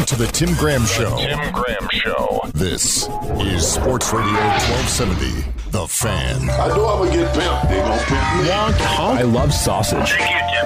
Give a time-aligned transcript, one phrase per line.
[0.00, 1.14] Welcome to the Tim Graham Show.
[1.18, 2.40] Tim Graham Show.
[2.54, 3.06] This
[3.38, 6.48] is Sports Radio 1270, The Fan.
[6.48, 7.68] I know I'm gonna get pimped.
[7.68, 8.50] They gonna pimp me.
[8.50, 10.16] I love sausage.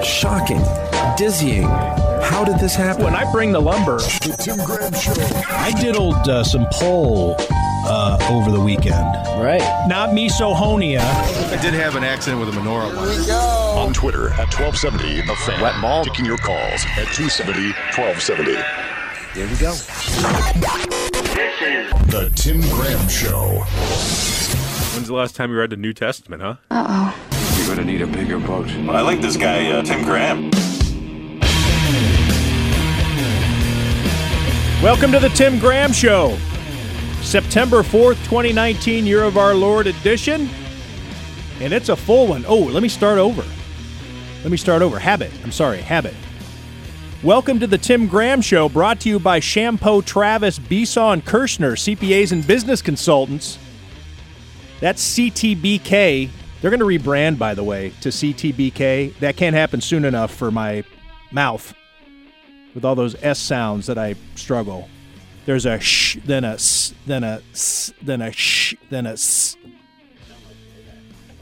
[0.07, 0.63] Shocking.
[1.17, 1.65] Dizzying.
[1.65, 3.03] How did this happen?
[3.03, 5.15] When I bring the lumber, The Tim Graham Show.
[5.49, 9.17] I diddled uh, some pole uh, over the weekend.
[9.43, 9.63] Right.
[9.89, 11.01] Not misophonia.
[11.01, 13.29] I did have an accident with a menorah once.
[13.31, 15.61] On Twitter at 1270, The Fan.
[15.61, 16.05] Wet ball.
[16.05, 18.94] Taking your calls at 270 1270.
[19.35, 19.73] Here we go.
[19.73, 19.83] This
[21.61, 23.65] is The Tim Graham Show.
[24.95, 26.55] When's the last time you read the New Testament, huh?
[26.71, 27.57] Uh oh.
[27.59, 28.69] You're gonna need a bigger boat.
[28.69, 30.53] I like this guy, uh, Tim Graham.
[34.81, 36.39] Welcome to the Tim Graham Show.
[37.23, 40.49] September 4th, 2019, Year of Our Lord edition.
[41.61, 42.45] And it's a full one.
[42.47, 43.45] Oh, let me start over.
[44.45, 45.01] Let me start over.
[45.01, 45.33] Habit.
[45.43, 46.15] I'm sorry, habit.
[47.25, 51.73] Welcome to the Tim Graham Show, brought to you by Chiampou Travis, Besaw, and Kershner,
[51.73, 53.59] CPAs and business consultants.
[54.81, 56.29] That's CTBK.
[56.61, 59.19] They're going to rebrand, by the way, to CTBK.
[59.21, 60.85] That can't happen soon enough for my
[61.33, 61.73] mouth
[62.75, 64.91] with all those S sounds that I struggle.
[65.47, 69.57] There's a sh, then a s, then a s, then a sh, then a s.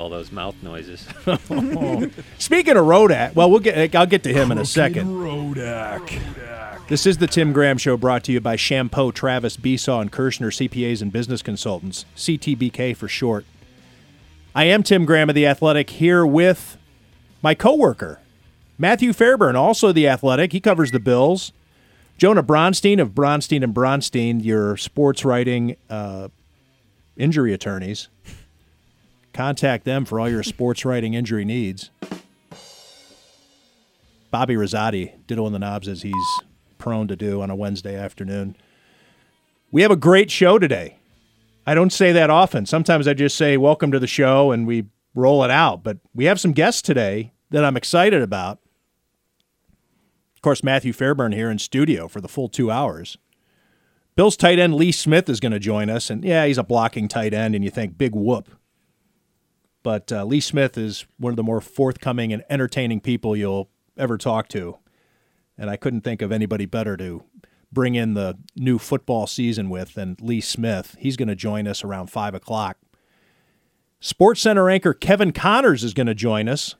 [0.03, 1.07] All those mouth noises.
[2.39, 3.95] Speaking of Rodak, well, we'll get.
[3.95, 5.07] I'll get to him in a second.
[5.07, 6.89] Rodak.
[6.89, 10.49] This is the Tim Graham Show, brought to you by Chiampou, Travis, Besaw, and Kershner
[10.49, 13.45] CPAs and business consultants, CTBK for short.
[14.57, 16.77] I am Tim Graham of the Athletic here with
[17.41, 18.19] my coworker,
[18.79, 20.51] Matthew Fairburn, also the Athletic.
[20.51, 21.53] He covers the Bills.
[22.19, 26.27] Jonah Bronstein of Bronstein and Bronstein, your sports writing uh,
[27.17, 28.09] injury attorneys.
[29.33, 31.91] Contact them for all your sports writing injury needs.
[34.31, 36.41] Bobby Rosati, diddle in the knobs as he's
[36.79, 38.57] prone to do on a Wednesday afternoon.
[39.71, 40.97] We have a great show today.
[41.67, 42.67] I don't say that often.
[42.67, 45.83] Sometimes I just say, Welcome to the show, and we roll it out.
[45.83, 48.59] But we have some guests today that I'm excited about.
[50.35, 53.17] Of course, Matthew Fairburn here in studio for the full two hours.
[54.17, 56.11] Bill's tight end Lee Smith is going to join us.
[56.11, 58.51] And yeah, he's a blocking tight end, and you think, big whoop.
[59.83, 64.17] But uh, Lee Smith is one of the more forthcoming and entertaining people you'll ever
[64.17, 64.79] talk to.
[65.59, 67.25] And I couldn't think of anybody better to
[67.73, 70.97] bring in the new football season with than Lee Smith.
[70.99, 72.79] He's going to join us around 5 o'clock.
[74.01, 76.75] Sports Center anchor Kevin Connors is going to join us.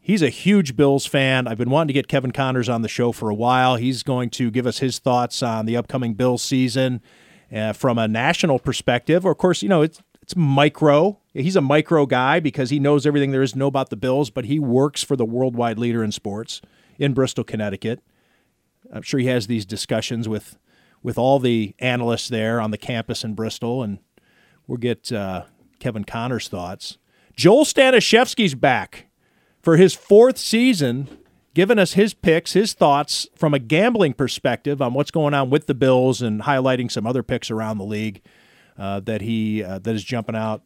[0.00, 1.48] He's a huge Bills fan.
[1.48, 3.74] I've been wanting to get Kevin Connors on the show for a while.
[3.74, 7.00] He's going to give us his thoughts on the upcoming Bills season
[7.52, 9.24] uh, from a national perspective.
[9.24, 11.20] Of course, you know, it's it's micro.
[11.36, 14.30] He's a micro guy because he knows everything there is to know about the Bills,
[14.30, 16.62] but he works for the worldwide leader in sports
[16.98, 18.00] in Bristol, Connecticut.
[18.90, 20.58] I'm sure he has these discussions with
[21.02, 23.98] with all the analysts there on the campus in Bristol, and
[24.66, 25.44] we'll get uh,
[25.78, 26.98] Kevin Connor's thoughts.
[27.36, 29.06] Joel Stanishevsky's back
[29.62, 31.06] for his fourth season,
[31.54, 35.66] giving us his picks, his thoughts from a gambling perspective on what's going on with
[35.66, 38.22] the Bills, and highlighting some other picks around the league
[38.78, 40.62] uh, that he uh, that is jumping out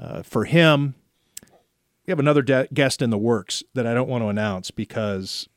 [0.00, 0.94] uh, for him.
[2.06, 5.48] We have another de- guest in the works that I don't want to announce because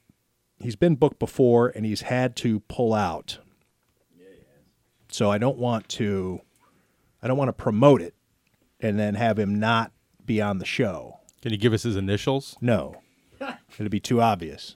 [0.60, 3.40] he's been booked before and he's had to pull out.
[5.10, 6.42] So I don't want to
[7.22, 8.16] I don't want to promote it
[8.80, 9.92] and then have him not
[10.26, 11.20] be on the show.
[11.42, 12.58] Can you give us his initials?
[12.60, 13.02] No.
[13.80, 14.76] It'd be too obvious.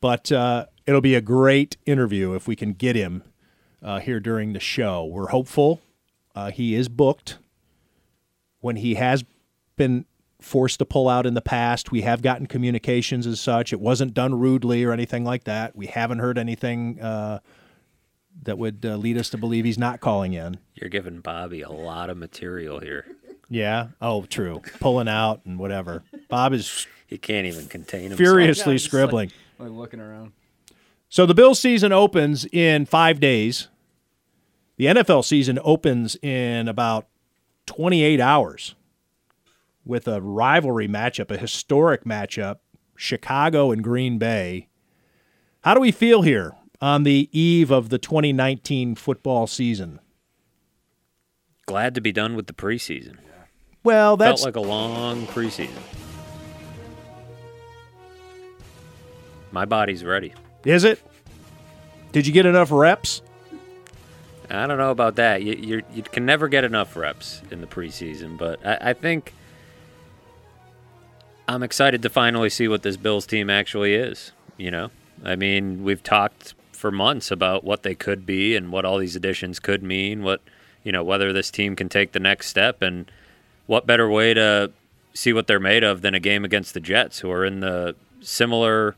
[0.00, 3.24] But uh, it'll be a great interview if we can get him
[3.82, 5.04] uh, here during the show.
[5.04, 5.80] We're hopeful.
[6.34, 7.38] Uh, he is booked.
[8.64, 9.26] When he has
[9.76, 10.06] been
[10.40, 13.74] forced to pull out in the past, we have gotten communications as such.
[13.74, 15.76] It wasn't done rudely or anything like that.
[15.76, 17.40] We haven't heard anything uh,
[18.44, 20.56] that would uh, lead us to believe he's not calling in.
[20.76, 23.04] You're giving Bobby a lot of material here.
[23.50, 23.88] Yeah.
[24.00, 24.62] Oh, true.
[24.80, 26.02] Pulling out and whatever.
[26.30, 28.18] Bob is He can't even contain himself.
[28.18, 29.30] furiously scribbling.
[29.58, 30.32] Like looking around.
[31.10, 33.68] So the Bills season opens in five days.
[34.78, 37.08] The NFL season opens in about
[37.66, 38.74] 28 hours
[39.84, 42.58] with a rivalry matchup, a historic matchup,
[42.96, 44.68] Chicago and Green Bay.
[45.62, 50.00] How do we feel here on the eve of the 2019 football season?
[51.66, 53.16] Glad to be done with the preseason.
[53.82, 55.70] Well, that's Felt like a long preseason.
[59.52, 60.34] My body's ready.
[60.64, 61.00] is it?
[62.12, 63.22] Did you get enough reps?
[64.58, 65.42] I don't know about that.
[65.42, 69.32] You, you can never get enough reps in the preseason, but I, I think
[71.46, 74.32] I'm excited to finally see what this Bills team actually is.
[74.56, 74.90] You know,
[75.24, 79.16] I mean, we've talked for months about what they could be and what all these
[79.16, 80.40] additions could mean, what
[80.82, 83.10] you know, whether this team can take the next step and
[83.66, 84.70] what better way to
[85.14, 87.96] see what they're made of than a game against the Jets, who are in the
[88.20, 88.96] similar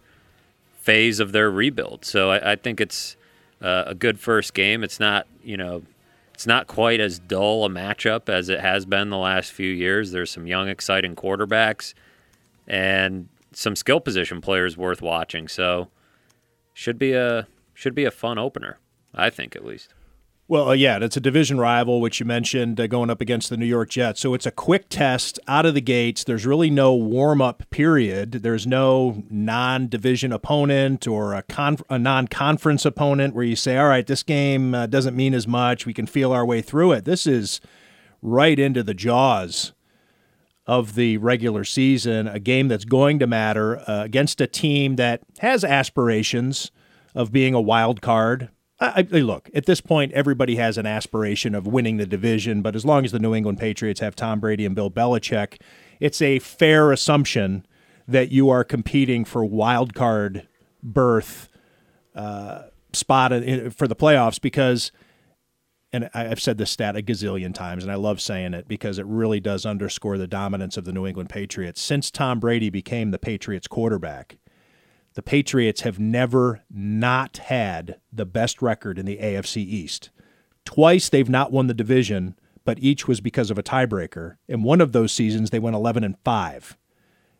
[0.79, 2.05] phase of their rebuild.
[2.05, 3.17] So I, I think it's
[3.61, 4.85] uh, a good first game.
[4.85, 5.83] It's not, you know,
[6.35, 10.13] it's not quite as dull a matchup as it has been the last few years.
[10.13, 11.95] There's some young, exciting quarterbacks
[12.67, 15.49] and some skill position players worth watching.
[15.49, 15.89] So
[16.75, 18.79] should be a should be a fun opener,
[19.15, 19.95] I think at least.
[20.49, 23.57] Well, uh, yeah, it's a division rival, which you mentioned, uh, going up against the
[23.57, 24.21] New York Jets.
[24.21, 26.23] So it's a quick test out of the gates.
[26.23, 28.31] There's really no warm up period.
[28.31, 31.43] There's no non division opponent or a,
[31.91, 35.49] a non conference opponent where you say, all right, this game uh, doesn't mean as
[35.49, 35.85] much.
[35.85, 37.07] We can feel our way through it.
[37.07, 37.61] This is
[38.23, 39.73] right into the jaws
[40.65, 45.23] of the regular season, a game that's going to matter uh, against a team that
[45.41, 46.71] has aspirations
[47.17, 48.49] of being a wild card
[48.79, 52.77] I, I, look, at this point, everybody has an aspiration of winning the division, but
[52.77, 55.61] as long as the New England Patriots have Tom Brady and Bill Belichick,
[55.99, 57.67] it's a fair assumption
[58.07, 60.47] that you are competing for wild card
[60.83, 61.49] berth
[62.15, 63.33] uh, spot
[63.73, 64.93] for the playoffs because,
[65.93, 69.07] and I've said this stat a gazillion times, and I love saying it because it
[69.07, 71.81] really does underscore the dominance of the New England Patriots.
[71.81, 74.37] Since Tom Brady became the Patriots quarterback,
[75.17, 80.11] the Patriots have never not had the best record in the AFC East.
[80.67, 82.37] Twice they've not won the division,
[82.67, 84.37] but each was because of a tiebreaker.
[84.47, 86.77] In one of those seasons, they went 11 and 5.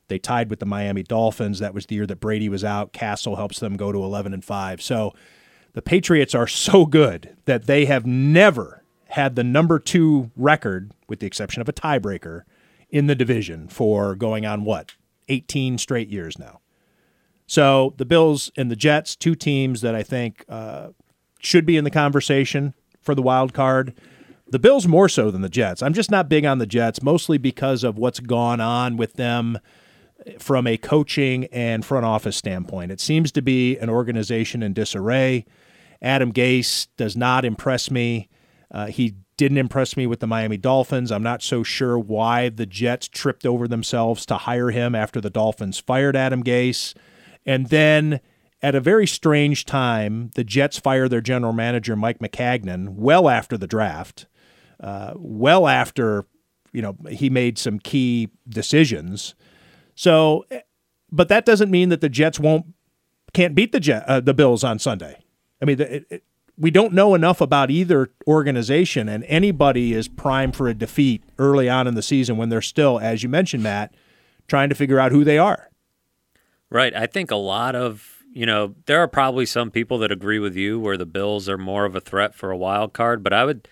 [0.09, 1.59] They tied with the Miami Dolphins.
[1.59, 2.95] That was the year that Brady was out.
[2.95, 4.81] Cassel helps them go to 11 and 5.
[4.81, 5.13] So
[5.75, 11.21] the Patriots are so good that they have never had the number 2 record with
[11.21, 12.45] the exception of a tiebreaker
[12.89, 14.95] in the division for going on what?
[15.29, 16.61] 18 straight years now.
[17.47, 20.89] So the Bills and the Jets, two teams that I think uh,
[21.39, 23.95] should be in the conversation for the wild card.
[24.49, 25.83] The Bills more so than the Jets.
[25.83, 29.59] I'm just not big on the Jets, mostly because of what's gone on with them
[30.39, 32.91] from a coaching and front office standpoint.
[32.91, 35.45] It seems to be an organization in disarray.
[36.03, 38.29] Adam Gase does not impress me.
[38.71, 41.13] Uh, he didn't impress me with the Miami Dolphins.
[41.13, 45.31] I'm not so sure why the Jets tripped over themselves to hire him after the
[45.31, 46.95] Dolphins fired Adam Gase.
[47.47, 48.21] And then
[48.63, 53.57] at a very strange time, the Jets fire their general manager, Mike Maccagnan, well after
[53.57, 54.27] the draft,
[54.81, 56.27] uh, well after
[56.73, 59.35] you know he made some key decisions.
[59.95, 60.45] So,
[61.11, 62.67] but that doesn't mean that the Jets won't
[63.33, 65.23] can't beat the Jet, uh, the Bills on Sunday.
[65.61, 66.25] I mean, it, it,
[66.59, 71.69] we don't know enough about either organization, and anybody is primed for a defeat early
[71.69, 73.95] on in the season when they're still, as you mentioned, Matt,
[74.49, 75.71] trying to figure out who they are.
[76.71, 76.95] Right.
[76.95, 80.57] I think a lot of, you know, there are probably some people that agree with
[80.57, 83.45] you where the Bills are more of a threat for a wild card, but I
[83.45, 83.69] would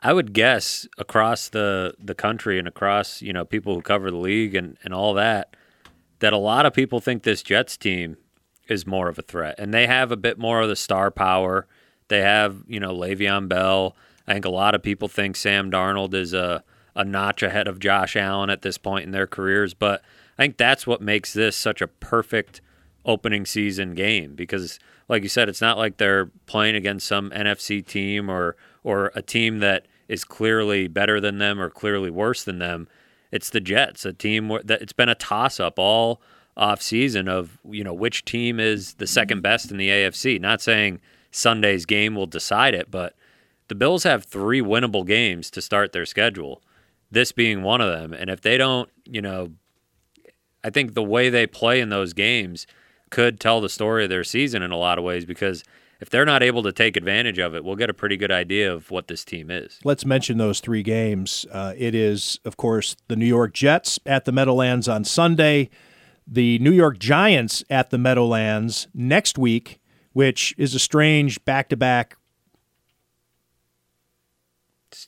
[0.00, 4.16] I would guess across the the country and across, you know, people who cover the
[4.16, 5.56] league and and all that
[6.20, 8.16] that a lot of people think this Jets team
[8.68, 11.66] is more of a threat and they have a bit more of the star power.
[12.08, 13.96] They have, you know, Le'Veon Bell.
[14.26, 16.62] I think a lot of people think Sam Darnold is a
[16.94, 20.02] a notch ahead of Josh Allen at this point in their careers, but
[20.38, 22.60] I think that's what makes this such a perfect
[23.04, 24.78] opening season game because
[25.08, 29.22] like you said it's not like they're playing against some NFC team or or a
[29.22, 32.88] team that is clearly better than them or clearly worse than them.
[33.32, 36.20] It's the Jets a team that it's been a toss up all
[36.56, 40.60] off season of you know which team is the second best in the AFC not
[40.60, 41.00] saying
[41.30, 43.14] Sunday's game will decide it but
[43.68, 46.62] the Bills have 3 winnable games to start their schedule
[47.10, 48.12] this being one of them.
[48.12, 49.52] And if they don't you know
[50.66, 52.66] I think the way they play in those games
[53.10, 55.62] could tell the story of their season in a lot of ways because
[56.00, 58.74] if they're not able to take advantage of it, we'll get a pretty good idea
[58.74, 59.78] of what this team is.
[59.84, 61.46] Let's mention those three games.
[61.52, 65.70] Uh, it is, of course, the New York Jets at the Meadowlands on Sunday,
[66.26, 69.78] the New York Giants at the Meadowlands next week,
[70.14, 72.16] which is a strange back to back.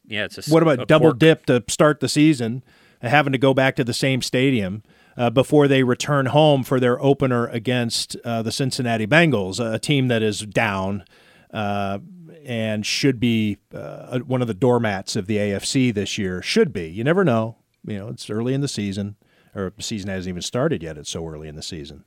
[0.06, 1.18] Yeah, it's a what about a double pork.
[1.18, 2.62] dip to start the season,
[3.02, 4.84] having to go back to the same stadium
[5.18, 10.08] uh, before they return home for their opener against uh, the Cincinnati Bengals, a team
[10.08, 11.04] that is down
[11.52, 11.98] uh,
[12.44, 16.40] and should be uh, one of the doormats of the AFC this year.
[16.40, 16.88] Should be.
[16.88, 17.56] You never know.
[17.84, 19.16] You know, it's early in the season,
[19.54, 20.96] or the season hasn't even started yet.
[20.96, 22.04] It's so early in the season.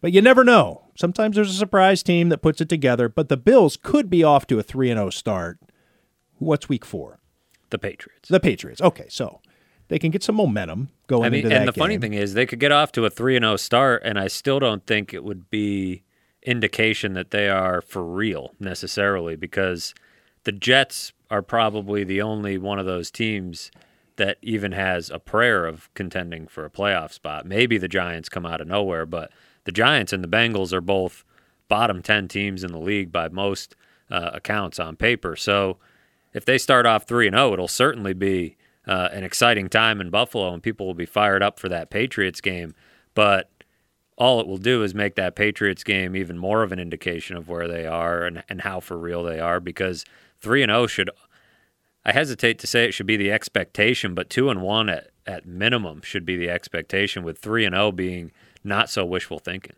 [0.00, 0.84] But you never know.
[0.94, 4.46] Sometimes there's a surprise team that puts it together, but the Bills could be off
[4.46, 5.58] to a 3 0 start.
[6.38, 7.18] What's week four?
[7.70, 8.28] The Patriots.
[8.28, 8.80] The Patriots.
[8.80, 9.40] Okay, so
[9.88, 11.82] they can get some momentum going I mean, into that And the game.
[11.82, 14.18] funny thing is, they could get off to a three and zero oh start, and
[14.18, 16.02] I still don't think it would be
[16.42, 19.94] indication that they are for real necessarily because
[20.44, 23.70] the Jets are probably the only one of those teams
[24.14, 27.44] that even has a prayer of contending for a playoff spot.
[27.44, 29.30] Maybe the Giants come out of nowhere, but
[29.64, 31.24] the Giants and the Bengals are both
[31.68, 33.74] bottom 10 teams in the league by most
[34.10, 35.34] uh, accounts on paper.
[35.36, 35.78] So
[36.32, 40.10] if they start off 3 and 0, it'll certainly be uh, an exciting time in
[40.10, 42.74] Buffalo and people will be fired up for that Patriots game.
[43.14, 43.50] But
[44.16, 47.48] all it will do is make that Patriots game even more of an indication of
[47.48, 50.04] where they are and, and how for real they are because
[50.40, 51.10] 3 and 0 should
[52.04, 55.44] I hesitate to say it should be the expectation, but 2 and 1 at at
[55.44, 58.30] minimum should be the expectation with 3 and 0 being
[58.62, 59.74] not so wishful thinking.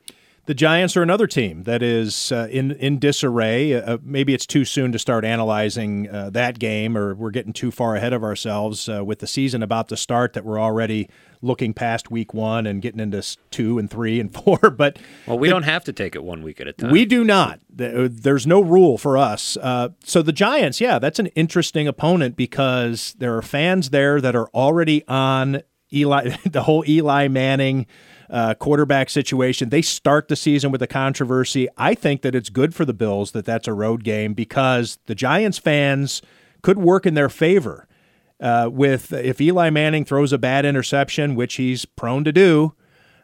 [0.49, 3.75] The Giants are another team that is uh, in in disarray.
[3.75, 7.71] Uh, maybe it's too soon to start analyzing uh, that game, or we're getting too
[7.71, 10.33] far ahead of ourselves uh, with the season about to start.
[10.33, 11.11] That we're already
[11.43, 14.59] looking past week one and getting into two and three and four.
[14.71, 16.93] But well, we the, don't have to take it one week at a time.
[16.93, 17.61] We do not.
[17.79, 19.59] Uh, there's no rule for us.
[19.59, 24.35] Uh, so the Giants, yeah, that's an interesting opponent because there are fans there that
[24.35, 25.61] are already on
[25.93, 27.87] Eli, the whole Eli Manning
[28.31, 29.71] uh, quarterback situation.
[29.71, 31.69] They start the season with a controversy.
[31.77, 35.15] I think that it's good for the Bills that that's a road game because the
[35.15, 36.23] Giants fans
[36.63, 37.87] could work in their favor.
[38.41, 42.73] Uh, with if Eli Manning throws a bad interception, which he's prone to do,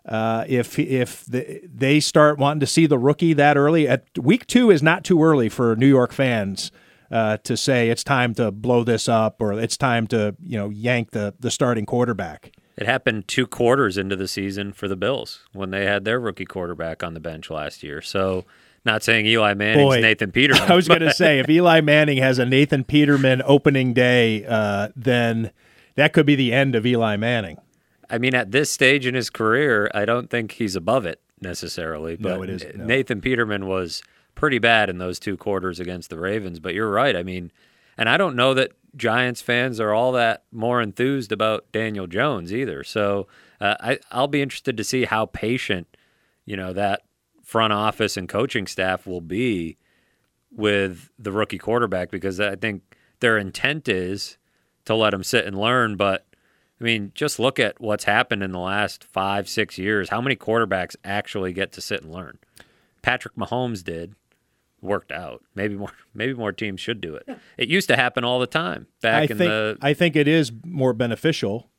[0.06, 4.46] uh, if if the, they start wanting to see the rookie that early at week
[4.46, 6.72] two is not too early for New York fans
[7.10, 10.68] uh, to say it's time to blow this up or it's time to you know
[10.68, 12.52] yank the the starting quarterback.
[12.76, 16.44] It happened two quarters into the season for the Bills when they had their rookie
[16.44, 18.02] quarterback on the bench last year.
[18.02, 18.44] So,
[18.84, 20.70] not saying Eli Manning's Boy, Nathan Peterman.
[20.70, 24.88] I was going to say if Eli Manning has a Nathan Peterman opening day, uh,
[24.96, 25.52] then
[25.94, 27.58] that could be the end of Eli Manning.
[28.10, 32.16] I mean, at this stage in his career, I don't think he's above it necessarily.
[32.16, 32.64] But no, it is.
[32.74, 32.84] No.
[32.84, 34.02] Nathan Peterman was
[34.34, 36.60] pretty bad in those two quarters against the Ravens.
[36.60, 37.16] But you're right.
[37.16, 37.52] I mean,
[37.96, 42.52] and I don't know that Giants fans are all that more enthused about Daniel Jones
[42.52, 42.84] either.
[42.84, 43.26] So
[43.60, 45.96] uh, I, I'll be interested to see how patient,
[46.44, 47.02] you know, that
[47.42, 49.76] front office and coaching staff will be
[50.50, 52.82] with the rookie quarterback because I think
[53.20, 54.38] their intent is
[54.84, 55.96] to let him sit and learn.
[55.96, 56.26] But
[56.80, 60.10] I mean, just look at what's happened in the last five, six years.
[60.10, 62.38] How many quarterbacks actually get to sit and learn?
[63.02, 64.14] Patrick Mahomes did
[64.84, 65.42] worked out.
[65.54, 67.28] Maybe more maybe more teams should do it.
[67.56, 70.28] It used to happen all the time back I in think, the I think it
[70.28, 71.70] is more beneficial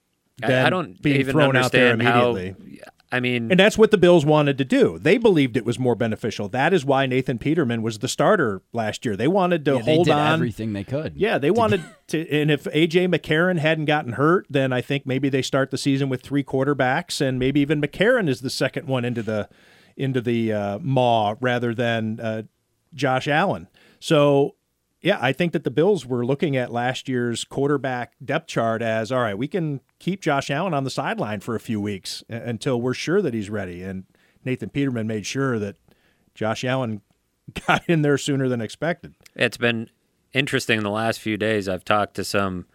[0.44, 2.56] I, I, don't being even thrown out there immediately.
[2.60, 5.00] How, I mean, and that's what the Bills wanted to do.
[5.00, 6.50] They believed it was more beneficial.
[6.50, 9.16] That is why Nathan Peterman was the starter last year.
[9.16, 11.14] They wanted to yeah, hold on everything they could.
[11.16, 12.30] Yeah, they wanted to.
[12.30, 16.10] And if AJ McCarron hadn't gotten hurt, then I think maybe they start the season
[16.10, 19.48] with three quarterbacks, and maybe even McCarron is the second one into the
[19.96, 22.44] into the uh, maw rather than uh,
[22.96, 23.68] Josh Allen.
[24.00, 24.56] So,
[25.02, 29.12] yeah, I think that the Bills were looking at last year's quarterback depth chart as
[29.12, 32.82] all right, we can keep Josh Allen on the sideline for a few weeks until
[32.82, 33.84] we're sure that he's ready.
[33.84, 34.06] And
[34.44, 35.76] Nathan Peterman made sure that
[36.34, 37.02] Josh Allen
[37.68, 39.16] got in there sooner than expected.
[39.36, 39.90] It's been
[40.34, 41.70] interesting in the last few days.
[41.70, 42.66] I've talked to some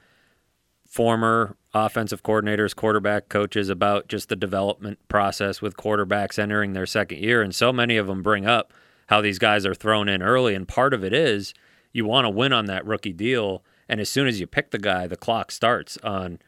[0.89, 7.19] former offensive coordinators, quarterback coaches about just the development process with quarterbacks entering their second
[7.19, 7.43] year.
[7.43, 8.73] And so many of them bring up
[9.11, 10.55] how these guys are thrown in early.
[10.55, 11.52] And part of it is
[11.93, 13.64] you want to win on that rookie deal.
[13.88, 16.38] And as soon as you pick the guy, the clock starts on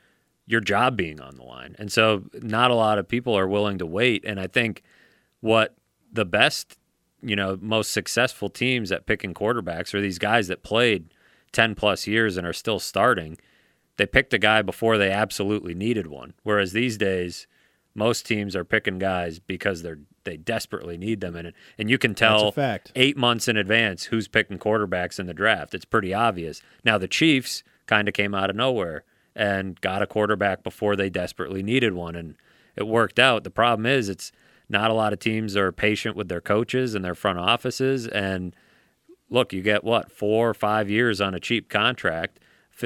[0.46, 1.74] your job being on the line.
[1.76, 4.24] And so not a lot of people are willing to wait.
[4.24, 4.84] And I think
[5.40, 5.74] what
[6.12, 6.78] the best,
[7.20, 11.12] you know, most successful teams at picking quarterbacks are these guys that played
[11.50, 13.38] 10 plus years and are still starting.
[13.96, 16.34] They picked a guy before they absolutely needed one.
[16.44, 17.48] Whereas these days,
[17.92, 21.54] most teams are picking guys because they're they desperately need them in it.
[21.78, 22.52] And you can tell
[22.94, 25.74] eight months in advance who's picking quarterbacks in the draft.
[25.74, 26.62] It's pretty obvious.
[26.84, 31.10] Now the Chiefs kind of came out of nowhere and got a quarterback before they
[31.10, 32.36] desperately needed one, and
[32.76, 33.44] it worked out.
[33.44, 34.32] The problem is it's
[34.68, 38.06] not a lot of teams are patient with their coaches and their front offices.
[38.06, 38.54] And
[39.28, 42.38] look, you get what four or five years on a cheap contract,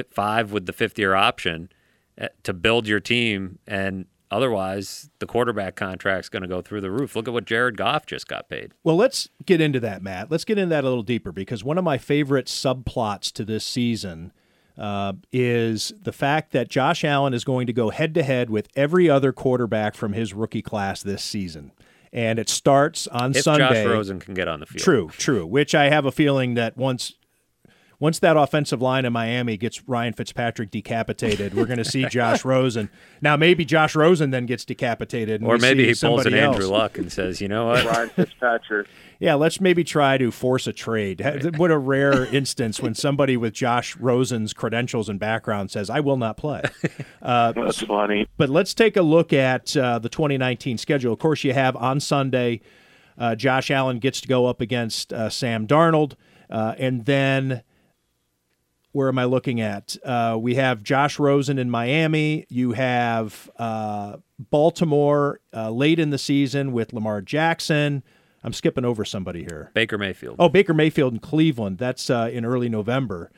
[0.09, 1.69] five with the fifth year option
[2.17, 6.91] eh, to build your team and Otherwise, the quarterback contract's going to go through the
[6.91, 7.15] roof.
[7.15, 8.73] Look at what Jared Goff just got paid.
[8.83, 10.29] Well, let's get into that, Matt.
[10.29, 13.63] Let's get into that a little deeper because one of my favorite subplots to this
[13.63, 14.33] season
[14.77, 18.67] uh, is the fact that Josh Allen is going to go head to head with
[18.75, 21.71] every other quarterback from his rookie class this season.
[22.13, 23.83] And it starts on if Sunday.
[23.83, 24.81] Josh Rosen can get on the field.
[24.81, 25.45] True, true.
[25.45, 27.13] Which I have a feeling that once
[27.99, 32.45] once that offensive line in Miami gets Ryan Fitzpatrick decapitated, we're going to see Josh
[32.45, 32.89] Rosen.
[33.21, 36.63] Now maybe Josh Rosen then gets decapitated, and Or maybe he pulls an somebody Andrew
[36.63, 36.71] else.
[36.71, 37.85] Luck and says, "You know what?
[37.85, 38.87] Ryan Fitzpatrick.
[39.19, 41.25] Yeah, let's maybe try to force a trade.
[41.57, 46.17] What a rare instance when somebody with Josh Rosen's credentials and background says, "I will
[46.17, 46.61] not play."
[47.19, 48.27] Uh, That's funny.
[48.37, 51.13] But let's take a look at uh, the 2019 schedule.
[51.13, 52.61] Of course, you have on Sunday,
[53.17, 56.13] uh, Josh Allen gets to go up against uh, Sam Darnold,
[56.51, 57.63] uh, and then
[58.97, 59.95] where am I looking at?
[60.03, 62.47] Uh, we have Josh Rosen in Miami.
[62.49, 68.01] You have uh, Baltimore uh, late in the season with Lamar Jackson.
[68.43, 69.69] I'm skipping over somebody here.
[69.75, 71.77] Baker Mayfield." Oh, Baker Mayfield in Cleveland.
[71.77, 73.29] That's uh, in early November.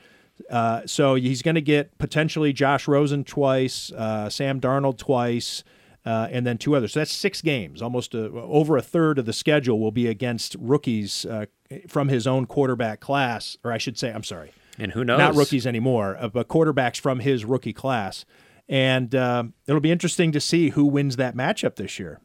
[0.48, 5.62] Uh, so he's going to get potentially Josh Rosen twice, uh, Sam Darnold twice,
[6.06, 6.94] uh, and then two others.
[6.94, 7.82] So that's six games.
[7.82, 11.44] Almost a, over a third of the schedule will be against rookies uh,
[11.86, 15.18] from his own quarterback class, or I should say, I'm sorry, And who knows?
[15.18, 18.24] not rookies anymore, uh, but quarterbacks from his rookie class.
[18.68, 22.20] And um it'll be interesting to see who wins that matchup this year.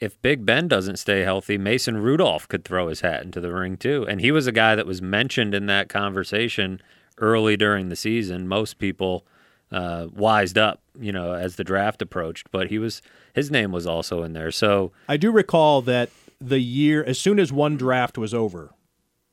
[0.00, 3.76] if Big Ben doesn't stay healthy, Mason Rudolph could throw his hat into the ring
[3.76, 4.06] too.
[4.08, 6.80] And he was a guy that was mentioned in that conversation
[7.18, 8.46] early during the season.
[8.46, 9.26] Most people
[9.72, 13.02] uh, wised up, you know, as the draft approached, but he was
[13.34, 14.50] his name was also in there.
[14.52, 16.10] So I do recall that
[16.40, 18.70] the year, as soon as one draft was over,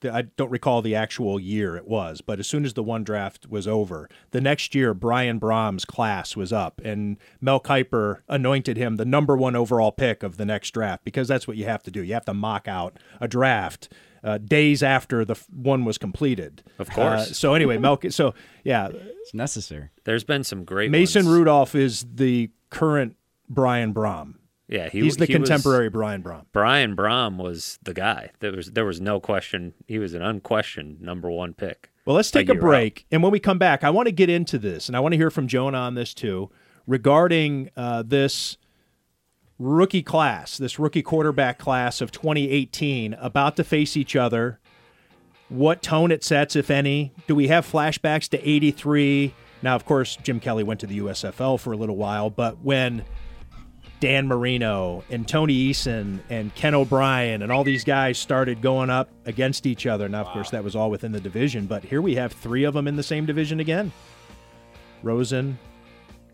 [0.05, 3.47] I don't recall the actual year it was, but as soon as the one draft
[3.49, 8.95] was over, the next year Brian Brohm's class was up, and Mel Kiper anointed him
[8.97, 11.91] the number one overall pick of the next draft because that's what you have to
[11.91, 12.01] do.
[12.03, 13.89] You have to mock out a draft.
[14.23, 17.29] Uh, days after the f- one was completed, Of course.
[17.29, 17.99] Uh, so anyway, Mel.
[18.09, 18.33] So
[18.63, 19.89] yeah, It's necessary.
[20.03, 21.37] there's been some great Mason ones.
[21.37, 24.33] Rudolph is the current Brian Brohm.
[24.67, 26.45] Yeah, he, He's the he was- contemporary Brian Brohm.
[26.51, 28.31] Brian Brohm was the guy.
[28.39, 29.73] There was there was no question.
[29.87, 31.91] He was an unquestioned number one pick.
[32.05, 33.05] Well, let's take a year break.
[33.11, 35.17] And when we come back, I want to get into this, and I want to
[35.17, 36.49] hear from Jonah on this too,
[36.87, 38.57] regarding uh, this
[39.57, 44.59] rookie class, this rookie quarterback class of 2018, about to face each other.
[45.49, 47.13] What tone it sets, if any?
[47.27, 49.33] Do we have flashbacks to 83?
[49.61, 53.03] Now, of course, Jim Kelly went to the USFL for a little while, but when
[54.05, 59.09] Dan Marino and Tony Eason and Ken O'Brien and all these guys started going up
[59.25, 60.07] against each other.
[60.07, 62.75] Now, of course, that was all within the division, but here we have three of
[62.75, 63.91] them in the same division again
[65.01, 65.57] Rosen,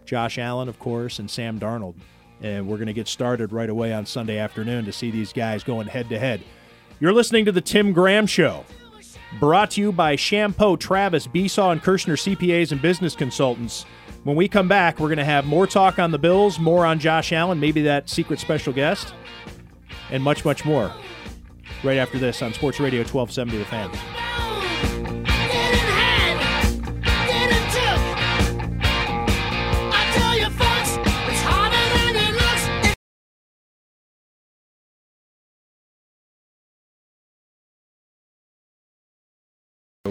[0.04, 1.96] Josh Allen, of course, and Sam Darnold.
[2.42, 5.64] And we're going to get started right away on Sunday afternoon to see these guys
[5.64, 6.42] going head to head.
[7.00, 8.66] You're listening to The Tim Graham Show,
[9.40, 13.86] brought to you by Chiampou, Travis, Besaw, and Kershner CPAs and Business Consultants.
[14.24, 17.00] When we come back, we're going to have more talk on the Bills, more on
[17.00, 19.16] Josh Allen, maybe that secret special guest,
[20.12, 20.94] and much, much more.
[21.84, 24.31] Right after this on Sports Radio 1270 The Fan.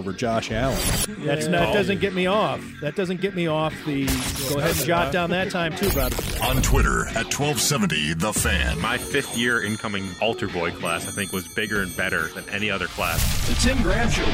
[0.01, 0.75] Over Josh Allen.
[1.19, 2.59] That's not, that doesn't get me off.
[2.81, 4.07] That doesn't get me off the.
[4.49, 6.15] Go ahead and jot down that time too, brother.
[6.41, 8.81] On Twitter at 1270 The Fan.
[8.81, 12.71] My fifth year incoming altar boy class, I think, was bigger and better than any
[12.71, 13.47] other class.
[13.47, 14.25] The Tim Graham Show.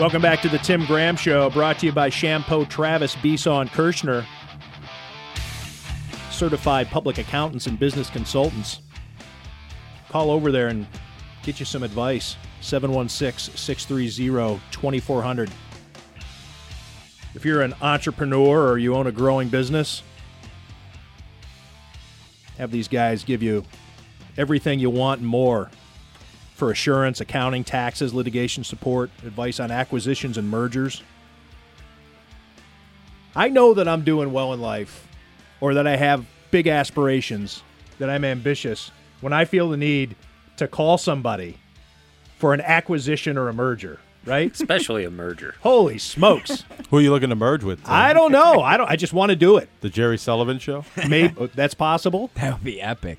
[0.00, 3.68] Welcome back to the Tim Graham Show, brought to you by Chiampou Travis Besaw and
[3.68, 4.24] Kershner,
[6.30, 8.80] certified public accountants and business consultants.
[10.10, 10.86] Call over there and
[11.42, 12.36] get you some advice.
[12.60, 15.50] 716 630 2400.
[17.34, 20.02] If you're an entrepreneur or you own a growing business,
[22.56, 23.64] have these guys give you
[24.36, 25.70] everything you want and more
[26.54, 31.02] for assurance, accounting, taxes, litigation support, advice on acquisitions and mergers.
[33.36, 35.06] I know that I'm doing well in life
[35.60, 37.62] or that I have big aspirations,
[37.98, 38.90] that I'm ambitious
[39.20, 40.16] when I feel the need
[40.56, 41.58] to call somebody
[42.38, 44.52] for an acquisition or a merger, right?
[44.52, 45.54] Especially a merger.
[45.62, 46.64] Holy smokes.
[46.90, 47.82] Who are you looking to merge with?
[47.82, 47.92] Tim?
[47.92, 48.60] I don't know.
[48.62, 49.68] I don't I just want to do it.
[49.80, 50.84] The Jerry Sullivan Show?
[51.08, 52.30] Maybe that's possible.
[52.38, 53.18] That would be epic.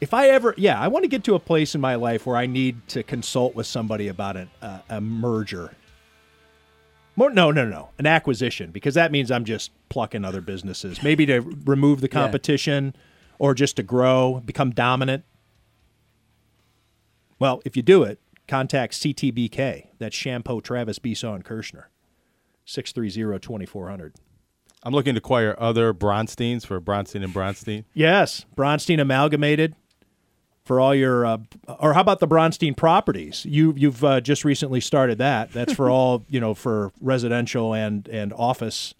[0.00, 2.36] If I ever, yeah, I want to get to a place in my life where
[2.36, 5.74] I need to consult with somebody about an, uh, a merger.
[7.16, 11.24] More, no, no, no, an acquisition because that means I'm just plucking other businesses, maybe
[11.26, 12.94] to remove the competition
[13.38, 15.24] or just to grow, become dominant.
[17.38, 19.88] Well, if you do it, contact CTBK.
[19.98, 21.84] That's Chiampou Travis and Kershner.
[22.66, 24.12] 630-2400.
[24.82, 27.84] I'm looking to acquire other Bronsteins for Bronstein and Bronstein.
[27.94, 29.74] Yes, Bronstein Amalgamated.
[30.64, 31.38] for all your, uh,
[31.78, 33.44] or how about the Bronstein properties?
[33.46, 35.52] You you've uh, just recently started that.
[35.52, 38.94] That's for all you know for residential and and office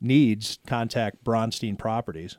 [0.00, 0.58] needs.
[0.66, 2.36] Contact Bronstein Properties.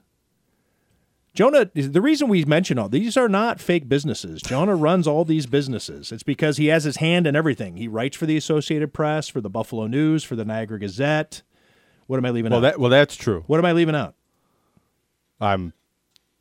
[1.40, 4.42] Jonah, the reason we mention all these are not fake businesses.
[4.42, 6.12] Jonah runs all these businesses.
[6.12, 7.78] It's because he has his hand in everything.
[7.78, 11.44] He writes for the Associated Press, for the Buffalo News, for the Niagara Gazette.
[12.08, 12.62] What am I leaving Well, out?
[12.64, 13.46] that well, that's true.
[13.48, 14.16] what am I leaving out?
[15.40, 15.72] I'm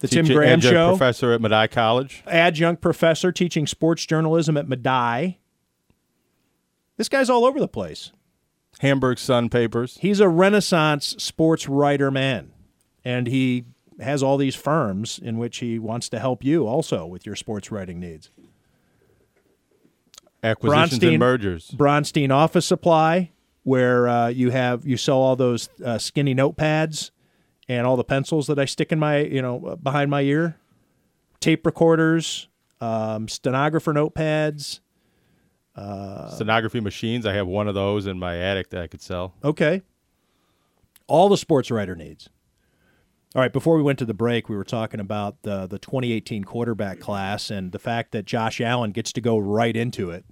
[0.01, 0.89] The Tim Graham adjunct Show.
[0.97, 2.25] professor at Medaille College.
[2.27, 5.37] adjunct professor teaching sports journalism at Medaille.
[6.97, 8.11] This guy's all over the place.
[8.81, 9.97] Hamburg Sun papers.
[10.01, 12.51] He's a renaissance sports writer man,
[13.05, 13.65] and he
[14.01, 17.71] has all these firms in which he wants to help you also with your sports
[17.71, 18.31] writing needs.
[20.43, 21.71] Acquisitions Bronstein- and mergers.
[21.77, 23.33] Bronstein Office Supply,
[23.65, 27.11] where uh, you have you sell all those uh, skinny notepads
[27.69, 30.57] and all the pencils that I stick in my you know behind my ear,
[31.41, 32.49] tape recorders,
[32.81, 34.81] um, stenographer notepads.
[36.35, 37.25] Stenography machines.
[37.25, 39.35] I have one of those in my attic that I could sell.
[39.45, 39.83] Okay.
[41.07, 42.29] All the sports writer needs.
[43.35, 46.45] All right, before we went to the break, we were talking about the the 2018
[46.45, 50.25] quarterback class and the fact that Josh Allen gets to go right into it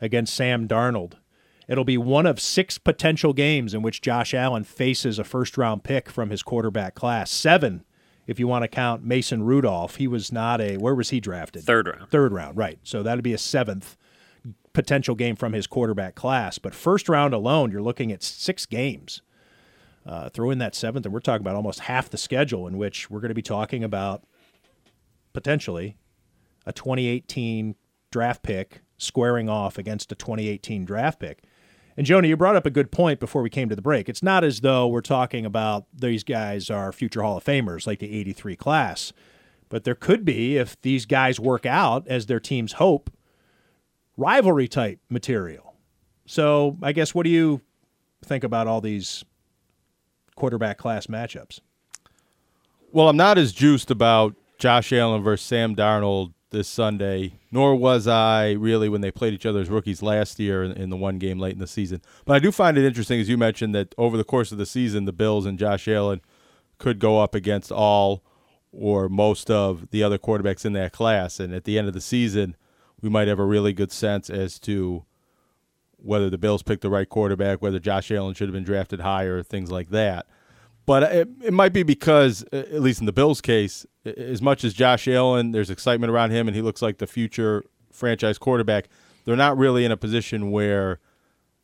[0.00, 1.14] against Sam Darnold.
[1.68, 5.84] It'll be one of six potential games in which Josh Allen faces a first round
[5.84, 7.30] pick from his quarterback class.
[7.30, 7.84] Seven,
[8.26, 9.96] if you want to count Mason Rudolph.
[9.96, 11.64] He was not a where was he drafted?
[11.64, 12.10] Third round.
[12.10, 12.78] Third round, right.
[12.82, 13.96] So that'd be a seventh
[14.72, 16.58] potential game from his quarterback class.
[16.58, 19.22] But first round alone, you're looking at six games.
[20.04, 23.08] Uh, throw in that seventh, and we're talking about almost half the schedule in which
[23.08, 24.24] we're going to be talking about
[25.32, 25.96] potentially
[26.66, 27.76] a 2018
[28.10, 31.44] draft pick squaring off against a 2018 draft pick.
[31.96, 34.08] And Jonah, you brought up a good point before we came to the break.
[34.08, 37.98] It's not as though we're talking about these guys are future Hall of Famers like
[37.98, 39.12] the 83 class,
[39.68, 43.10] but there could be, if these guys work out as their teams hope,
[44.16, 45.74] rivalry type material.
[46.26, 47.60] So I guess what do you
[48.24, 49.24] think about all these
[50.42, 51.60] quarterback class matchups?
[52.90, 58.08] Well, I'm not as juiced about Josh Allen versus Sam Darnold this Sunday, nor was
[58.08, 61.20] I really when they played each other as rookies last year in, in the one
[61.20, 62.02] game late in the season.
[62.24, 64.66] But I do find it interesting, as you mentioned, that over the course of the
[64.66, 66.20] season, the Bills and Josh Allen
[66.78, 68.24] could go up against all
[68.72, 71.38] or most of the other quarterbacks in that class.
[71.38, 72.56] And at the end of the season,
[73.00, 75.04] we might have a really good sense as to
[76.02, 79.42] whether the Bills picked the right quarterback, whether Josh Allen should have been drafted higher,
[79.42, 80.26] things like that.
[80.84, 84.74] But it, it might be because, at least in the Bills' case, as much as
[84.74, 88.88] Josh Allen, there's excitement around him and he looks like the future franchise quarterback,
[89.24, 90.98] they're not really in a position where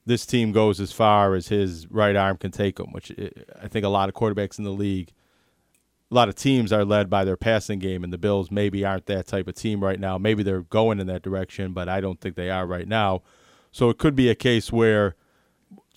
[0.07, 3.12] this team goes as far as his right arm can take them, which
[3.61, 5.12] I think a lot of quarterbacks in the league,
[6.11, 9.07] a lot of teams are led by their passing game, and the Bills maybe aren't
[9.07, 10.16] that type of team right now.
[10.16, 13.22] Maybe they're going in that direction, but I don't think they are right now.
[13.72, 15.14] So it could be a case where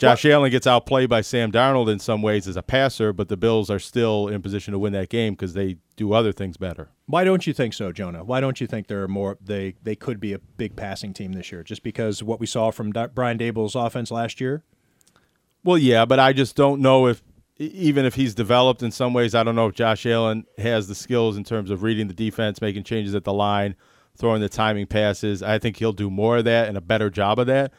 [0.01, 3.37] Josh Allen gets outplayed by Sam Darnold in some ways as a passer, but the
[3.37, 6.89] Bills are still in position to win that game because they do other things better.
[7.05, 8.23] Why don't you think so, Jonah?
[8.23, 11.33] Why don't you think there are more they they could be a big passing team
[11.33, 11.61] this year?
[11.63, 14.63] Just because what we saw from Da- Brian Daboll's offense last year?
[15.63, 17.21] Well, yeah, but I just don't know if
[17.57, 20.95] even if he's developed in some ways, I don't know if Josh Allen has the
[20.95, 23.75] skills in terms of reading the defense, making changes at the line,
[24.17, 25.41] throwing the timing passes.
[25.41, 27.73] I think he'll do more of that and a better job of that.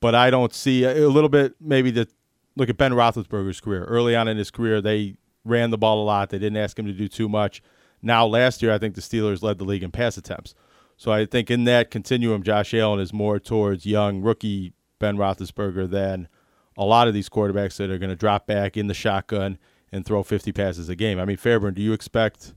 [0.00, 2.08] But I don't see a, little bit maybe the
[2.56, 3.84] look at Ben Roethlisberger's career.
[3.84, 6.30] Early on in his career, they ran the ball a lot.
[6.30, 7.62] They didn't ask him to do too much.
[8.02, 10.54] Now, last year, I think the Steelers led the league in pass attempts.
[10.96, 15.88] So I think in that continuum, Josh Allen is more towards young rookie Ben Roethlisberger
[15.88, 16.28] than
[16.76, 19.58] a lot of these quarterbacks that are going to drop back in the shotgun
[19.90, 21.18] and throw 50 passes a game.
[21.18, 22.54] I mean, Fairburn, do you expect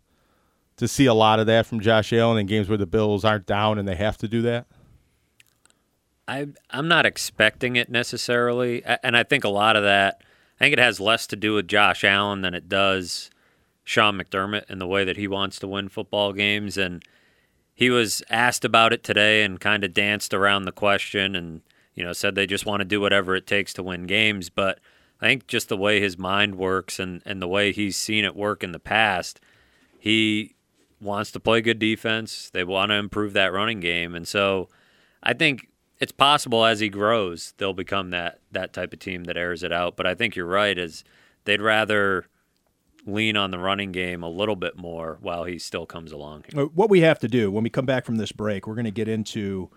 [0.78, 3.46] to see a lot of that from Josh Allen in games where the Bills aren't
[3.46, 4.68] down and they have to do that?
[6.28, 10.22] I I'm not expecting it necessarily, and I think a lot of that.
[10.60, 13.30] I think it has less to do with Josh Allen than it does
[13.84, 16.78] Sean McDermott and the way that he wants to win football games.
[16.78, 17.04] And
[17.74, 21.62] he was asked about it today and kind of danced around the question and
[21.94, 24.50] you know said they just want to do whatever it takes to win games.
[24.50, 24.80] But
[25.22, 28.36] I think just the way his mind works and and the way he's seen it
[28.36, 29.40] work in the past,
[30.00, 30.55] he
[31.06, 32.50] wants to play good defense.
[32.52, 34.68] They want to improve that running game, and so
[35.24, 39.38] I think it's possible as he grows they'll become that that type of team that
[39.38, 39.96] airs it out.
[39.96, 41.04] But I think you're right, is
[41.46, 42.26] they'd rather
[43.06, 46.44] lean on the running game a little bit more while he still comes along.
[46.52, 46.64] Here.
[46.64, 48.86] Uh, What we have to do when we come back from this break, we're going
[48.86, 49.70] to get into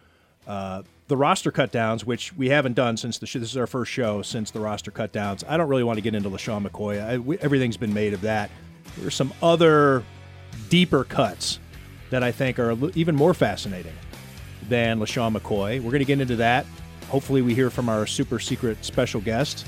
[0.47, 3.93] uh, the roster cutdowns, which we haven't done since the sh- this is our first
[3.93, 5.45] show since the roster cutdowns.
[5.47, 7.03] I don't really want to get into LeSean McCoy.
[7.07, 8.51] I, we, everything's been made of that.
[8.97, 10.03] There's some other
[10.69, 11.59] deeper cuts
[12.11, 13.95] that I think are even more fascinating
[14.69, 15.77] than LeSean McCoy.
[15.81, 16.67] We're going to get into that.
[17.09, 19.67] Hopefully, we hear from our super secret special guest.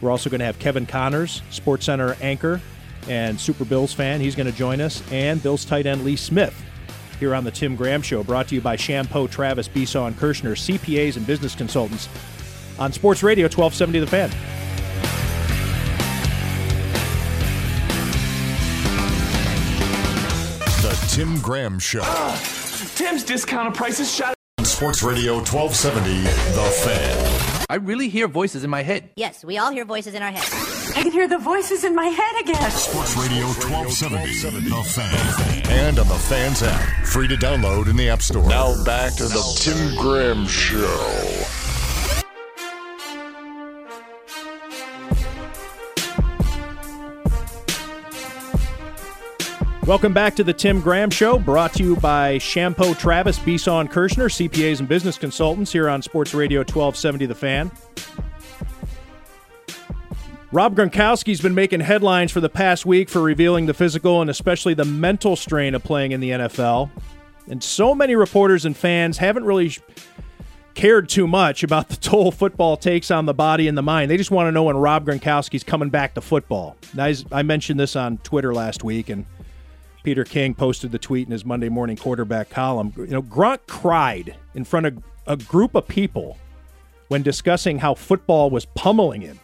[0.00, 2.60] We're also going to have Kevin Connors, Sports Center anchor
[3.08, 4.20] and Super Bills fan.
[4.20, 6.54] He's going to join us, and Bills tight end Lee Smith
[7.18, 10.52] here on the Tim Graham Show, brought to you by Chiampou, Travis, Besaw, and Kershner,
[10.52, 12.08] CPAs and business consultants
[12.78, 14.67] on Sports Radio 1270 The Fan.
[21.18, 22.02] Tim Graham Show.
[22.04, 22.36] Uh,
[22.94, 24.34] Tim's discounted prices shot.
[24.62, 27.64] Sports Radio 1270 The Fan.
[27.68, 29.10] I really hear voices in my head.
[29.16, 30.44] Yes, we all hear voices in our head.
[30.96, 32.70] I can hear the voices in my head again.
[32.70, 35.72] Sports Radio 1270, The Fan.
[35.72, 37.06] And on the Fans app.
[37.06, 38.48] Free to download in the App Store.
[38.48, 41.57] Now back to the Tim Graham Show.
[49.88, 53.90] Welcome back to the Tim Graham Show, brought to you by Chiampou Travis, Besaw and
[53.90, 57.70] Kershner, CPAs and business consultants here on Sports Radio 1270 The Fan.
[60.52, 64.74] Rob Gronkowski's been making headlines for the past week for revealing the physical and especially
[64.74, 66.90] the mental strain of playing in the NFL.
[67.48, 69.74] And so many reporters and fans haven't really
[70.74, 74.10] cared too much about the toll football takes on the body and the mind.
[74.10, 76.76] They just want to know when Rob Gronkowski's coming back to football.
[76.98, 79.24] I mentioned this on Twitter last week, and
[80.08, 82.94] Peter King posted the tweet in his Monday morning quarterback column.
[82.96, 86.38] You know, Gronk cried in front of a group of people
[87.08, 89.38] when discussing how football was pummeling him.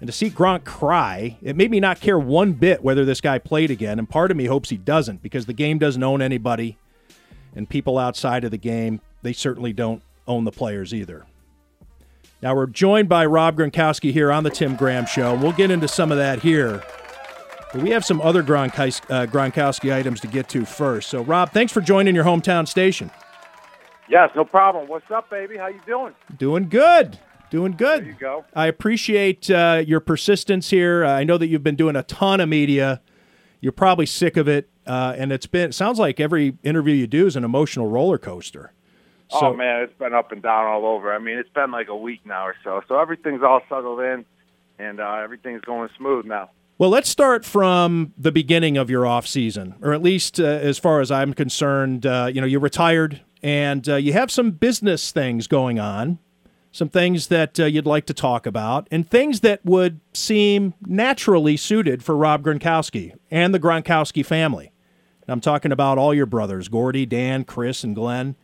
[0.00, 3.38] And to see Gronk cry, it made me not care one bit whether this guy
[3.38, 4.00] played again.
[4.00, 6.76] And part of me hopes he doesn't because the game doesn't own anybody.
[7.54, 11.24] And people outside of the game, they certainly don't own the players either.
[12.42, 15.36] Now we're joined by Rob Gronkowski here on the Tim Graham Show.
[15.36, 16.82] We'll get into some of that here.
[17.72, 21.10] But we have some other Gronkowski, uh, Gronkowski items to get to first.
[21.10, 23.10] So, Rob, thanks for joining your hometown station.
[24.08, 24.88] Yes, no problem.
[24.88, 25.58] What's up, baby?
[25.58, 26.14] How you doing?
[26.38, 27.18] Doing good.
[27.50, 28.04] Doing good.
[28.04, 28.44] There you go.
[28.54, 31.04] I appreciate uh, your persistence here.
[31.04, 33.02] Uh, I know that you've been doing a ton of media.
[33.60, 35.70] You're probably sick of it, uh, and it's been.
[35.70, 38.72] It sounds like every interview you do is an emotional roller coaster.
[39.30, 41.12] So, oh man, it's been up and down all over.
[41.12, 42.80] I mean, it's been like a week now or so.
[42.88, 44.24] So everything's all settled in,
[44.78, 46.50] and uh, everything's going smooth now.
[46.78, 50.78] Well, let's start from the beginning of your off season, or at least uh, as
[50.78, 52.06] far as I'm concerned.
[52.06, 56.20] Uh, you know, you retired and uh, you have some business things going on,
[56.70, 61.56] some things that uh, you'd like to talk about, and things that would seem naturally
[61.56, 64.70] suited for Rob Gronkowski and the Gronkowski family.
[65.22, 68.36] And I'm talking about all your brothers, Gordie, Dan, Chris, and Glenn.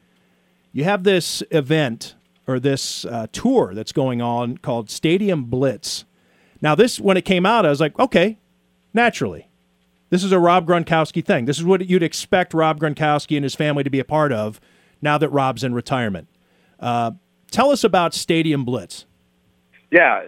[0.73, 2.17] You have this event
[2.49, 6.05] or this uh, tour that's going on called Stadium Blitz
[6.65, 8.39] now, this, when it came out, I was like, okay,
[8.95, 9.49] naturally.
[10.09, 11.45] This is a Rob Gronkowski thing.
[11.45, 14.63] This is what you'd expect Rob Gronkowski and his family to be a part of
[15.03, 16.27] now that Rob's in retirement.
[16.81, 17.11] Uh,
[17.51, 19.05] tell us about Stadium Blitz.
[19.91, 20.23] Yeah,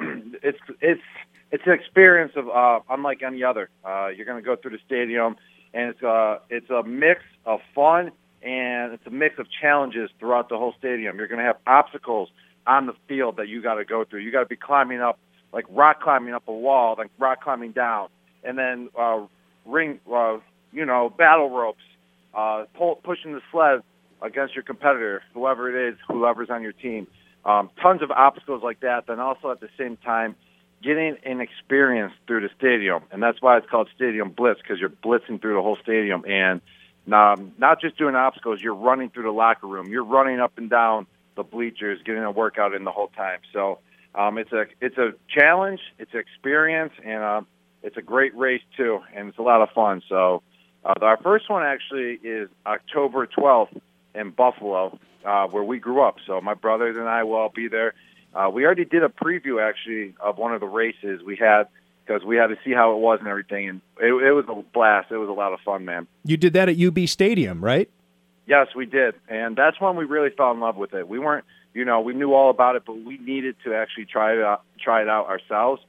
[0.00, 1.02] um, it's it's
[1.50, 3.68] it's an experience of uh, unlike any other.
[3.84, 5.36] Uh, you're going to go through the stadium,
[5.74, 10.10] and it's a uh, it's a mix of fun and it's a mix of challenges
[10.18, 11.18] throughout the whole stadium.
[11.18, 12.30] You're going to have obstacles
[12.66, 14.20] on the field that you got to go through.
[14.20, 15.18] You got to be climbing up
[15.52, 18.08] like rock climbing up a wall, then rock climbing down,
[18.42, 19.20] and then uh,
[19.66, 20.38] ring, uh,
[20.72, 21.82] you know, battle ropes,
[22.34, 23.82] uh, pull, pushing the sled
[24.22, 27.06] against your competitor, whoever it is, whoever's on your team.
[27.44, 29.06] Um, tons of obstacles like that.
[29.08, 30.36] Then also at the same time,
[30.82, 34.90] getting an experience through the stadium, and that's why it's called Stadium Blitz because you're
[34.90, 36.60] blitzing through the whole stadium, and
[37.12, 38.60] um, not just doing obstacles.
[38.60, 39.88] You're running through the locker room.
[39.88, 43.40] You're running up and down the bleachers, getting a workout in the whole time.
[43.52, 43.78] So
[44.14, 47.40] um, it's a it's a challenge, it's an experience, and uh,
[47.82, 50.02] it's a great race too, and it's a lot of fun.
[50.08, 50.42] So
[50.84, 53.80] uh, our first one actually is October 12th
[54.14, 56.16] in Buffalo, uh, where we grew up.
[56.26, 57.94] So my brothers and I will all be there.
[58.34, 61.64] Uh, we already did a preview actually of one of the races we had
[62.04, 64.62] because we had to see how it was and everything, and it, it was a
[64.74, 65.10] blast.
[65.10, 66.06] It was a lot of fun, man.
[66.24, 67.88] You did that at UB Stadium, right?
[68.46, 71.06] Yes, we did, and that's when we really fell in love with it.
[71.08, 74.34] We weren't you know, we knew all about it, but we needed to actually try
[74.34, 75.82] it out, try it out ourselves.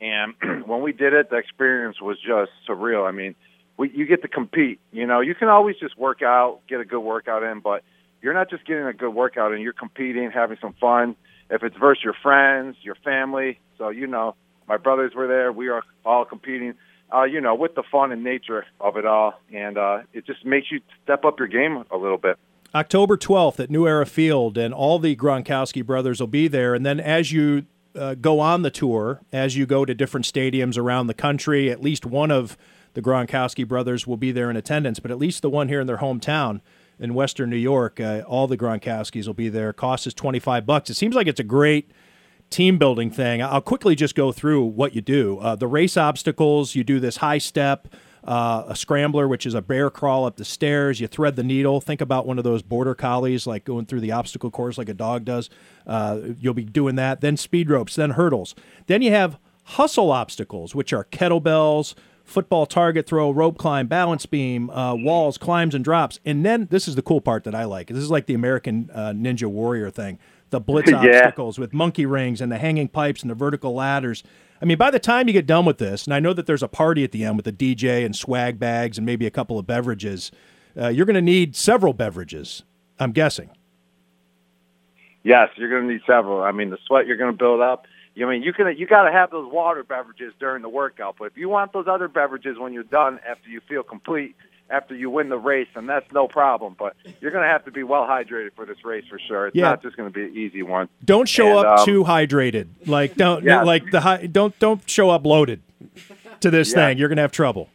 [0.00, 0.34] And
[0.66, 3.06] when we did it, the experience was just surreal.
[3.06, 3.34] I mean,
[3.76, 4.80] we, you get to compete.
[4.92, 7.82] You know, you can always just work out, get a good workout in, but
[8.20, 9.60] you're not just getting a good workout in.
[9.60, 11.16] You're competing, having some fun.
[11.50, 13.58] If it's versus your friends, your family.
[13.78, 14.34] So you know,
[14.66, 15.52] my brothers were there.
[15.52, 16.74] We are all competing.
[17.10, 20.44] Uh, you know, with the fun and nature of it all, and uh, it just
[20.44, 22.38] makes you step up your game a little bit.
[22.74, 26.74] October 12th at New Era Field, and all the Gronkowski brothers will be there.
[26.74, 30.76] And then as you uh, go on the tour, as you go to different stadiums
[30.76, 32.56] around the country, at least one of
[32.94, 35.86] the Gronkowski brothers will be there in attendance, but at least the one here in
[35.86, 36.60] their hometown
[36.98, 39.72] in Western New York, uh, all the Gronkowskis will be there.
[39.72, 40.90] Cost is twenty five bucks.
[40.90, 41.90] It seems like it's a great
[42.50, 43.42] team building thing.
[43.42, 45.38] I'll quickly just go through what you do.
[45.38, 47.88] Uh, the race obstacles, you do this high step,
[48.28, 51.00] uh, a scrambler, which is a bear crawl up the stairs.
[51.00, 51.80] You thread the needle.
[51.80, 54.94] Think about one of those border collies, like going through the obstacle course like a
[54.94, 55.48] dog does.
[55.86, 57.22] Uh, you'll be doing that.
[57.22, 58.54] Then speed ropes, then hurdles.
[58.86, 64.68] Then you have hustle obstacles, which are kettlebells, football target throw, rope climb, balance beam,
[64.68, 66.20] uh, walls, climbs, and drops.
[66.26, 67.88] And then this is the cool part that I like.
[67.88, 70.18] This is like the American uh, Ninja Warrior thing
[70.50, 70.98] the blitz Yeah.
[70.98, 74.22] obstacles with monkey rings and the hanging pipes and the vertical ladders.
[74.60, 76.62] I mean, by the time you get done with this, and I know that there's
[76.62, 79.58] a party at the end with a DJ and swag bags and maybe a couple
[79.58, 80.32] of beverages,
[80.76, 82.64] uh, you're going to need several beverages,
[82.98, 83.50] I'm guessing.
[85.22, 86.42] Yes, you're going to need several.
[86.42, 87.86] I mean, the sweat you're going to build up.
[88.20, 91.16] I mean, you can you got to have those water beverages during the workout.
[91.18, 94.34] But if you want those other beverages when you're done, after you feel complete,
[94.70, 96.76] after you win the race, and that's no problem.
[96.78, 99.46] But you're going to have to be well hydrated for this race for sure.
[99.48, 99.70] It's Yeah.
[99.70, 100.88] not just going to be an easy one.
[101.04, 102.68] Don't show And, up um, too hydrated.
[102.86, 105.62] Like don't like the high, don't don't show up loaded
[106.40, 106.98] to this thing.
[106.98, 107.68] You're going to have trouble.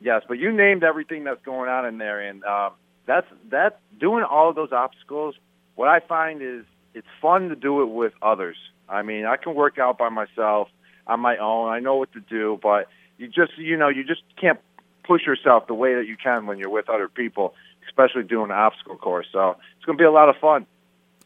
[0.00, 2.72] Yes, but you named everything that's going on in there, and um,
[3.06, 3.80] that's that.
[3.98, 5.34] Doing all of those obstacles,
[5.74, 8.56] what I find is it's fun to do it with others.
[8.90, 10.68] I mean, I can work out by myself
[11.06, 11.70] on my own.
[11.70, 14.60] I know what to do, but you just you know you just can't
[15.06, 17.54] push yourself the way that you can when you're with other people,
[17.88, 19.26] especially doing an obstacle course.
[19.32, 20.66] So it's going to be a lot of fun.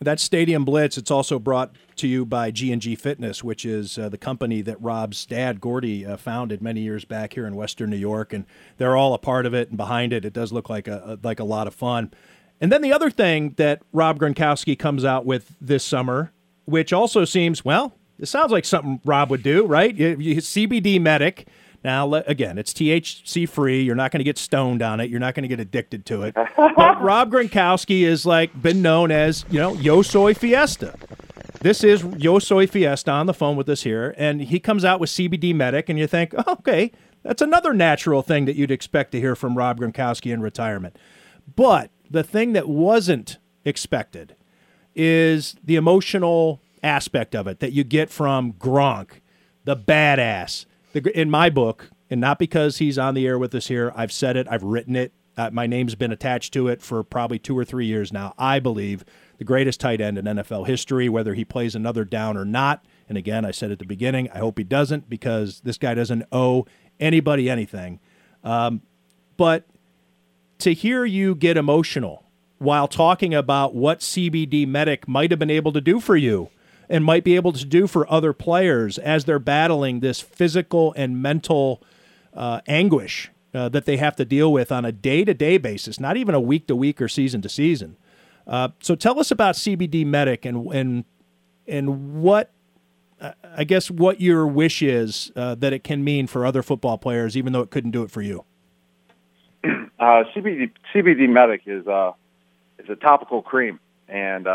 [0.03, 4.16] That Stadium Blitz, it's also brought to you by G&G Fitness, which is uh, the
[4.16, 8.33] company that Rob's dad, Gordie, uh, founded many years back here in Western New York,
[8.33, 8.47] and
[8.79, 10.25] they're all a part of it and behind it.
[10.25, 12.14] It does look like a, like a lot of fun.
[12.62, 16.33] And then the other thing that Rob Gronkowski comes out with this summer,
[16.64, 19.95] which also seems well, it sounds like something Rob would do, right?
[19.95, 21.47] You, you, CBD Medic.
[21.83, 23.83] Now, again, it's THC free.
[23.83, 25.09] You're not going to get stoned on it.
[25.09, 26.35] You're not going to get addicted to it.
[26.57, 30.95] but Rob Gronkowski is like been known as you know Yo Soy Fiesta.
[31.61, 35.01] This is Yo Soy Fiesta on the phone with us here, and he comes out
[35.01, 36.90] with CBD Medic, and you think, oh, okay,
[37.23, 40.97] that's another natural thing that you'd expect to hear from Rob Gronkowski in retirement.
[41.57, 44.37] But the thing that wasn't expected
[44.95, 49.21] is the emotional aspect of it that you get from Gronk,
[49.64, 50.66] the badass.
[50.92, 54.12] The, in my book, and not because he's on the air with us here, I've
[54.12, 55.12] said it, I've written it.
[55.37, 58.35] Uh, my name's been attached to it for probably two or three years now.
[58.37, 59.05] I believe
[59.38, 62.85] the greatest tight end in NFL history, whether he plays another down or not.
[63.09, 66.24] And again, I said at the beginning, I hope he doesn't because this guy doesn't
[66.33, 66.66] owe
[66.98, 68.00] anybody anything.
[68.44, 68.83] Um,
[69.37, 69.66] but
[70.59, 72.24] to hear you get emotional
[72.59, 76.50] while talking about what CBD Medic might have been able to do for you
[76.90, 81.22] and might be able to do for other players as they're battling this physical and
[81.22, 81.81] mental
[82.35, 86.00] uh, anguish uh, that they have to deal with on a day to day basis,
[86.00, 87.96] not even a week to week or season to season.
[88.46, 91.05] Uh, so tell us about CBD Medic and and
[91.68, 92.50] and what
[93.20, 96.98] uh, I guess what your wish is uh, that it can mean for other football
[96.98, 98.44] players, even though it couldn't do it for you.
[100.00, 102.12] Uh, CBD CBD Medic is uh,
[102.79, 104.46] is a topical cream, and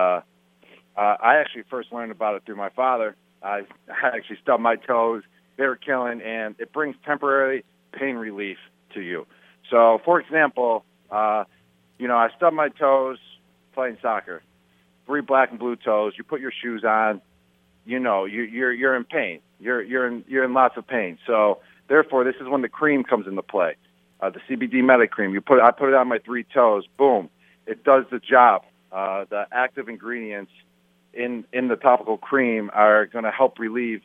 [0.97, 3.15] uh, I actually first learned about it through my father.
[3.43, 5.23] I, I actually stubbed my toes;
[5.57, 8.57] they were killing, and it brings temporary pain relief
[8.93, 9.25] to you.
[9.69, 11.45] So, for example, uh,
[11.97, 13.17] you know, I stubbed my toes
[13.73, 14.41] playing soccer,
[15.05, 16.13] three black and blue toes.
[16.17, 17.21] You put your shoes on,
[17.85, 19.39] you know, you, you're you're in pain.
[19.59, 21.17] You're you're in you're in lots of pain.
[21.25, 23.75] So, therefore, this is when the cream comes into play.
[24.21, 25.33] Uh, the CBD Medic cream.
[25.33, 26.85] You put I put it on my three toes.
[26.97, 27.29] Boom,
[27.65, 28.63] it does the job.
[28.91, 30.51] Uh, the active ingredients
[31.15, 34.01] in in the topical cream are going to help relieve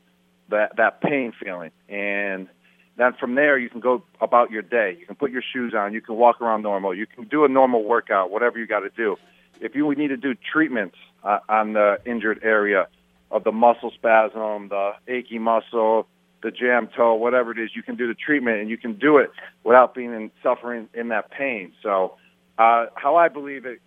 [0.49, 2.49] that that pain feeling, and
[2.97, 4.97] then from there you can go about your day.
[4.99, 5.93] You can put your shoes on.
[5.93, 6.95] You can walk around normal.
[6.95, 9.17] You can do a normal workout, whatever you got to do.
[9.61, 12.89] If you need to do treatments uh, on the injured area
[13.31, 16.07] of the muscle spasm, the achy muscle,
[16.43, 19.19] the jam toe, whatever it is, you can do the treatment and you can do
[19.19, 19.31] it
[19.65, 21.73] without being in, suffering in that pain.
[21.83, 22.17] So,
[22.59, 23.81] uh, how I believe it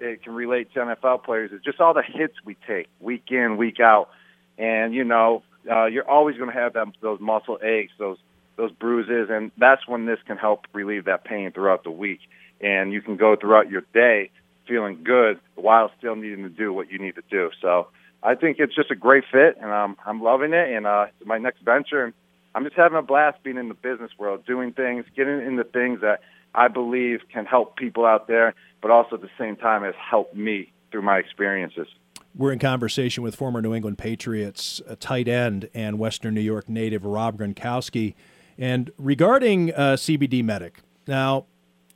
[0.00, 3.56] it can relate to NFL players is just all the hits we take week in,
[3.56, 4.10] week out,
[4.58, 8.18] and you know uh, you're always going to have them those muscle aches, those
[8.56, 12.20] those bruises, and that's when this can help relieve that pain throughout the week,
[12.60, 14.30] and you can go throughout your day
[14.66, 17.50] feeling good while still needing to do what you need to do.
[17.60, 17.88] So
[18.22, 21.28] I think it's just a great fit, and um, I'm loving it, and uh, it's
[21.28, 22.14] my next venture, and
[22.54, 26.00] I'm just having a blast being in the business world, doing things, getting into things
[26.00, 26.20] that
[26.54, 30.34] I believe can help people out there, but also at the same time has helped
[30.34, 31.88] me through my experiences.
[32.34, 36.68] We're in conversation with former New England Patriots uh, tight end and Western New York
[36.68, 38.14] native Rob Gronkowski.
[38.58, 41.46] And regarding uh, CBD Medic, now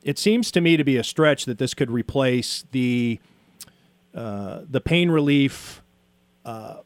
[0.03, 3.19] it seems to me to be a stretch that this could replace the
[4.13, 5.81] uh, the pain relief
[6.43, 6.77] uh,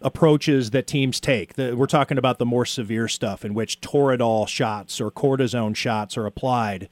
[0.00, 1.54] approaches that teams take.
[1.54, 6.16] The, we're talking about the more severe stuff in which Toradol shots or cortisone shots
[6.16, 6.88] are applied.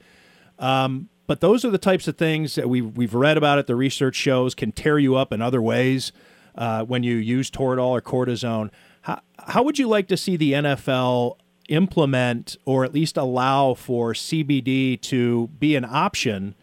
[0.57, 3.67] Um, but those are the types of things that we've, we've read about it.
[3.67, 6.11] The research shows can tear you up in other ways
[6.55, 8.69] uh, when you use Toradol or cortisone.
[9.01, 11.37] How, how would you like to see the NFL
[11.69, 16.55] implement or at least allow for CBD to be an option?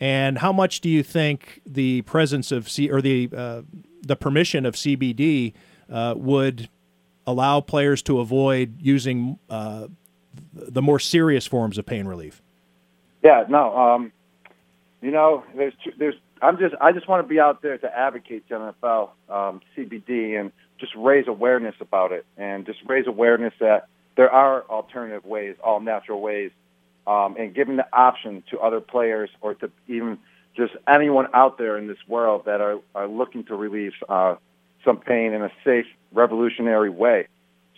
[0.00, 3.62] And how much do you think the presence of C or the uh,
[4.02, 5.54] the permission of CBD
[5.90, 6.68] uh, would
[7.26, 9.86] allow players to avoid using uh,
[10.52, 12.42] the more serious forms of pain relief?
[13.24, 14.12] Yeah, no, um,
[15.00, 18.46] you know, there's there's I'm just I just want to be out there to advocate
[18.48, 23.88] to NFL um, CBD and just raise awareness about it and just raise awareness that
[24.16, 26.50] there are alternative ways, all natural ways,
[27.06, 30.18] um, and giving the option to other players or to even
[30.54, 34.36] just anyone out there in this world that are, are looking to relieve uh,
[34.84, 37.26] some pain in a safe, revolutionary way.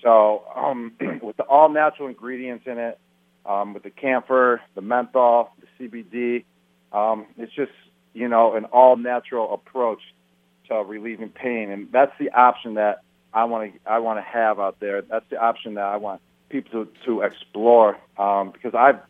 [0.03, 0.93] So, um,
[1.23, 2.99] with the all natural ingredients in it,
[3.47, 6.45] um, with the camphor, the menthol, the CBD,
[6.93, 7.73] um, it's just
[8.15, 10.01] you know an all natural approach
[10.69, 14.59] to relieving pain, and that's the option that I want to I want to have
[14.59, 15.03] out there.
[15.03, 19.01] That's the option that I want people to, to explore um, because I've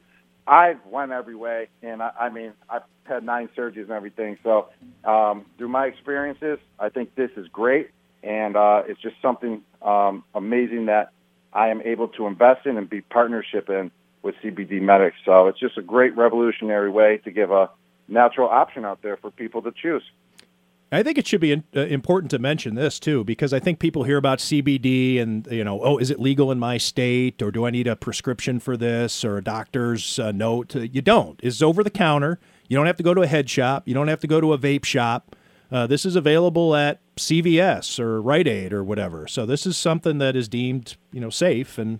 [0.47, 4.39] I've went every way, and I, I mean I've had nine surgeries and everything.
[4.43, 4.69] So
[5.05, 7.91] um, through my experiences, I think this is great,
[8.23, 11.13] and uh, it's just something um, amazing that
[11.53, 13.91] I am able to invest in and be partnership in
[14.27, 15.17] with CBD Medics.
[15.25, 17.71] So it's just a great revolutionary way to give a
[18.09, 20.03] natural option out there for people to choose.
[20.93, 24.05] I think it should be uh, important to mention this too, because I think people
[24.05, 27.67] hear about CBD and you know, oh, is it legal in my state, or do
[27.67, 30.75] I need a prescription for this, or a doctor's uh, note?
[30.75, 31.41] You don't.
[31.43, 32.39] It's over the counter.
[32.69, 33.89] You don't have to go to a head shop.
[33.89, 35.35] You don't have to go to a vape shop.
[35.73, 39.27] Uh, this is available at CVS or Rite Aid or whatever.
[39.27, 41.99] So this is something that is deemed you know safe and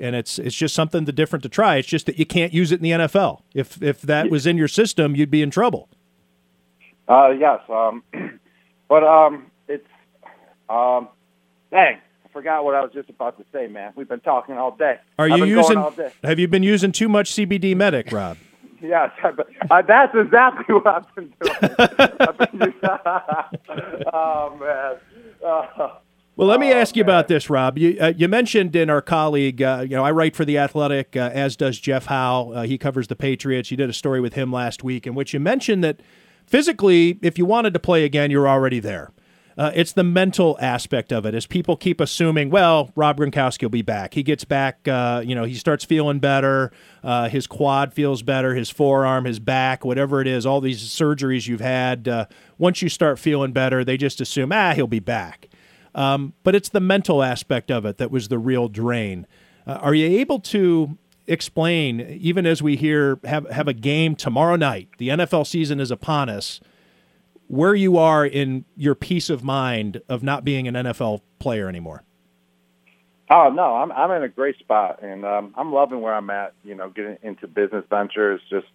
[0.00, 1.76] and it's it's just something different to try.
[1.76, 3.42] It's just that you can't use it in the NFL.
[3.54, 5.88] If if that was in your system, you'd be in trouble.
[7.08, 8.02] Uh, yes, um,
[8.88, 9.86] but um, it's
[10.68, 11.08] um,
[11.70, 13.92] dang, I forgot what I was just about to say, man.
[13.96, 14.98] We've been talking all day.
[15.18, 15.84] Are you using?
[16.22, 18.36] Have you been using too much CBD Medic, Rob?
[18.80, 19.10] yes,
[19.70, 21.54] uh, that's exactly what I've been doing.
[22.20, 22.74] I've been
[24.12, 24.96] oh man.
[25.44, 25.90] Uh,
[26.40, 27.76] well, let me ask you about this, Rob.
[27.76, 31.14] You, uh, you mentioned in our colleague, uh, you know, I write for The Athletic,
[31.14, 32.52] uh, as does Jeff Howe.
[32.54, 33.70] Uh, he covers the Patriots.
[33.70, 36.00] You did a story with him last week in which you mentioned that
[36.46, 39.10] physically, if you wanted to play again, you're already there.
[39.58, 43.68] Uh, it's the mental aspect of it as people keep assuming, well, Rob Gronkowski will
[43.68, 44.14] be back.
[44.14, 46.72] He gets back, uh, you know, he starts feeling better.
[47.04, 51.46] Uh, his quad feels better, his forearm, his back, whatever it is, all these surgeries
[51.48, 52.08] you've had.
[52.08, 52.24] Uh,
[52.56, 55.49] once you start feeling better, they just assume, ah, he'll be back.
[55.94, 59.26] Um, but it's the mental aspect of it that was the real drain.
[59.66, 64.56] Uh, are you able to explain, even as we hear have have a game tomorrow
[64.56, 66.60] night, the NFL season is upon us,
[67.48, 72.02] where you are in your peace of mind of not being an NFL player anymore?
[73.30, 76.52] Oh no, I'm I'm in a great spot, and um, I'm loving where I'm at.
[76.64, 78.66] You know, getting into business ventures, just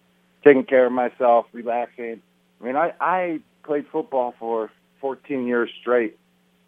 [0.44, 2.22] taking care of myself, relaxing.
[2.60, 6.18] I mean, I I played football for 14 years straight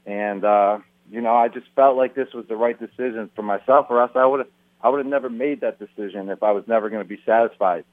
[0.09, 0.79] and uh,
[1.11, 4.13] you know, I just felt like this was the right decision for myself, or else
[4.15, 4.49] I would have
[4.81, 7.85] I would have never made that decision if I was never going to be satisfied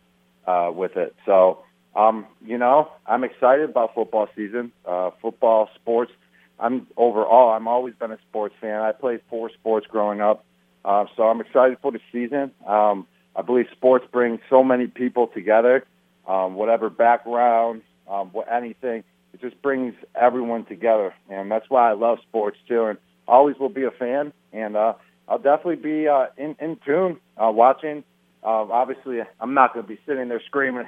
[0.48, 1.16] uh, with it.
[1.26, 1.64] So,
[1.96, 6.12] um, you know, I'm excited about football season, uh, football, sports.
[6.60, 8.82] I'm overall, I'm always been a sports fan.
[8.82, 10.46] I played four sports growing up,
[10.86, 12.52] uh, so I'm excited for the season.
[12.66, 15.86] Um, I believe sports bring so many people together,
[16.26, 19.04] um, whatever background, um, what anything
[19.36, 22.86] it just brings everyone together, and that's why I love sports too.
[22.86, 24.94] And always will be a fan, and uh,
[25.28, 28.06] I'll definitely be uh, in in tune uh, watching.
[28.42, 30.88] Uh, obviously, I'm not going to be sitting there screaming.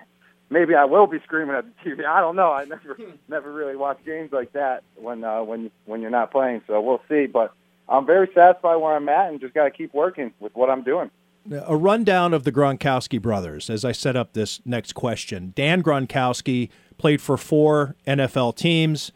[0.49, 2.05] Maybe I will be screaming at the TV.
[2.05, 2.51] I don't know.
[2.53, 6.61] I never never really watch games like that when uh, when when you're not playing.
[6.67, 7.25] So we'll see.
[7.25, 7.51] But
[7.89, 10.83] I'm very satisfied where I'm at, and just got to keep working with what I'm
[10.83, 11.11] doing.
[11.51, 15.53] A rundown of the Gronkowski brothers as I set up this next question.
[15.55, 19.11] Dan Gronkowski played for four NFL teams.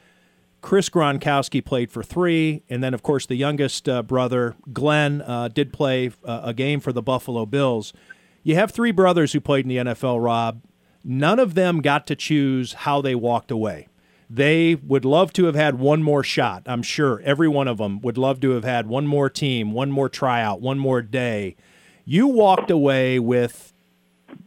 [0.62, 5.48] Chris Gronkowski played for three, and then of course the youngest uh, brother Glenn uh,
[5.48, 7.94] did play uh, a game for the Buffalo Bills.
[8.44, 10.24] You have three brothers who played in the NFL.
[10.24, 10.62] Rob,
[11.04, 13.88] none of them got to choose how they walked away.
[14.30, 16.64] They would love to have had one more shot.
[16.66, 19.92] I'm sure every one of them would love to have had one more team, one
[19.92, 21.58] more tryout, one more day.
[22.06, 23.74] You walked away with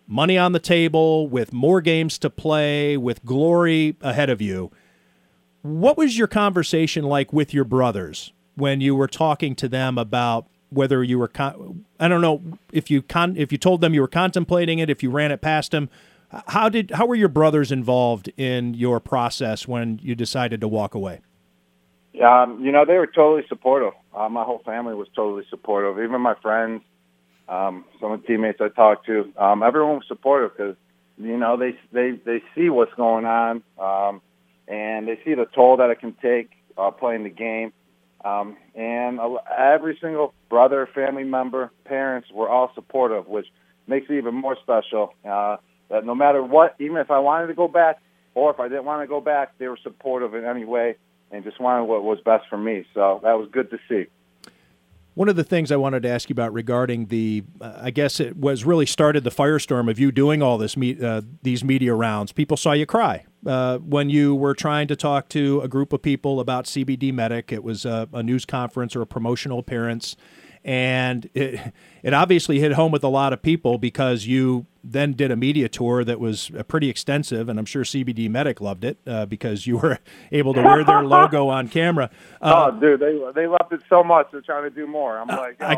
[0.06, 4.70] money on the table, with more games to play, with glory ahead of you.
[5.62, 10.46] What was your conversation like with your brothers when you were talking to them about
[10.70, 12.42] whether you were con- I don't know
[12.72, 15.40] if you con- if you told them you were contemplating it, if you ran it
[15.40, 15.88] past them.
[16.48, 20.94] How did how were your brothers involved in your process when you decided to walk
[20.94, 21.20] away?
[22.22, 23.92] Um, you know, they were totally supportive.
[24.14, 26.02] Uh, my whole family was totally supportive.
[26.02, 26.82] Even my friends,
[27.48, 30.76] um, some of the teammates I talked to, um, everyone was supportive because
[31.18, 34.20] you know they they they see what's going on, um,
[34.66, 37.72] and they see the toll that it can take uh, playing the game.
[38.24, 39.20] Um, and
[39.56, 43.46] every single brother, family member, parents were all supportive, which
[43.86, 45.14] makes it even more special.
[45.28, 45.58] Uh,
[45.90, 48.00] that no matter what, even if I wanted to go back
[48.34, 50.96] or if I didn't want to go back, they were supportive in any way
[51.30, 52.86] and just wanted what was best for me.
[52.94, 54.06] So that was good to see.
[55.14, 58.18] One of the things I wanted to ask you about regarding the, uh, I guess
[58.18, 61.94] it was really started the firestorm of you doing all this me- uh, these media
[61.94, 62.32] rounds.
[62.32, 66.02] People saw you cry uh, when you were trying to talk to a group of
[66.02, 67.52] people about CBD Medic.
[67.52, 70.16] It was a, a news conference or a promotional appearance,
[70.64, 75.30] and it it obviously hit home with a lot of people because you then did
[75.30, 78.98] a media tour that was uh, pretty extensive, and I'm sure CBD Medic loved it
[79.06, 79.98] uh, because you were
[80.32, 82.10] able to wear their logo on camera.
[82.40, 84.26] Uh, oh, dude, they they loved it so much.
[84.30, 85.18] They're trying to do more.
[85.18, 85.74] I'm like, oh, I,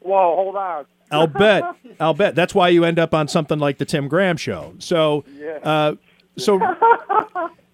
[0.00, 0.86] whoa, hold on.
[1.10, 1.62] I'll bet.
[2.00, 2.34] I'll bet.
[2.34, 4.74] That's why you end up on something like the Tim Graham Show.
[4.78, 5.24] So,
[5.62, 5.94] uh,
[6.36, 6.58] so,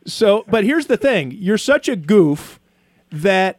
[0.07, 0.45] so.
[0.49, 2.61] But here's the thing: you're such a goof
[3.11, 3.59] that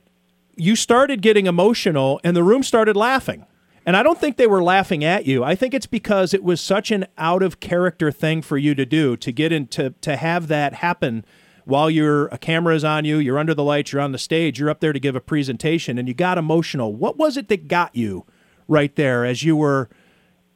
[0.57, 3.45] you started getting emotional, and the room started laughing.
[3.85, 5.45] And I don't think they were laughing at you.
[5.45, 8.85] I think it's because it was such an out of character thing for you to
[8.85, 11.23] do to get into to have that happen
[11.67, 14.57] while you're a camera is on you, you're under the lights, you're on the stage,
[14.57, 16.93] you're up there to give a presentation, and you got emotional.
[16.93, 18.25] What was it that got you
[18.69, 19.89] right there as you were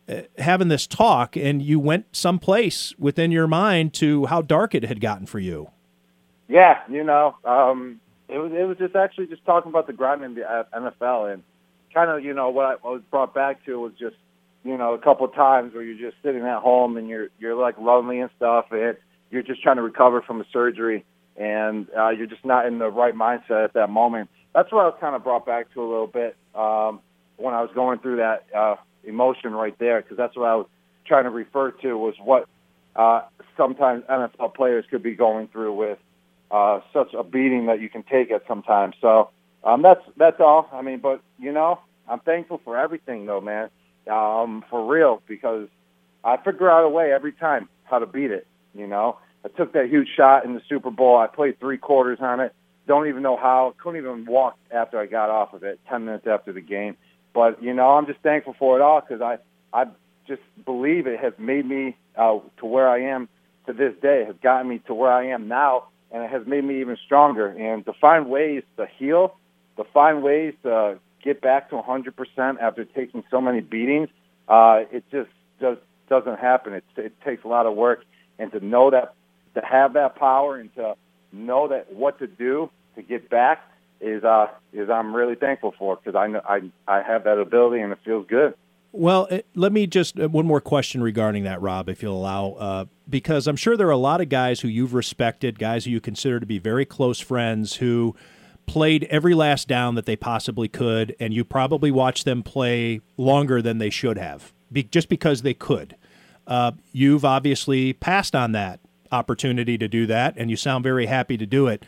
[0.08, 4.84] uh, having this talk and you went someplace within your mind to how dark it
[4.84, 5.70] had gotten for you?
[6.48, 8.00] Yeah, you know, um,
[8.32, 11.34] it was it was just actually just talking about the grind in the uh, NFL
[11.34, 11.44] and
[11.94, 14.16] kind of, you know, what I was brought back to was just,
[14.64, 17.56] you know, a couple of times where you're just sitting at home and you're you're
[17.56, 18.96] like lonely and stuff, and
[19.30, 21.04] you're just trying to recover from a surgery,
[21.36, 24.30] and uh, you're just not in the right mindset at that moment.
[24.54, 27.00] That's what I was kind of brought back to a little bit um,
[27.38, 30.68] when I was going through that uh, emotion right there, because that's what I was
[31.06, 32.48] trying to refer to was what
[32.96, 33.22] uh,
[33.58, 35.98] sometimes NFL players could be going through with
[36.52, 38.96] uh, such a beating that you can take at sometimes.
[39.02, 39.30] So
[39.64, 40.70] um, that's that's all.
[40.72, 43.70] I mean, but you know, I'm thankful for everything, though, man.
[44.10, 45.68] Um, for real, because
[46.24, 48.48] I figure out a way every time how to beat it.
[48.74, 51.18] You know, I took that huge shot in the Super Bowl.
[51.18, 52.54] I played three quarters on it.
[52.88, 53.76] Don't even know how.
[53.82, 55.80] Couldn't even walk after I got off of it.
[55.90, 56.98] Ten minutes after the game.
[57.34, 59.38] But you know, I'm just thankful for it all because I
[59.72, 59.86] I
[60.28, 63.30] just believe it has made me uh, to where I am
[63.68, 64.26] to this day.
[64.26, 67.48] Has gotten me to where I am now, and it has made me even stronger.
[67.48, 69.36] And to find ways to heal
[69.78, 74.10] to find ways to get back to 100% after taking so many beatings,
[74.48, 76.74] uh, it just just doesn't happen.
[76.74, 78.04] It, it takes a lot of work,
[78.40, 79.14] and to know that,
[79.56, 80.96] to have that power, and to
[81.32, 83.62] know that what to do to get back
[84.00, 87.92] is uh, is I'm really thankful for because I, I I have that ability and
[87.92, 88.56] it feels good.
[88.94, 92.52] Well, it, let me just uh, one more question regarding that, Rob, if you'll allow,
[92.54, 95.92] uh, because I'm sure there are a lot of guys who you've respected, guys who
[95.92, 98.16] you consider to be very close friends, who
[98.66, 103.62] played every last down that they possibly could, and you probably watched them play longer
[103.62, 105.96] than they should have, be, just because they could.
[106.46, 108.80] Uh, you've obviously passed on that
[109.12, 111.86] opportunity to do that, and you sound very happy to do it.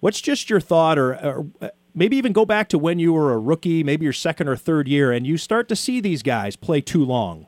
[0.00, 3.38] What's just your thought, or, or maybe even go back to when you were a
[3.38, 6.80] rookie, maybe your second or third year, and you start to see these guys play
[6.80, 7.46] too long.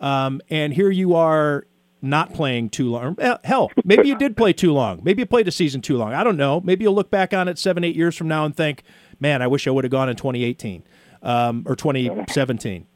[0.00, 1.66] Um, and here you are
[2.00, 3.16] not playing too long.
[3.44, 5.00] Hell, maybe you did play too long.
[5.04, 6.12] Maybe you played a season too long.
[6.12, 6.60] I don't know.
[6.60, 8.82] Maybe you'll look back on it seven, eight years from now and think,
[9.20, 10.82] man, I wish I would have gone in 2018
[11.22, 12.86] um, or 2017.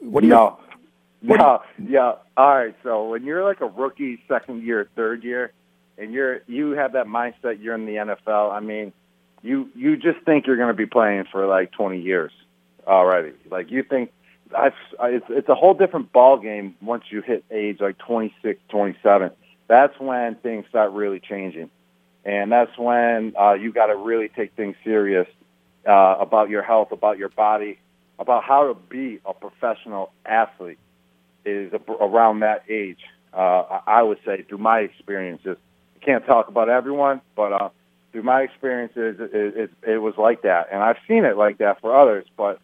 [0.00, 0.32] What do you?
[0.32, 0.58] No,
[1.22, 2.14] no, yeah.
[2.36, 2.74] All right.
[2.82, 5.52] So when you're like a rookie, second year, third year,
[5.98, 8.52] and you're you have that mindset, you're in the NFL.
[8.52, 8.92] I mean,
[9.42, 12.32] you you just think you're going to be playing for like 20 years
[12.86, 13.32] already.
[13.50, 14.12] Like you think
[14.56, 19.30] I've, it's, it's a whole different ball game once you hit age like 26, 27.
[19.68, 21.70] That's when things start really changing,
[22.24, 25.26] and that's when uh, you got to really take things serious
[25.86, 27.78] uh, about your health, about your body,
[28.18, 30.78] about how to be a professional athlete.
[31.44, 33.00] Is around that age.
[33.32, 35.56] Uh, I would say through my experiences.
[35.96, 37.68] I can't talk about everyone, but uh,
[38.12, 41.80] through my experiences, it, it, it was like that, and I've seen it like that
[41.80, 42.60] for others, but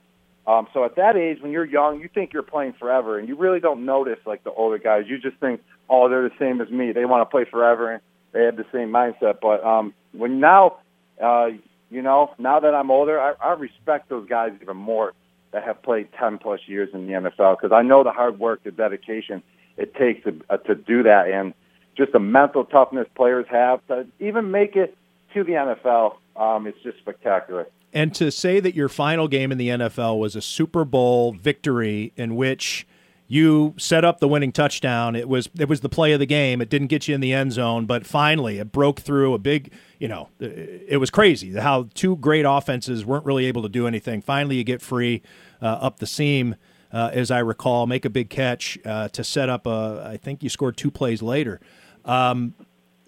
[0.49, 3.37] Um, so at that age, when you're young, you think you're playing forever, and you
[3.37, 5.05] really don't notice like the older guys.
[5.07, 6.93] You just think, oh, they're the same as me.
[6.93, 9.41] They want to play forever, and they have the same mindset.
[9.43, 10.79] But um, when now,
[11.23, 11.51] uh,
[11.91, 15.13] you know, now that I'm older, I, I respect those guys even more
[15.51, 18.65] that have played 10 plus years in the NFL because I know the hard work,
[18.65, 19.43] the dedication
[19.77, 21.53] it takes to, uh, to do that, and
[21.95, 24.97] just the mental toughness players have to even make it
[25.39, 26.17] to the NFL.
[26.37, 27.67] Um, it's just spectacular.
[27.93, 32.13] And to say that your final game in the NFL was a Super Bowl victory
[32.17, 32.87] in which
[33.27, 35.15] you set up the winning touchdown.
[35.15, 36.61] It was it was the play of the game.
[36.61, 39.73] It didn't get you in the end zone, but finally it broke through a big.
[39.99, 44.23] You know, it was crazy how two great offenses weren't really able to do anything.
[44.23, 45.23] Finally, you get free
[45.61, 46.57] uh, up the seam,
[46.93, 50.11] uh, as I recall, make a big catch uh, to set up a.
[50.11, 51.61] I think you scored two plays later.
[52.05, 52.55] Um,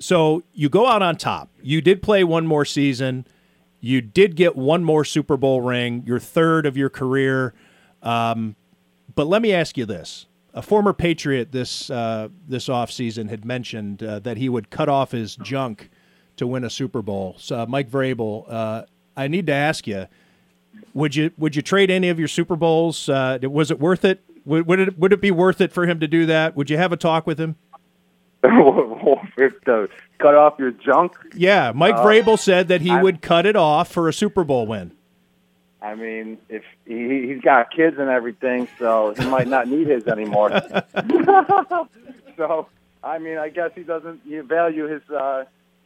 [0.00, 1.50] so you go out on top.
[1.62, 3.26] You did play one more season.
[3.80, 7.54] You did get one more Super Bowl ring, your third of your career.
[8.02, 8.56] Um,
[9.14, 14.02] but let me ask you this: a former Patriot this uh, this offseason had mentioned
[14.02, 15.90] uh, that he would cut off his junk
[16.36, 17.36] to win a Super Bowl.
[17.38, 18.84] So, uh, Mike Vrabel, uh,
[19.16, 20.06] I need to ask you:
[20.94, 23.08] would you would you trade any of your Super Bowls?
[23.08, 24.22] Uh, was it worth it?
[24.44, 26.56] Would, would it would it be worth it for him to do that?
[26.56, 27.56] Would you have a talk with him?
[28.42, 29.88] To
[30.18, 31.12] cut off your junk?
[31.34, 34.44] Yeah, Mike uh, Vrabel said that he I, would cut it off for a Super
[34.44, 34.92] Bowl win.
[35.82, 40.06] I mean, if he, he's got kids and everything, so he might not need his
[40.06, 40.50] anymore.
[42.36, 42.68] so,
[43.02, 45.44] I mean, I guess he doesn't value his uh,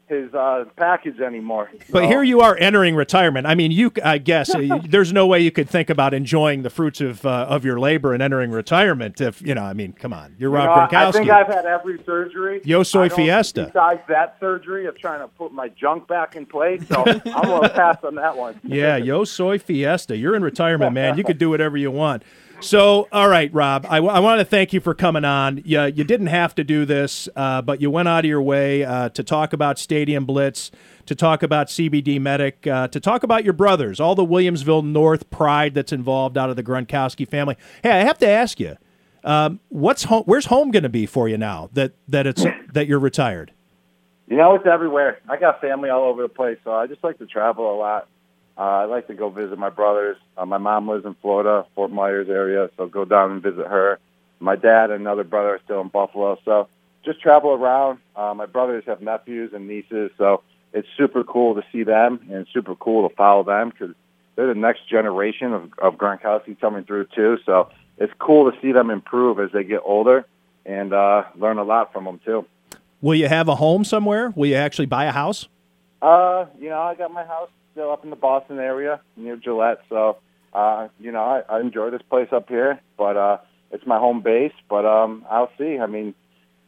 [0.09, 1.71] his uh, package anymore.
[1.91, 2.09] But so.
[2.09, 3.47] here you are entering retirement.
[3.47, 6.71] I mean, you I guess uh, there's no way you could think about enjoying the
[6.71, 9.21] fruits of uh, of your labor and entering retirement.
[9.21, 11.09] If you know, I mean, come on, you're Rob you know, Gronkowski.
[11.09, 12.61] I think I've had every surgery.
[12.65, 13.67] Yo soy fiesta.
[13.67, 17.63] Besides that surgery of trying to put my junk back in place, so I'm going
[17.63, 18.61] to pass on that one.
[18.63, 20.17] yeah, yo soy fiesta.
[20.17, 21.17] You're in retirement, man.
[21.17, 22.23] You could do whatever you want.
[22.61, 25.61] So, all right, Rob, I, want to thank you for coming on.
[25.65, 28.85] You, you didn't have to do this, uh, but you went out of your way
[28.85, 30.71] uh, to talk about Stadium Blitz,
[31.07, 35.29] to talk about CBD Medic, uh, to talk about your brothers, all the Williamsville North
[35.31, 37.57] pride that's involved out of the Gronkowski family.
[37.83, 38.77] Hey, I have to ask you,
[39.25, 40.23] um, what's home?
[40.27, 43.53] Where's home going to be for you now that that it's that you're retired?
[44.27, 45.19] You know, it's everywhere.
[45.29, 48.09] I got family all over the place, so I just like to travel a lot.
[48.57, 50.17] Uh, I like to go visit my brothers.
[50.37, 53.99] Uh, my mom lives in Florida, Fort Myers area, so go down and visit her.
[54.39, 56.69] My dad and another brother are still in Buffalo, so
[57.05, 57.99] just travel around.
[58.15, 60.43] Uh, my brothers have nephews and nieces, so
[60.73, 63.95] it's super cool to see them and super cool to follow them because
[64.37, 67.39] they're the next generation of, of Gronkowski coming through too.
[67.47, 70.27] So it's cool to see them improve as they get older
[70.67, 72.45] and uh, learn a lot from them too.
[73.01, 74.33] Will you have a home somewhere?
[74.35, 75.49] Will you actually buy a house?
[76.01, 79.81] Uh, you know, I got my house still up in the Boston area near Gillette.
[79.89, 80.19] So,
[80.53, 83.39] uh, you know, I, I enjoy this place up here, but uh,
[83.73, 84.53] it's my home base.
[84.71, 85.79] But um, I'll see.
[85.79, 86.15] I mean,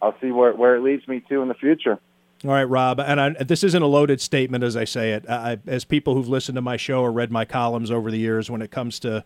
[0.03, 1.99] I'll see where where it leads me to in the future.
[2.45, 5.29] All right, Rob, and I, this isn't a loaded statement as I say it.
[5.29, 8.51] I, as people who've listened to my show or read my columns over the years,
[8.51, 9.25] when it comes to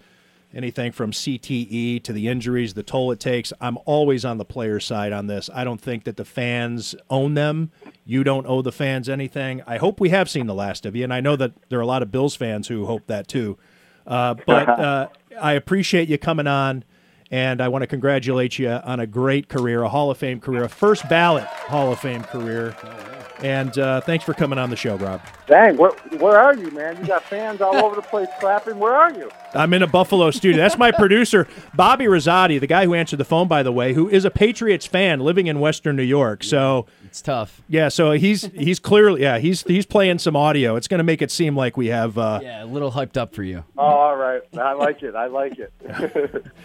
[0.55, 3.53] anything from CTE to the injuries, the toll it takes.
[3.61, 5.49] I'm always on the player side on this.
[5.53, 7.71] I don't think that the fans own them.
[8.05, 9.63] You don't owe the fans anything.
[9.67, 11.83] I hope we have seen the last of you, and I know that there are
[11.83, 13.59] a lot of Bills fans who hope that too.
[14.07, 15.09] Uh, but uh,
[15.41, 16.85] I appreciate you coming on,
[17.31, 20.65] and I want to congratulate you on a great career, a Hall of Fame career,
[20.65, 22.75] a first ballot Hall of Fame career.
[23.43, 25.23] And uh, thanks for coming on the show, Rob.
[25.47, 26.97] Dang, where, where are you, man?
[26.99, 28.79] You got fans all over the place clapping.
[28.79, 29.31] Where are you?
[29.55, 30.61] I'm in a Buffalo studio.
[30.61, 34.09] That's my producer, Bobby Rosati, the guy who answered the phone, by the way, who
[34.09, 36.45] is a Patriots fan living in Western New York.
[36.45, 37.63] So it's tough.
[37.69, 40.77] Yeah, so he's he's clearly yeah he's he's playing some audio.
[40.77, 43.35] It's going to make it seem like we have uh, yeah a little hyped up
[43.35, 43.65] for you.
[43.77, 44.43] Oh, all right.
[44.57, 45.15] I like it.
[45.15, 45.73] I like it.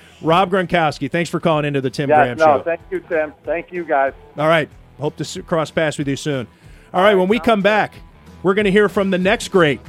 [0.22, 2.64] Rob Gronkowski, thanks for calling into the Tim yes, Graham no, Show.
[2.64, 3.34] Thank you, Tim.
[3.44, 4.14] Thank you, guys.
[4.38, 4.70] All right.
[5.00, 6.48] Hope to cross paths with you soon.
[6.96, 7.94] All right, when we come back,
[8.42, 9.82] we're going to hear from the next great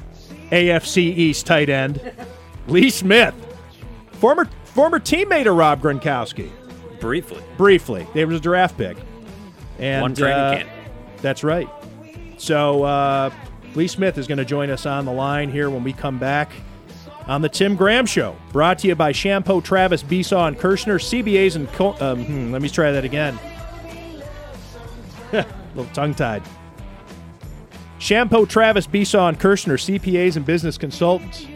[0.50, 2.00] AFC East tight end,
[2.66, 3.32] Lee Smith,
[4.10, 6.50] former former teammate of Rob Gronkowski.
[6.98, 7.44] Briefly.
[7.56, 8.08] Briefly.
[8.12, 8.96] There was a draft pick.
[9.78, 10.70] And, One training uh, camp.
[11.22, 11.68] That's right.
[12.38, 13.30] So uh,
[13.76, 16.50] Lee Smith is going to join us on the line here when we come back
[17.28, 21.54] on the Tim Graham Show, brought to you by Chiampou Travis, Besaw, and Kershner, CBAs,
[21.54, 23.38] and Co- um, hmm, let me try that again.
[25.32, 25.46] a
[25.76, 26.42] little tongue tied.
[27.98, 31.46] Chiampou Travis Besaw and Kershner, CPAs and business consultants.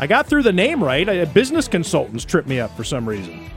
[0.00, 1.08] I got through the name right.
[1.08, 3.50] I, business consultants tripped me up for some reason.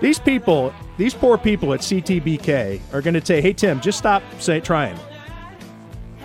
[0.00, 4.22] These people, these poor people at CTBK are going to say, "Hey Tim, just stop
[4.38, 4.98] say trying."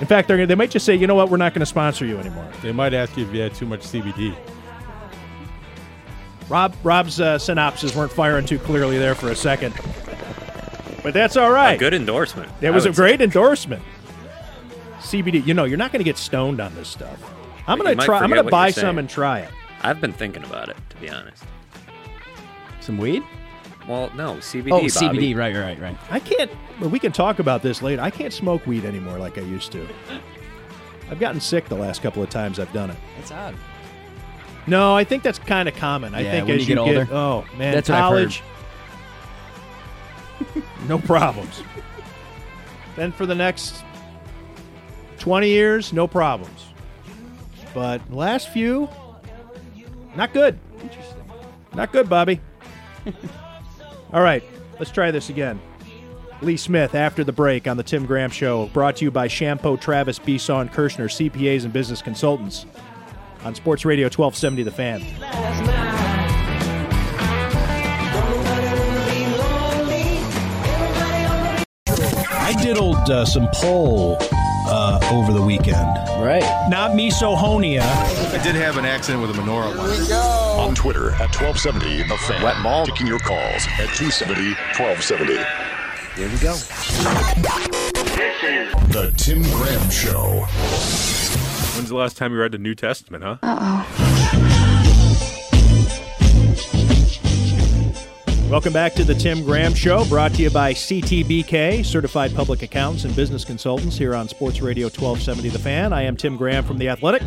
[0.01, 1.29] In fact, they're gonna, they might just say, "You know what?
[1.29, 3.65] We're not going to sponsor you anymore." They might ask you if you had too
[3.65, 4.35] much CBD.
[6.49, 9.73] Rob Rob's uh, synopses weren't firing too clearly there for a second,
[11.03, 11.75] but that's all right.
[11.75, 12.49] A good endorsement.
[12.61, 13.83] It was a would great endorsement.
[15.05, 15.45] CBD.
[15.45, 17.19] You know, you're not going to get stoned on this stuff.
[17.67, 18.19] I'm going to try.
[18.19, 19.49] I'm going to buy some and try it.
[19.81, 21.43] I've been thinking about it, to be honest.
[22.81, 23.23] Some weed?
[23.87, 24.71] Well, no, CBD.
[24.71, 25.33] oh, Bobby.
[25.33, 25.35] CBD.
[25.35, 25.97] Right, right, right.
[26.09, 26.51] I can't.
[26.79, 28.01] Well, we can talk about this later.
[28.01, 29.87] I can't smoke weed anymore like I used to.
[31.09, 32.97] I've gotten sick the last couple of times I've done it.
[33.17, 33.55] That's odd.
[34.67, 36.15] No, I think that's kind of common.
[36.15, 37.07] I think when as you get older.
[37.11, 38.43] oh man, That's what I've college,
[40.87, 41.61] no problems.
[42.95, 43.84] then for the next
[45.19, 46.65] twenty years, no problems.
[47.73, 48.89] But last few,
[50.15, 50.59] not good.
[51.73, 52.39] Not good, Bobby.
[54.13, 54.43] All right,
[54.79, 55.59] let's try this again.
[56.41, 59.79] Lee Smith after the break on the Tim Graham Show, brought to you by Chiampou
[59.79, 62.65] Travis Besaw Kershner, CPAs and business consultants
[63.43, 65.01] on Sports Radio 1270 The Fan.
[72.37, 74.17] I diddled uh, some pole
[74.67, 75.87] uh, over the weekend.
[76.21, 76.43] Right.
[76.69, 77.81] Not misophonia.
[77.81, 80.11] I did have an accident with a menorah once.
[80.11, 82.41] On Twitter at 1270 The Fan.
[82.41, 82.85] Wet Mall.
[82.85, 85.33] Taking your calls at 270 1270.
[86.15, 86.53] Here we go.
[88.91, 90.45] The Tim Graham Show.
[91.75, 93.37] When's the last time you read the New Testament, huh?
[98.49, 103.03] Welcome back to the Tim Graham Show, brought to you by CTBK, Certified Public Accountants
[103.03, 105.91] and Business Consultants, here on Sports Radio 1270 The Fan.
[105.91, 107.23] I am Tim Graham from The Athletic,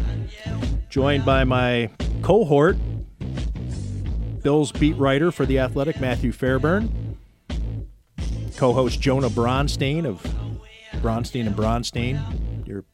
[0.88, 1.90] joined by my
[2.22, 2.78] cohort,
[4.44, 7.18] Bills beat writer for The Athletic, Matthew Fairburn,
[8.56, 10.22] co host Jonah Bronstein of
[11.02, 12.84] Bronstein and Bronstein, your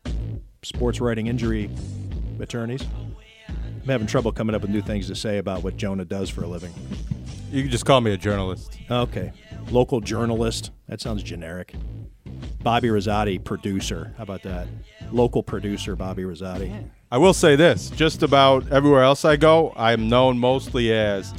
[0.63, 1.69] sports writing injury
[2.41, 2.83] attorneys.
[3.49, 6.43] I'm having trouble coming up with new things to say about what Jonah does for
[6.43, 6.73] a living.
[7.55, 8.77] You can just call me a journalist.
[8.91, 9.31] Okay.
[9.71, 10.73] Local journalist.
[10.89, 11.73] That sounds generic.
[12.65, 14.13] Bobby Rosati, producer.
[14.17, 14.67] How about that?
[15.13, 16.89] Local producer, Bobby Rosati.
[17.13, 21.33] I will say this: just about everywhere else I go, I'm known mostly as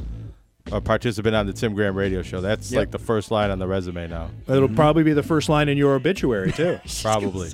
[0.72, 2.40] a participant on the Tim Graham Radio Show.
[2.40, 2.78] That's Yep.
[2.78, 4.30] like the first line on the resume now.
[4.48, 4.74] It'll mm-hmm.
[4.74, 6.80] probably be the first line in your obituary, too.
[7.02, 7.50] Probably.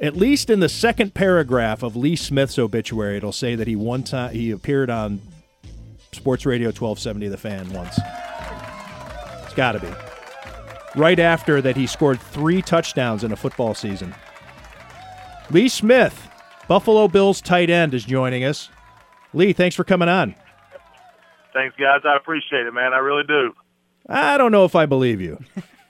[0.00, 4.04] At least in the second paragraph of Lee Smith's obituary, it'll say that he one
[4.04, 5.20] time he appeared on
[6.12, 7.98] Sports Radio 1270 The Fan once.
[9.44, 9.88] It's got to be.
[10.96, 14.14] Right after that, he scored three touchdowns in a football season.
[15.50, 16.28] Lee Smith,
[16.66, 18.70] Buffalo Bills tight end, is joining us.
[19.32, 20.34] Lee, thanks for coming on.
[21.52, 22.00] Thanks, guys.
[22.04, 22.92] I appreciate it, man.
[22.92, 23.52] I really do.
[24.08, 25.38] I don't know if I believe you,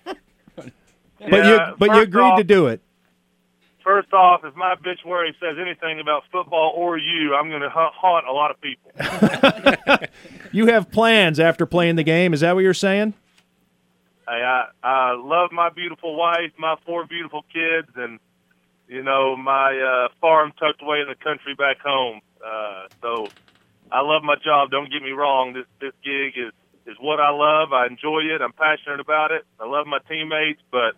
[0.04, 0.66] but
[1.18, 2.82] Yeah, you but you agreed off- to do it.
[3.82, 7.70] First off, if my bitch obituary says anything about football or you, I'm going to
[7.70, 8.90] ha- haunt a lot of people.
[10.52, 12.34] You have plans after playing the game.
[12.34, 13.14] Is that what you're saying?
[14.28, 18.18] Hey, I, I love my beautiful wife, my four beautiful kids, and
[18.88, 22.20] you know my uh, farm tucked away in the country back home.
[22.44, 23.28] Uh, so
[23.92, 24.70] I love my job.
[24.70, 25.52] Don't get me wrong.
[25.52, 26.52] This this gig is
[26.86, 27.72] is what I love.
[27.72, 28.40] I enjoy it.
[28.40, 29.44] I'm passionate about it.
[29.60, 30.96] I love my teammates, but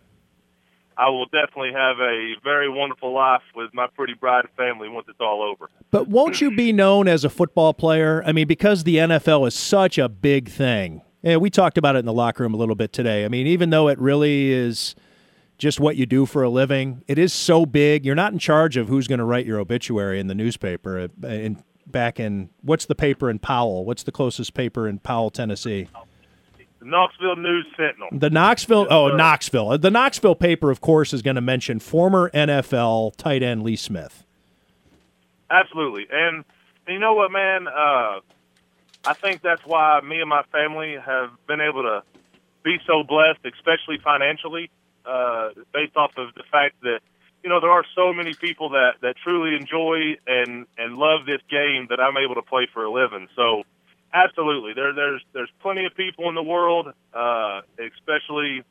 [0.96, 5.06] I will definitely have a very wonderful life with my pretty bride and family once
[5.08, 5.68] it's all over.
[5.90, 8.22] But won't you be known as a football player?
[8.26, 11.02] I mean, because the NFL is such a big thing.
[11.22, 13.24] Yeah, we talked about it in the locker room a little bit today.
[13.24, 14.94] I mean, even though it really is
[15.58, 18.04] just what you do for a living, it is so big.
[18.04, 21.08] You're not in charge of who's going to write your obituary in the newspaper.
[21.22, 23.84] Uh, In back in what's the paper in Powell?
[23.84, 25.88] What's the closest paper in Powell, Tennessee?
[26.82, 28.08] The Knoxville News Sentinel.
[28.10, 28.88] The Knoxville.
[28.90, 29.78] Oh, Knoxville.
[29.78, 34.24] The Knoxville paper, of course, is going to mention former NFL tight end Lee Smith.
[35.48, 36.08] Absolutely.
[36.10, 36.44] And
[36.88, 37.68] you know what, man?
[37.68, 38.18] Uh,
[39.04, 42.02] I think that's why me and my family have been able to
[42.64, 44.68] be so blessed, especially financially,
[45.06, 46.98] uh, based off of the fact that,
[47.44, 51.42] you know, there are so many people that, that truly enjoy and, and love this
[51.48, 53.28] game that I'm able to play for a living.
[53.36, 53.62] So,
[54.12, 58.64] absolutely, there, there's there's plenty of people in the world, uh, especially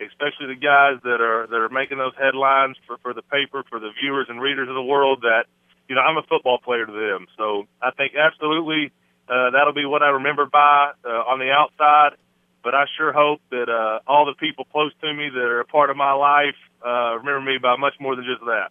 [0.00, 3.78] especially the guys that are that are making those headlines for, for the paper, for
[3.78, 5.44] the viewers and readers of the world that,
[5.88, 7.26] you know, I'm a football player to them.
[7.36, 8.92] So I think absolutely
[9.28, 12.16] uh, that'll be what I remember by uh, on the outside.
[12.62, 15.64] But I sure hope that uh, all the people close to me that are a
[15.64, 18.70] part of my life uh, remember me by much more than just that.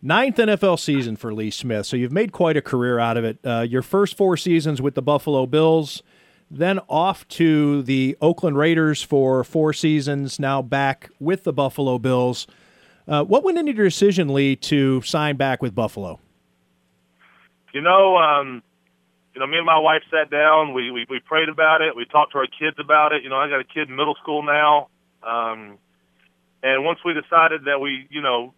[0.00, 3.38] Ninth NFL season for Lee Smith, so you've made quite a career out of it.
[3.44, 6.04] Uh, your first four seasons with the Buffalo Bills,
[6.48, 12.46] then off to the Oakland Raiders for four seasons, now back with the Buffalo Bills.
[13.08, 16.20] Uh, what went into your decision, Lee, to sign back with Buffalo?
[17.74, 18.62] You know, um,
[19.34, 20.74] you know, me and my wife sat down.
[20.74, 21.96] We, we we prayed about it.
[21.96, 23.24] We talked to our kids about it.
[23.24, 24.88] You know, I got a kid in middle school now,
[25.24, 25.78] um,
[26.62, 28.54] and once we decided that we, you know,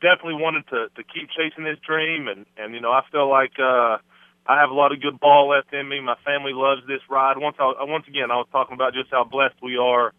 [0.00, 3.52] definitely wanted to to keep chasing this dream, and and you know, I feel like
[3.58, 3.98] uh,
[4.46, 6.00] I have a lot of good ball left in me.
[6.00, 7.38] My family loves this ride.
[7.38, 10.12] Once I once again, I was talking about just how blessed we are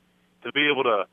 [0.43, 1.05] to be able to,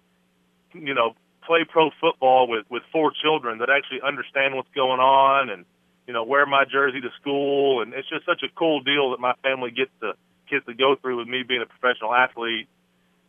[0.74, 1.14] you know,
[1.48, 5.64] play pro football with with four children that actually understand what's going on and
[6.06, 7.82] you know wear my jersey to school.
[7.82, 10.12] And it's just such a cool deal that my family gets to
[10.50, 12.68] gets to go through with me being a professional athlete.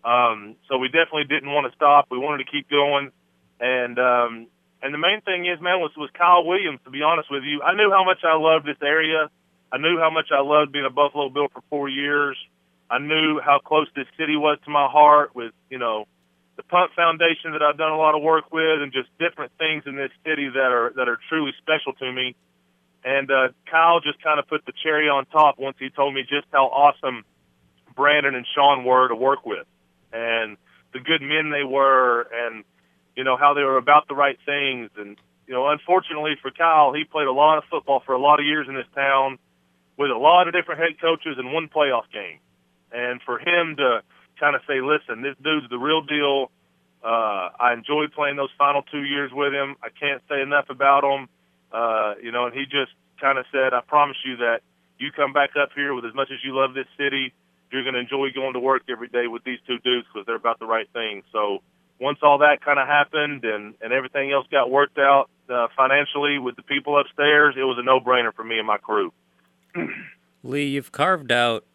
[0.03, 2.07] Um so we definitely didn't want to stop.
[2.11, 3.11] We wanted to keep going.
[3.59, 4.47] And um
[4.81, 7.61] and the main thing is man was was Kyle Williams to be honest with you.
[7.61, 9.29] I knew how much I loved this area.
[9.71, 12.37] I knew how much I loved being a Buffalo Bill for 4 years.
[12.89, 16.07] I knew how close this city was to my heart with you know
[16.59, 19.83] the Punt Foundation that I've done a lot of work with, and just different things
[19.85, 22.35] in this city that are that are truly special to me.
[23.05, 26.23] And uh, Kyle just kind of put the cherry on top once he told me
[26.23, 27.23] just how awesome
[27.95, 29.65] Brandon and Sean were to work with,
[30.11, 30.57] and
[30.91, 32.65] the good men they were, and
[33.19, 34.89] you know how they were about the right things.
[34.95, 38.39] And you know, unfortunately for Kyle, he played a lot of football for a lot
[38.39, 39.37] of years in this town
[39.97, 42.39] with a lot of different head coaches in one playoff game.
[42.93, 44.03] And for him to
[44.39, 46.49] kind of say, listen, this dude's the real deal.
[47.03, 49.75] Uh, I enjoyed playing those final two years with him.
[49.83, 51.27] I can't say enough about him.
[51.73, 54.61] Uh, you know, and he just kind of said, I promise you that
[54.97, 57.33] you come back up here with as much as you love this city,
[57.69, 60.39] you're going to enjoy going to work every day with these two dudes because they're
[60.39, 61.23] about the right thing.
[61.33, 61.59] So
[61.99, 66.37] once all that kind of happened and, and everything else got worked out uh, financially
[66.37, 69.11] with the people upstairs, it was a no-brainer for me and my crew.
[70.43, 71.65] Lee, you've carved out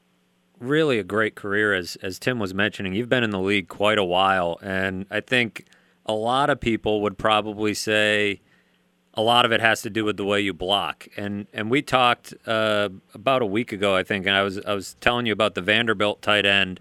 [0.59, 2.95] really a great career, as as Tim was mentioning.
[2.95, 5.67] You've been in the league quite a while, and I think
[6.07, 8.41] a lot of people would probably say
[9.15, 11.07] a lot of it has to do with the way you block.
[11.17, 14.75] And and we talked uh, about a week ago, I think, and I was I
[14.75, 16.81] was telling you about the Vanderbilt tight end,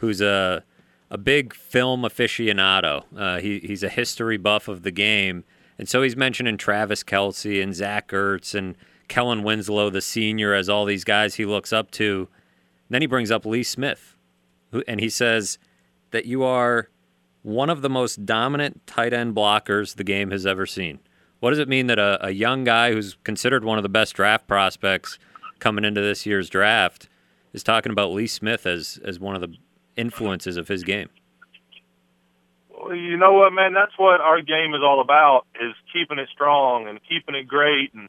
[0.00, 0.64] who's a
[1.10, 3.04] a big film aficionado.
[3.16, 5.44] Uh, he he's a history buff of the game,
[5.78, 8.76] and so he's mentioning Travis Kelce and Zach Ertz and
[9.08, 12.28] Kellen Winslow, the senior, as all these guys he looks up to.
[12.88, 14.16] Then he brings up Lee Smith,
[14.86, 15.58] and he says
[16.12, 16.88] that you are
[17.42, 21.00] one of the most dominant tight end blockers the game has ever seen.
[21.40, 24.14] What does it mean that a, a young guy who's considered one of the best
[24.14, 25.18] draft prospects
[25.58, 27.08] coming into this year's draft
[27.52, 29.54] is talking about Lee Smith as as one of the
[30.00, 31.08] influences of his game?
[32.70, 33.74] Well, you know what, man?
[33.74, 37.92] That's what our game is all about: is keeping it strong and keeping it great
[37.94, 38.08] and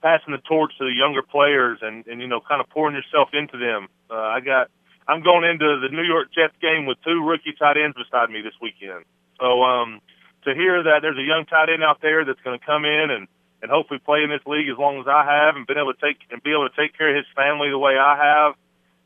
[0.00, 3.30] passing the torch to the younger players and and you know kind of pouring yourself
[3.32, 3.88] into them.
[4.08, 4.70] Uh, I got
[5.08, 8.40] I'm going into the New York Jets game with two rookie tight ends beside me
[8.40, 9.04] this weekend.
[9.40, 10.00] So um,
[10.44, 13.10] to hear that there's a young tight end out there that's going to come in
[13.10, 13.26] and
[13.64, 16.00] and hopefully play in this league as long as I have and been able to
[16.00, 18.54] take and be able to take care of his family the way I have.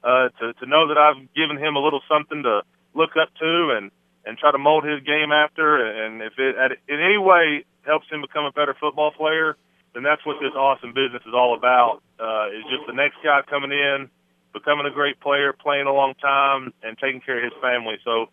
[0.04, 2.62] Uh, to to know that I've given him a little something to
[2.94, 3.90] look up to and
[4.24, 8.06] and try to mold his game after, and if it at, in any way helps
[8.10, 9.56] him become a better football player,
[9.94, 12.02] then that's what this awesome business is all about.
[12.20, 14.10] Uh, is just the next guy coming in,
[14.52, 17.96] becoming a great player, playing a long time, and taking care of his family.
[18.04, 18.26] So,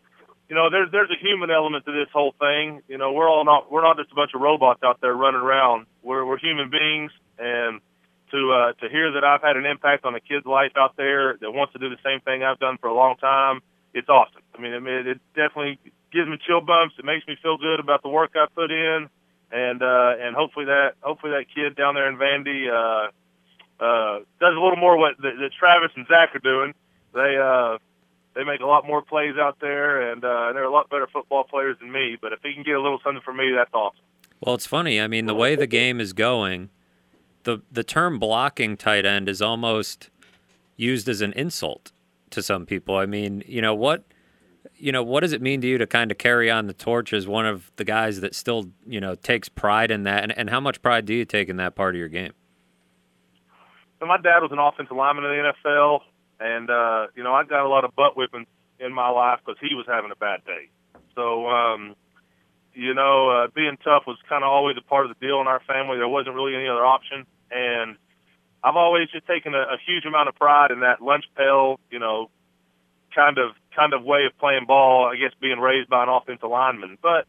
[0.49, 2.82] you know, there's there's a human element to this whole thing.
[2.88, 5.41] You know, we're all not we're not just a bunch of robots out there running
[5.41, 5.88] around.
[6.03, 7.80] We're we're human beings, and
[8.36, 11.38] to uh, to hear that I've had an impact on a kid's life out there
[11.39, 13.61] that wants to do the same thing I've done for a long time,
[13.93, 14.41] it's awesome.
[14.53, 15.79] I mean, I mean, it definitely
[16.11, 16.95] gives me chill bumps.
[16.99, 19.09] It makes me feel good about the work I put in
[19.51, 23.07] and uh, and hopefully that hopefully that kid down there in Vandy uh,
[23.83, 26.73] uh, does a little more what that, that Travis and Zach are doing.
[27.13, 27.77] They uh,
[28.36, 31.43] they make a lot more plays out there, and uh, they're a lot better football
[31.43, 32.17] players than me.
[32.19, 34.01] But if he can get a little something from me, that's awesome.
[34.41, 34.99] Well, it's funny.
[34.99, 36.69] I mean, the way the game is going,
[37.45, 40.09] the the term blocking tight end is almost
[40.75, 41.91] used as an insult
[42.31, 42.97] to some people.
[42.97, 44.03] I mean, you know what
[44.77, 47.13] you know, what does it mean to you to kind of carry on the torch
[47.13, 50.23] as one of the guys that still, you know, takes pride in that?
[50.23, 52.33] And, and how much pride do you take in that part of your game?
[53.99, 55.99] So my dad was an offensive lineman in the NFL,
[56.39, 58.45] and uh, you know, I got a lot of butt whipping
[58.79, 60.69] in my life because he was having a bad day.
[61.15, 61.95] So, um,
[62.73, 65.47] you know, uh, being tough was kind of always a part of the deal in
[65.47, 65.97] our family.
[65.97, 67.25] There wasn't really any other option,
[67.56, 67.95] and
[68.64, 71.99] I've always just taken a, a huge amount of pride in that lunch pail, you
[71.99, 72.30] know,
[73.14, 75.10] kind of kind of way of playing ball.
[75.12, 77.26] I guess being raised by an offensive lineman, but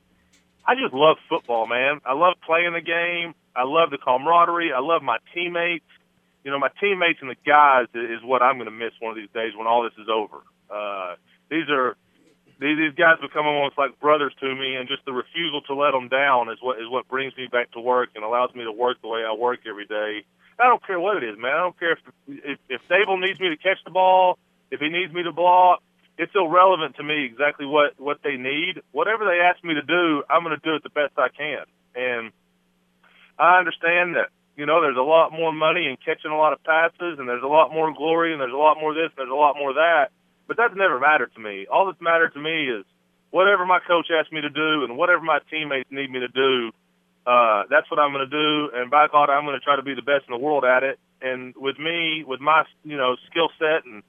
[0.66, 2.01] I just love football, man.
[2.05, 3.35] I love playing the game.
[3.55, 4.72] I love the camaraderie.
[4.72, 5.85] I love my teammates.
[6.43, 9.16] You know, my teammates and the guys is what I'm going to miss one of
[9.16, 10.43] these days when all this is over.
[10.70, 11.14] Uh,
[11.51, 11.97] these are
[12.59, 16.09] these, guys become almost like brothers to me, and just the refusal to let them
[16.09, 19.00] down is what is what brings me back to work and allows me to work
[19.02, 20.24] the way I work every day.
[20.59, 21.52] I don't care what it is, man.
[21.52, 21.98] I don't care if
[22.28, 24.38] if, if Daboll needs me to catch the ball,
[24.70, 25.82] if he needs me to block.
[26.18, 28.80] It's irrelevant to me exactly what what they need.
[28.92, 31.64] Whatever they ask me to do, I'm going to do it the best I can.
[31.94, 32.32] And
[33.38, 36.64] I understand that you know there's a lot more money in catching a lot of
[36.64, 39.30] passes, and there's a lot more glory, and there's a lot more this, and there's
[39.30, 40.09] a lot more that.
[40.47, 41.66] But that's never mattered to me.
[41.66, 42.84] All that's mattered to me is
[43.30, 46.72] whatever my coach asks me to do, and whatever my teammates need me to do
[47.26, 48.70] uh, that's what I'm going to do.
[48.72, 50.84] And by God, I'm going to try to be the best in the world at
[50.84, 50.99] it.
[51.20, 54.03] And with me, with my you know skill set and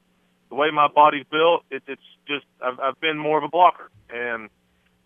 [0.49, 3.89] the way my body's built, it, it's just I've, I've been more of a blocker.
[4.09, 4.49] And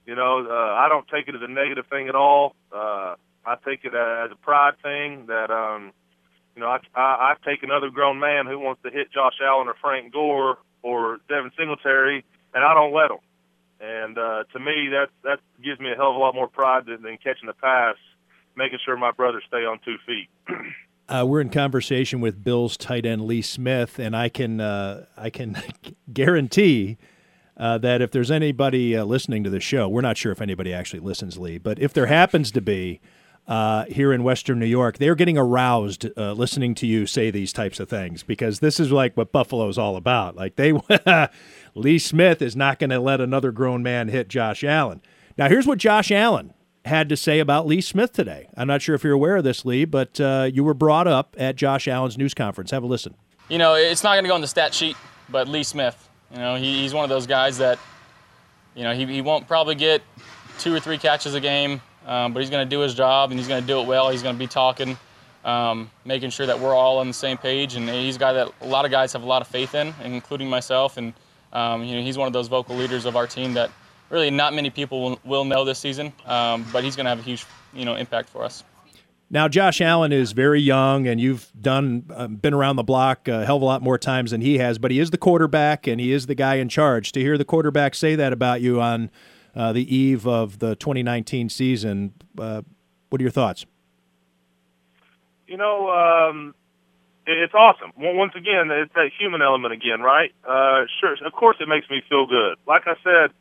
[0.05, 2.55] you know, uh, I don't take it as a negative thing at all.
[2.71, 3.15] Uh,
[3.45, 5.93] I take it as a pride thing that um,
[6.55, 9.67] you know I, I I take another grown man who wants to hit Josh Allen
[9.69, 13.19] or Frank Gore or Devin Singletary, and I don't let him.
[13.79, 16.85] And uh, to me, that that gives me a hell of a lot more pride
[16.85, 17.95] than, than catching the pass,
[18.55, 20.29] making sure my brothers stay on two feet.
[21.09, 25.29] Uh, we're in conversation with Bills tight end Lee Smith, and I can uh, I
[25.29, 25.61] can
[26.13, 26.97] guarantee
[27.57, 30.73] uh, that if there's anybody uh, listening to the show, we're not sure if anybody
[30.73, 33.01] actually listens, Lee, but if there happens to be
[33.51, 37.51] uh, here in Western New York, they're getting aroused uh, listening to you say these
[37.51, 40.37] types of things because this is like what Buffalo's all about.
[40.37, 40.71] Like they,
[41.75, 45.01] Lee Smith is not going to let another grown man hit Josh Allen.
[45.37, 46.53] Now, here's what Josh Allen
[46.85, 48.47] had to say about Lee Smith today.
[48.55, 51.35] I'm not sure if you're aware of this, Lee, but uh, you were brought up
[51.37, 52.71] at Josh Allen's news conference.
[52.71, 53.15] Have a listen.
[53.49, 54.95] You know, it's not going to go on the stat sheet,
[55.27, 57.79] but Lee Smith, you know, he, he's one of those guys that,
[58.75, 60.01] you know, he, he won't probably get
[60.57, 63.39] two or three catches a game, um, but he's going to do his job and
[63.39, 64.09] he's going to do it well.
[64.09, 64.97] He's going to be talking,
[65.45, 67.75] um, making sure that we're all on the same page.
[67.75, 69.93] And he's a guy that a lot of guys have a lot of faith in,
[70.03, 70.97] including myself.
[70.97, 71.13] And,
[71.53, 73.71] um, you know, he's one of those vocal leaders of our team that
[74.11, 77.19] really not many people will, will know this season, um, but he's going to have
[77.19, 78.63] a huge you know impact for us.
[79.33, 83.45] Now, Josh Allen is very young, and you've done uh, been around the block a
[83.45, 84.77] hell of a lot more times than he has.
[84.77, 87.13] But he is the quarterback, and he is the guy in charge.
[87.13, 89.09] To hear the quarterback say that about you on
[89.55, 92.61] uh, the eve of the 2019 season, uh,
[93.09, 93.65] what are your thoughts?
[95.47, 96.55] You know, um,
[97.27, 97.91] it's awesome.
[97.97, 100.31] Once again, it's that human element again, right?
[100.47, 102.57] Uh, sure, of course, it makes me feel good.
[102.65, 103.31] Like I said,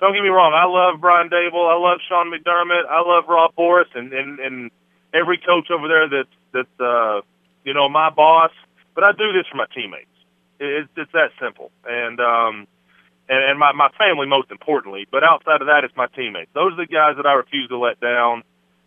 [0.00, 0.52] don't get me wrong.
[0.54, 1.68] I love Brian Daboll.
[1.68, 2.86] I love Sean McDermott.
[2.88, 4.70] I love Rob Boras and and, and
[5.12, 7.20] every coach over there that's that's uh,
[7.64, 8.52] you know my boss.
[8.94, 10.06] But I do this for my teammates.
[10.60, 11.70] It's it's that simple.
[11.84, 12.66] And um,
[13.28, 15.06] and, and my my family most importantly.
[15.10, 16.50] But outside of that, it's my teammates.
[16.54, 18.42] Those are the guys that I refuse to let down.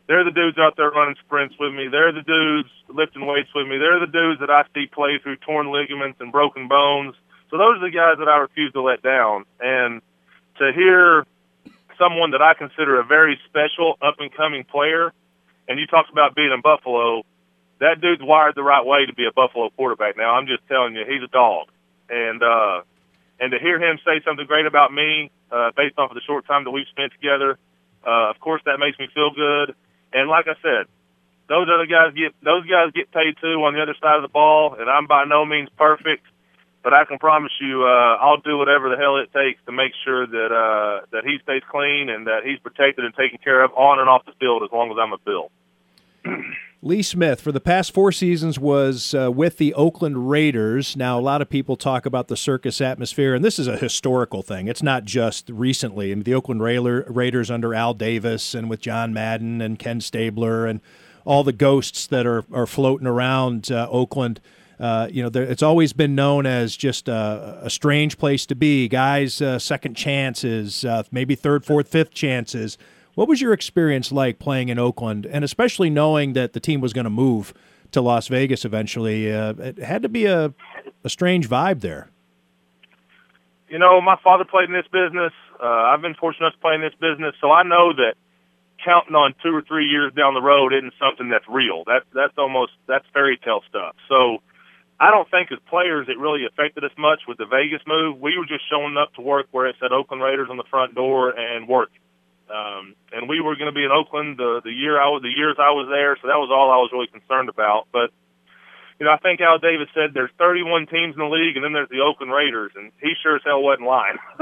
[0.08, 1.88] They're the dudes out there running sprints with me.
[1.88, 3.78] They're the dudes lifting weights with me.
[3.78, 7.16] They're the dudes that I see play through torn ligaments and broken bones.
[7.50, 9.46] So those are the guys that I refuse to let down.
[9.60, 10.02] And
[10.58, 11.26] to hear
[11.98, 15.14] someone that I consider a very special up and coming player,
[15.68, 17.24] and you talked about being in Buffalo,
[17.80, 20.18] that dude's wired the right way to be a Buffalo quarterback.
[20.18, 21.68] Now I'm just telling you, he's a dog,
[22.10, 22.82] and uh,
[23.42, 26.48] and to hear him say something great about me uh, based off of the short
[26.48, 27.58] time that we've spent together,
[28.08, 29.76] uh, of course that makes me feel good.
[30.14, 30.86] And like I said,
[31.50, 34.32] those other guys get those guys get paid too on the other side of the
[34.32, 36.24] ball, and I'm by no means perfect
[36.84, 39.94] but I can promise you, uh, I'll do whatever the hell it takes to make
[40.04, 43.72] sure that uh, that he stays clean and that he's protected and taken care of
[43.74, 45.52] on and off the field as long as I'm a Bill.
[46.84, 50.98] Lee Smith, for the past four seasons, was uh, with the Oakland Raiders.
[50.98, 54.42] Now, a lot of people talk about the circus atmosphere, and this is a historical
[54.42, 54.68] thing.
[54.68, 56.12] It's not just recently.
[56.12, 60.66] I mean, the Oakland Raiders under Al Davis and with John Madden and Ken Stabler
[60.66, 60.82] and
[61.24, 64.42] all the ghosts that are, are floating around uh, Oakland–
[64.82, 68.56] uh, you know, there, it's always been known as just a, a strange place to
[68.56, 68.88] be.
[68.88, 72.80] Guys, uh, second chances, uh, maybe third, fourth, fifth chances.
[73.22, 76.92] What was your experience like playing in Oakland, and especially knowing that the team was
[76.92, 77.54] going to move
[77.92, 79.32] to Las Vegas eventually?
[79.32, 80.52] Uh, it had to be a,
[81.04, 82.10] a strange vibe there.
[83.70, 85.34] You know, my father played in this business.
[85.62, 88.16] Uh, I've been fortunate to play in this business, so I know that
[88.84, 91.84] counting on two or three years down the road isn't something that's real.
[91.86, 93.94] That that's almost that's fairy tale stuff.
[94.10, 94.42] So
[95.00, 98.20] I don't think as players it really affected us much with the Vegas move.
[98.20, 100.96] We were just showing up to work where it said Oakland Raiders on the front
[100.96, 101.92] door and work.
[102.52, 105.32] Um, and we were going to be in Oakland the the year I was the
[105.32, 107.88] years I was there, so that was all I was really concerned about.
[107.92, 108.12] But
[109.00, 111.74] you know, I think Al Davis said there's 31 teams in the league, and then
[111.74, 114.18] there's the Oakland Raiders, and he sure as hell wasn't lying.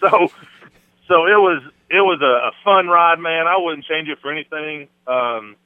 [0.00, 0.32] so,
[1.06, 3.46] so it was it was a, a fun ride, man.
[3.46, 4.88] I wouldn't change it for anything.
[5.06, 5.56] Um,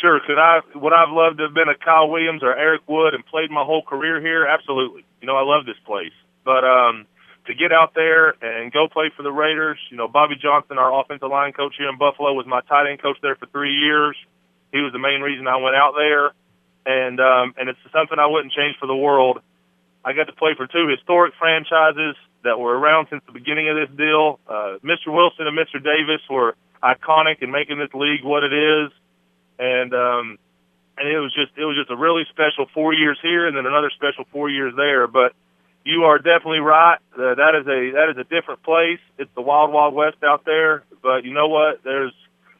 [0.00, 0.20] Sure.
[0.20, 0.60] Could I?
[0.74, 3.64] Would I've loved to have been a Kyle Williams or Eric Wood and played my
[3.64, 4.44] whole career here?
[4.46, 5.04] Absolutely.
[5.20, 6.12] You know, I love this place.
[6.44, 7.06] But um,
[7.46, 11.00] to get out there and go play for the Raiders, you know, Bobby Johnson, our
[11.00, 14.16] offensive line coach here in Buffalo, was my tight end coach there for three years.
[14.72, 16.32] He was the main reason I went out there.
[16.86, 19.40] and um, and it's something I wouldn't change for the world.
[20.04, 23.76] I got to play for two historic franchises that were around since the beginning of
[23.76, 24.38] this deal.
[24.46, 25.08] Uh, Mr.
[25.08, 25.82] Wilson and Mr.
[25.82, 28.92] Davis were iconic in making this league what it is,
[29.58, 30.38] and um,
[30.98, 33.66] and it was just it was just a really special four years here and then
[33.66, 35.06] another special four years there.
[35.06, 35.32] But
[35.84, 36.98] you are definitely right.
[37.12, 39.00] Uh, that is a that is a different place.
[39.18, 40.84] It's the wild wild west out there.
[41.02, 41.84] But you know what?
[41.84, 42.12] There's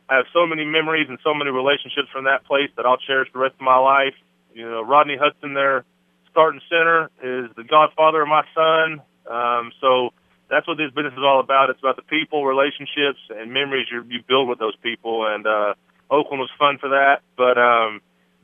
[0.08, 3.30] I have so many memories and so many relationships from that place that I'll cherish
[3.32, 4.14] the rest of my life.
[4.52, 5.84] You know, Rodney Hudson there
[6.30, 9.00] starting center is the godfather of my son.
[9.30, 10.10] Um, so
[10.50, 11.70] that's what this business is all about.
[11.70, 15.26] It's about the people, relationships, and memories you, you build with those people.
[15.26, 15.74] And uh,
[16.10, 17.22] Oakland was fun for that.
[17.36, 18.02] But um,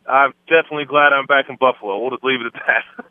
[0.08, 1.98] I'm definitely glad I'm back in Buffalo.
[1.98, 3.04] We'll just leave it at that.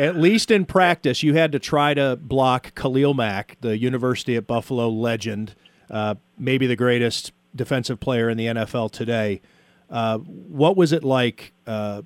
[0.00, 4.46] At least in practice, you had to try to block Khalil Mack, the University at
[4.46, 5.54] Buffalo legend,
[5.90, 9.42] uh, maybe the greatest defensive player in the NFL today.
[9.90, 12.00] Uh, what was it like uh,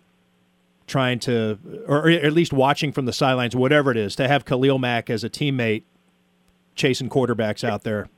[0.88, 4.80] trying to, or at least watching from the sidelines, whatever it is, to have Khalil
[4.80, 5.84] Mack as a teammate
[6.74, 8.08] chasing quarterbacks out there?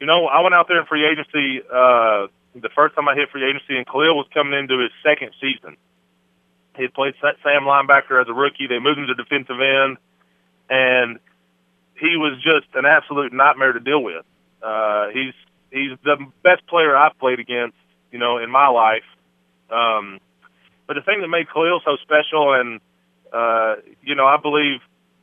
[0.00, 2.26] You know, I went out there in free agency uh,
[2.56, 5.76] the first time I hit free agency, and Khalil was coming into his second season.
[6.76, 8.66] He played Sam linebacker as a rookie.
[8.66, 9.96] They moved him to defensive end,
[10.68, 11.18] and
[11.94, 14.24] he was just an absolute nightmare to deal with.
[14.62, 15.34] Uh, he's
[15.70, 17.76] he's the best player I've played against,
[18.10, 19.04] you know, in my life.
[19.70, 20.20] Um,
[20.86, 22.80] but the thing that made Khalil so special, and
[23.32, 24.80] uh, you know, I believe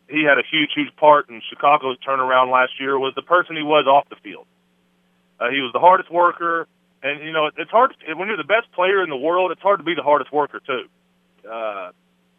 [0.08, 3.64] he had a huge, huge part in Chicago's turnaround last year, was the person he
[3.64, 4.45] was off the field.
[5.39, 6.68] Uh, he was the hardest worker,
[7.02, 9.52] and you know, it's hard to, when you're the best player in the world.
[9.52, 10.86] It's hard to be the hardest worker too.
[11.50, 11.92] Uh,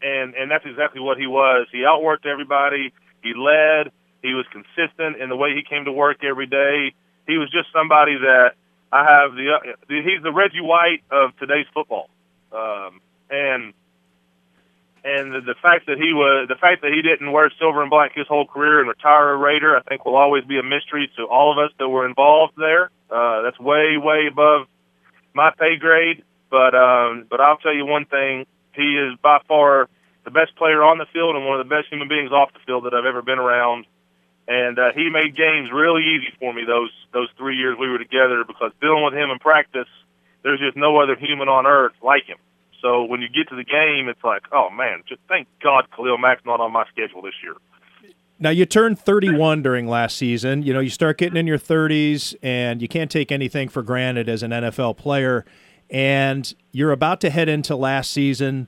[0.02, 1.66] and and that's exactly what he was.
[1.70, 2.92] He outworked everybody.
[3.22, 3.92] He led.
[4.22, 6.94] He was consistent in the way he came to work every day.
[7.26, 8.54] He was just somebody that
[8.90, 9.50] I have the.
[9.54, 12.08] Uh, he's the Reggie White of today's football.
[12.52, 13.00] Um,
[13.30, 13.72] and
[15.04, 17.90] and the, the fact that he was the fact that he didn't wear silver and
[17.90, 21.10] black his whole career and retire a Raider, I think will always be a mystery
[21.16, 22.90] to all of us that were involved there.
[23.10, 24.66] Uh, that's way way above
[25.34, 26.22] my pay grade.
[26.50, 29.88] But um, but I'll tell you one thing: he is by far
[30.24, 32.60] the best player on the field and one of the best human beings off the
[32.66, 33.86] field that I've ever been around.
[34.48, 37.98] And uh, he made games really easy for me those those three years we were
[37.98, 39.88] together because dealing with him in practice,
[40.42, 42.38] there's just no other human on earth like him.
[42.80, 46.18] So when you get to the game, it's like, oh man, just thank God Khalil
[46.18, 47.54] Mack's not on my schedule this year.
[48.40, 50.64] Now you turned 31 during last season.
[50.64, 54.28] You know, you start getting in your 30s, and you can't take anything for granted
[54.28, 55.44] as an NFL player.
[55.92, 58.66] And you're about to head into last season,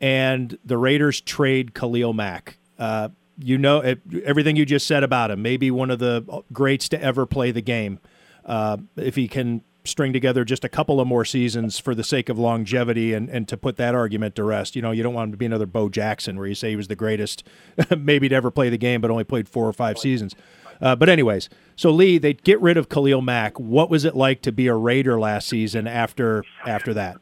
[0.00, 2.56] and the Raiders trade Khalil Mack.
[2.78, 3.80] Uh, you know
[4.24, 5.42] everything you just said about him.
[5.42, 7.98] Maybe one of the greats to ever play the game.
[8.44, 12.28] Uh, if he can string together just a couple of more seasons for the sake
[12.28, 14.76] of longevity and, and to put that argument to rest.
[14.76, 16.76] You know, you don't want him to be another Bo Jackson where you say he
[16.76, 17.46] was the greatest,
[17.98, 20.34] maybe to ever play the game, but only played four or five seasons.
[20.82, 23.58] Uh, but anyways, so Lee, they get rid of Khalil Mack.
[23.60, 27.18] What was it like to be a Raider last season after after that?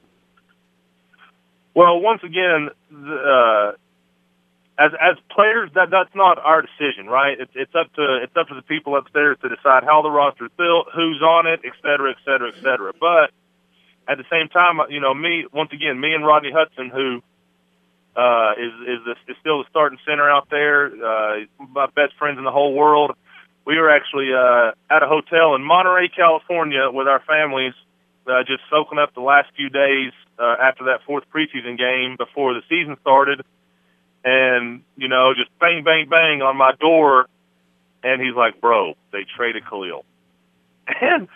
[1.74, 3.72] Well, once again, uh,
[4.78, 7.38] as as players, that that's not our decision, right?
[7.38, 10.46] It's it's up to it's up to the people upstairs to decide how the roster
[10.46, 12.92] is built, who's on it, et cetera, et cetera, et cetera.
[12.98, 13.30] But
[14.08, 17.22] at the same time, you know, me once again, me and Rodney Hudson, who
[18.16, 22.38] uh, is is, the, is still the starting center out there, uh, my best friends
[22.38, 23.12] in the whole world.
[23.70, 27.72] We were actually uh, at a hotel in Monterey, California, with our families,
[28.26, 32.52] uh, just soaking up the last few days uh, after that fourth preseason game before
[32.52, 33.42] the season started.
[34.24, 37.28] And you know, just bang, bang, bang on my door,
[38.02, 40.04] and he's like, "Bro, they traded Khalil,"
[41.00, 41.28] and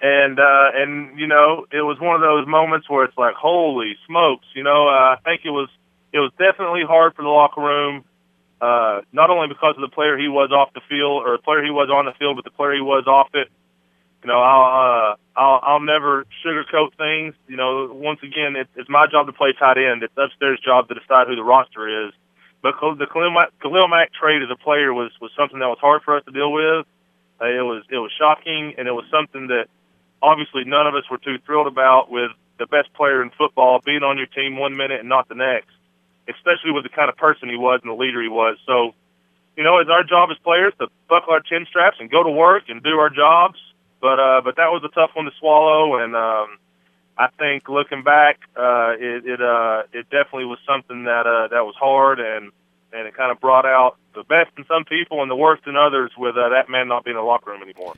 [0.00, 3.96] and uh, and you know, it was one of those moments where it's like, "Holy
[4.06, 5.68] smokes!" You know, uh, I think it was
[6.12, 8.04] it was definitely hard for the locker room,
[8.62, 11.64] uh, not only because of the player he was off the field or the player
[11.64, 13.48] he was on the field, but the player he was off it.
[14.22, 17.34] You know, I'll uh, I'll I'll never sugarcoat things.
[17.48, 20.04] You know, once again, it, it's my job to play tight end.
[20.04, 22.12] It's upstairs' job to decide who the roster is.
[22.62, 26.16] But the Khalil Mack, trade as a player was was something that was hard for
[26.16, 26.86] us to deal with.
[27.42, 29.66] Uh, it was it was shocking, and it was something that
[30.22, 32.12] obviously none of us were too thrilled about.
[32.12, 32.30] With
[32.60, 35.74] the best player in football being on your team one minute and not the next,
[36.36, 38.56] especially with the kind of person he was and the leader he was.
[38.66, 38.94] So,
[39.56, 42.30] you know, it's our job as players to buckle our chin straps and go to
[42.30, 43.58] work and do our jobs.
[44.00, 46.58] But uh, but that was a tough one to swallow, and um,
[47.16, 51.64] I think looking back, uh, it it, uh, it definitely was something that uh, that
[51.64, 52.50] was hard, and
[52.92, 55.76] and it kind of brought out the best in some people and the worst in
[55.76, 56.10] others.
[56.18, 57.94] With uh, that man not being in the locker room anymore.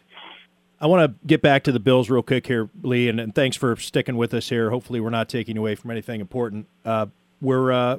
[0.78, 3.56] I want to get back to the Bills real quick here, Lee, and, and, thanks
[3.56, 4.68] for sticking with us here.
[4.68, 6.66] Hopefully, we're not taking away from anything important.
[6.84, 7.06] Uh,
[7.40, 7.98] we're uh,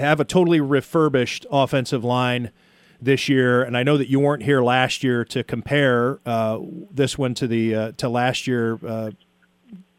[0.00, 2.50] have a totally refurbished offensive line
[3.00, 6.58] this year, and I know that you weren't here last year to compare uh,
[6.90, 9.10] this one to the uh, to last year uh,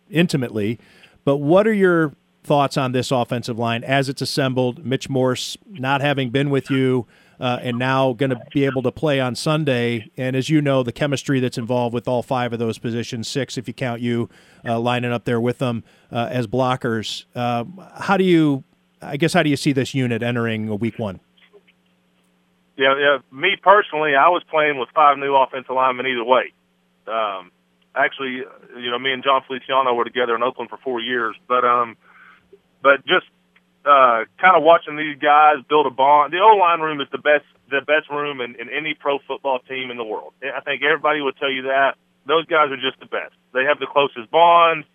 [0.09, 0.79] intimately.
[1.23, 2.13] But what are your
[2.43, 4.85] thoughts on this offensive line as it's assembled?
[4.85, 7.07] Mitch Morse not having been with you.
[7.39, 10.11] Uh, and now going to be able to play on Sunday.
[10.15, 13.57] And as you know, the chemistry that's involved with all five of those positions, six
[13.57, 14.29] if you count you
[14.63, 17.25] uh, lining up there with them uh, as blockers.
[17.35, 18.63] Um, how do you,
[19.01, 21.19] I guess, how do you see this unit entering a week one?
[22.77, 23.17] Yeah, yeah.
[23.31, 26.53] Me personally, I was playing with five new offensive linemen either way.
[27.07, 27.51] Um,
[27.95, 28.43] actually,
[28.77, 31.97] you know, me and Jon Feliciano were together in Oakland for four years, but um,
[32.81, 33.25] but just
[33.85, 36.33] uh, kind of watching these guys build a bond.
[36.33, 39.59] The O line room is the best the best room in, in any pro football
[39.59, 40.33] team in the world.
[40.43, 41.95] I think everybody would tell you that.
[42.27, 43.33] Those guys are just the best.
[43.53, 44.85] They have the closest bond.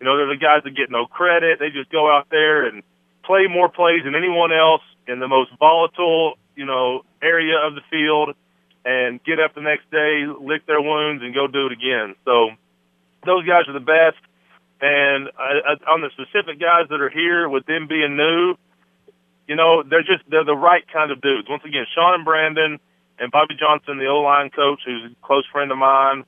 [0.00, 1.58] You know, they're the guys that get no credit.
[1.58, 2.82] They just go out there and
[3.28, 7.84] play more plays than anyone else in the most volatile, you know, area of the
[7.92, 8.34] field
[8.84, 12.16] and get up the next day, lick their wounds, and go do it again.
[12.24, 12.56] So
[13.26, 14.16] those guys are the best.
[14.80, 18.54] And uh, uh, on the specific guys that are here, with them being new,
[19.46, 21.48] you know, they're just they're the right kind of dudes.
[21.50, 22.78] Once again, Sean and Brandon
[23.18, 26.24] and Bobby Johnson, the O line coach, who's a close friend of mine.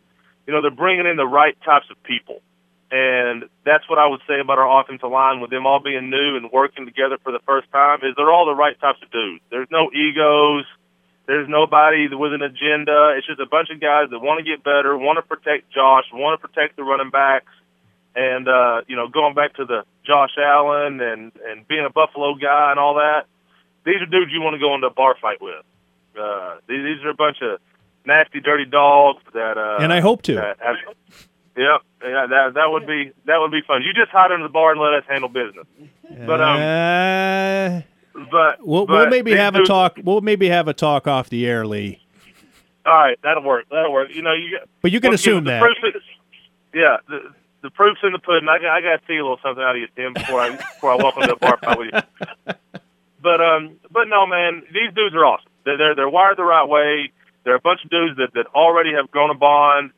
[0.46, 2.42] You know, they're bringing in the right types of people,
[2.90, 5.40] and that's what I would say about our offensive line.
[5.40, 8.46] With them all being new and working together for the first time, is they're all
[8.46, 9.42] the right types of dudes.
[9.50, 10.64] There's no egos.
[11.26, 13.14] There's nobody with an agenda.
[13.16, 16.04] It's just a bunch of guys that want to get better, want to protect Josh,
[16.12, 17.52] want to protect the running backs,
[18.16, 22.34] and uh, you know, going back to the Josh Allen and and being a Buffalo
[22.34, 23.26] guy and all that,
[23.84, 25.64] these are dudes you want to go into a bar fight with.
[26.20, 27.60] Uh, these, these are a bunch of
[28.04, 29.56] nasty, dirty dogs that.
[29.56, 30.36] Uh, and I hope to.
[30.36, 30.76] Have,
[31.56, 33.82] yep, yeah, that that would be that would be fun.
[33.82, 35.66] You just hide under the bar and let us handle business.
[36.26, 36.60] But um.
[36.60, 37.82] Uh,
[38.30, 39.98] but we'll, but we'll maybe have a talk.
[40.02, 42.02] We'll maybe have a talk off the air, Lee.
[42.84, 43.66] All right, that'll work.
[43.70, 44.08] That'll work.
[44.12, 44.58] You know, you.
[44.82, 45.62] But you can assume the that.
[45.62, 46.02] Proof is,
[46.74, 47.32] yeah, the,
[47.62, 48.48] the proof's in the pudding.
[48.48, 50.90] I, I got to see a little something out of you, Tim, before I before
[50.90, 52.54] I walk into the bar fight with you.
[53.22, 55.50] But um, but no, man, these dudes are awesome.
[55.64, 57.12] They're they're, they're wired the right way.
[57.44, 59.92] They're a bunch of dudes that that already have grown a bond.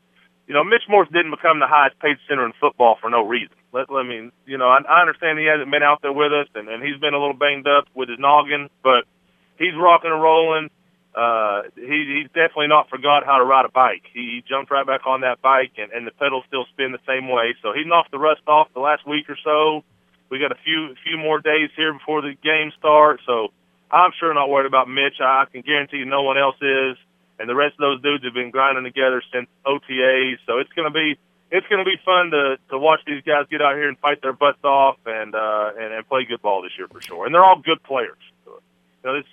[0.53, 3.57] You know, Mitch Morse didn't become the highest paid center in football for no reason.
[3.73, 6.45] Let, let me, you know, I, I understand he hasn't been out there with us,
[6.55, 9.09] and, and he's been a little banged up with his noggin, but
[9.57, 10.69] he's rocking and rolling.
[11.17, 14.05] Uh, he, he's definitely not forgot how to ride a bike.
[14.13, 17.01] He, he jumped right back on that bike, and, and the pedals still spin the
[17.09, 17.57] same way.
[17.65, 19.81] So he's knocked the rust off the last week or so.
[20.29, 23.57] We got a few few more days here before the game starts, so
[23.91, 25.17] I'm sure not worried about Mitch.
[25.17, 27.01] I can guarantee you no one else is,
[27.39, 30.39] and the rest of those dudes have been grinding together since OTAs.
[30.47, 31.19] So it's going to be
[31.51, 34.23] it's going to be fun to to watch these guys get out here and fight
[34.23, 37.27] their butts off and uh, and, and play good ball this year for sure.
[37.27, 38.19] And they're all good players.
[38.45, 38.61] So,
[39.05, 39.27] you know, this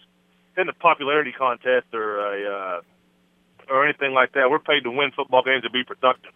[0.57, 2.81] isn't a popularity contest or a uh,
[3.69, 4.49] or anything like that.
[4.49, 6.31] We're paid to win football games and be productive.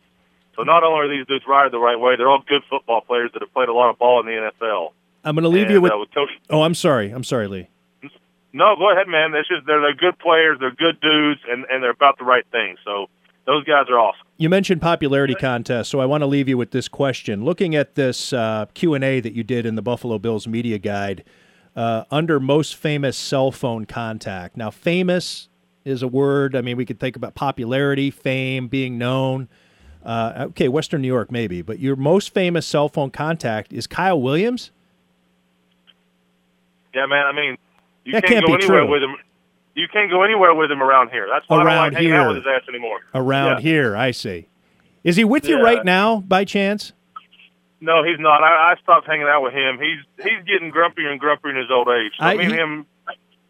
[0.56, 3.32] So not only are these dudes wired the right way, they're all good football players
[3.34, 4.92] that have played a lot of ball in the NFL.
[5.24, 5.92] I'm going to leave and, you with.
[5.92, 7.12] Uh, with Coach, oh, I'm sorry.
[7.12, 7.70] I'm sorry, Lee.
[8.54, 9.34] No, go ahead, man.
[9.34, 12.46] It's just they're they're good players, they're good dudes, and and they're about the right
[12.52, 12.76] thing.
[12.86, 13.08] So
[13.46, 14.26] those guys are awesome.
[14.38, 17.44] You mentioned popularity contest, so I want to leave you with this question.
[17.44, 20.78] Looking at this uh, Q and A that you did in the Buffalo Bills media
[20.78, 21.24] guide,
[21.76, 24.56] uh, under most famous cell phone contact.
[24.56, 25.50] Now, famous
[25.84, 26.56] is a word.
[26.56, 29.50] I mean, we could think about popularity, fame, being known.
[30.06, 34.22] Uh, okay, Western New York maybe, but your most famous cell phone contact is Kyle
[34.22, 34.72] Williams.
[36.94, 37.26] Yeah, man.
[37.26, 37.58] I mean,
[38.06, 38.92] you That can't, can't go be anywhere true.
[38.92, 39.16] with him.
[39.76, 41.28] You can't go anywhere with him around here.
[41.32, 42.28] That's why I Around don't like hanging out here.
[42.28, 43.00] with his ass anymore.
[43.16, 43.62] Around Yeah.
[43.62, 44.48] here, I see.
[45.04, 46.94] Is he with you right now, by chance?
[47.82, 48.42] No, he's not.
[48.44, 49.78] I, I stopped hanging out with him.
[49.80, 52.14] He's he's getting grumpier and grumpier in his old age.
[52.18, 52.86] So I- me and he- him,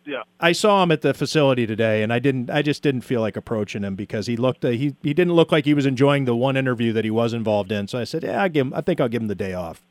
[0.06, 0.24] yeah.
[0.40, 2.50] I saw him at the facility today, and I didn't.
[2.50, 4.66] I just didn't feel like approaching him because he looked.
[4.66, 7.34] Uh, he he didn't look like he was enjoying the one interview that he was
[7.34, 7.88] involved in.
[7.88, 8.74] So I said, "Yeah, I give him.
[8.74, 9.84] I think I'll give him the day off."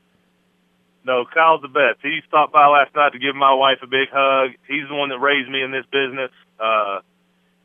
[1.04, 1.98] No, Kyle's the best.
[2.02, 4.50] He stopped by last night to give my wife a big hug.
[4.68, 6.30] He's the one that raised me in this business.
[6.60, 7.00] Uh,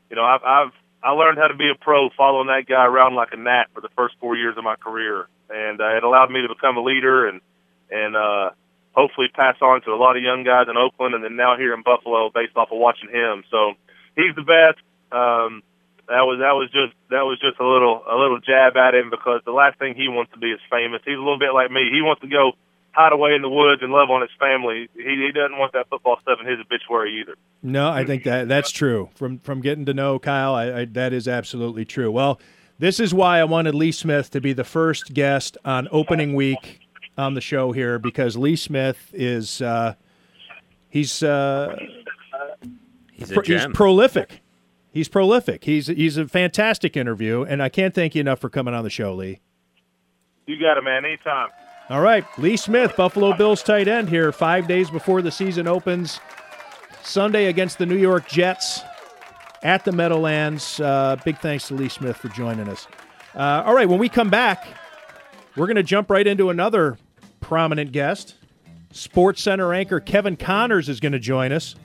[0.09, 0.71] you know, I've, I've
[1.03, 3.81] I learned how to be a pro following that guy around like a gnat for
[3.81, 6.81] the first four years of my career, and uh, it allowed me to become a
[6.81, 7.41] leader and
[7.91, 8.49] and uh,
[8.93, 11.73] hopefully pass on to a lot of young guys in Oakland and then now here
[11.73, 13.43] in Buffalo based off of watching him.
[13.51, 13.73] So
[14.15, 14.81] he's the best.
[15.11, 15.61] Um,
[16.09, 19.09] that was that was just that was just a little a little jab at him
[19.11, 21.01] because the last thing he wants to be is famous.
[21.05, 21.91] He's a little bit like me.
[21.91, 22.57] He wants to go
[22.97, 24.89] hide away in the woods and love on his family.
[24.95, 27.35] He he doesn't want that football stuff in his obituary either.
[27.61, 29.09] No, I think that that's true.
[29.15, 32.11] From from getting to know Kyle, I, I, that is absolutely true.
[32.11, 32.39] Well,
[32.79, 36.79] This is why I wanted Lee Smith to be the first guest on opening week
[37.17, 39.93] on the show here because Lee Smith is uh,
[40.89, 41.75] he's uh,
[43.11, 44.41] He's a pro- he's prolific.
[44.91, 45.63] He's prolific.
[45.63, 48.89] He's he's a fantastic interview, and I can't thank you enough for coming on the
[48.89, 49.39] show, Lee.
[50.45, 51.03] You got it, man.
[51.05, 51.49] Anytime.
[51.89, 56.19] All right, Lee Smith, Buffalo Bills tight end here, five days before the season opens.
[57.01, 58.81] Sunday against the New York Jets
[59.63, 60.81] at the Meadowlands.
[60.81, 62.87] Uh, big thanks to Lee Smith for joining us.
[63.33, 64.67] Uh, all right, when we come back,
[65.55, 66.97] we're going to jump right into another
[67.39, 68.35] prominent guest.
[68.91, 71.75] SportsCenter anchor Kevin Connors is going to join us,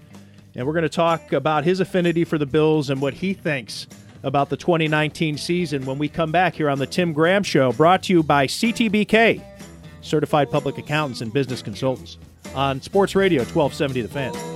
[0.56, 3.86] and we're going to talk about his affinity for the Bills and what he thinks
[4.24, 8.04] about the 2019 season when we come back here on the Tim Graham Show, brought
[8.04, 9.51] to you by CTBK,
[10.02, 12.18] Certified Public Accountants and Business Consultants,
[12.54, 14.52] on Sports Radio 1270 The Fan.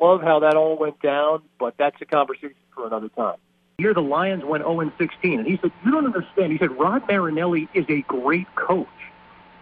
[0.00, 3.36] love how that all went down, but that's a conversation for another time.
[3.78, 7.06] Here, the Lions went 0 16, and he said, "You don't understand." He said, "Rod
[7.06, 8.88] Marinelli is a great coach.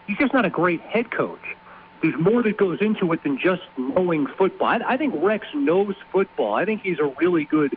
[0.06, 1.56] He's just not a great head coach.
[2.00, 4.68] There's more that goes into it than just knowing football.
[4.68, 6.54] I, I think Rex knows football.
[6.54, 7.76] I think he's a really good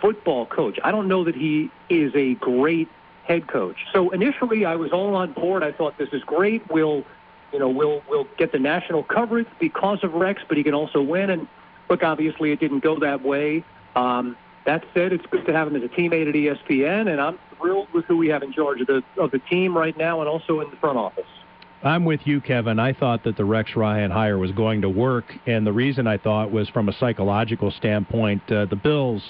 [0.00, 0.78] football coach.
[0.84, 2.88] I don't know that he is a great
[3.24, 3.76] head coach.
[3.92, 5.62] So initially, I was all on board.
[5.62, 6.62] I thought this is great.
[6.70, 7.04] We'll,
[7.52, 11.02] you know, we'll we'll get the national coverage because of Rex, but he can also
[11.02, 11.30] win.
[11.30, 11.48] And
[11.90, 13.64] look, obviously, it didn't go that way.
[13.94, 17.38] Um, that said, it's good to have him as a teammate at ESPN, and I'm
[17.56, 20.28] thrilled with who we have in charge of the of the team right now, and
[20.28, 21.24] also in the front office.
[21.82, 22.78] I'm with you, Kevin.
[22.78, 26.18] I thought that the Rex Ryan hire was going to work, and the reason I
[26.18, 28.50] thought was from a psychological standpoint.
[28.50, 29.22] Uh, the Bills,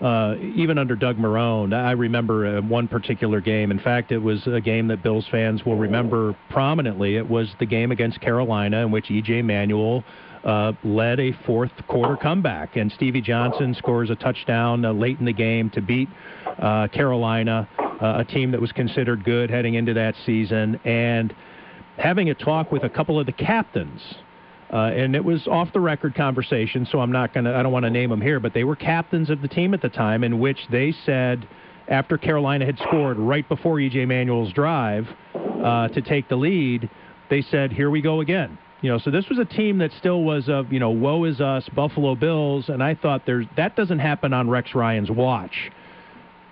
[0.00, 3.70] uh, even under Doug Marrone, I remember uh, one particular game.
[3.70, 7.16] In fact, it was a game that Bills fans will remember prominently.
[7.16, 9.42] It was the game against Carolina in which E.J.
[9.42, 10.04] Manuel
[10.44, 15.24] uh, led a fourth quarter comeback, and Stevie Johnson scores a touchdown uh, late in
[15.24, 16.08] the game to beat
[16.58, 21.34] uh, Carolina, uh, a team that was considered good heading into that season, and
[21.98, 24.00] having a talk with a couple of the captains.
[24.72, 27.72] Uh, and it was off the record conversation, so I'm not going to, I don't
[27.72, 30.24] want to name them here, but they were captains of the team at the time,
[30.24, 31.46] in which they said,
[31.88, 34.06] after Carolina had scored right before E.J.
[34.06, 36.90] Manuel's drive uh, to take the lead,
[37.30, 38.58] they said, here we go again.
[38.82, 41.40] You know, so this was a team that still was of, you know, woe is
[41.40, 45.70] us, Buffalo Bills, and I thought there's that doesn't happen on Rex Ryan's watch.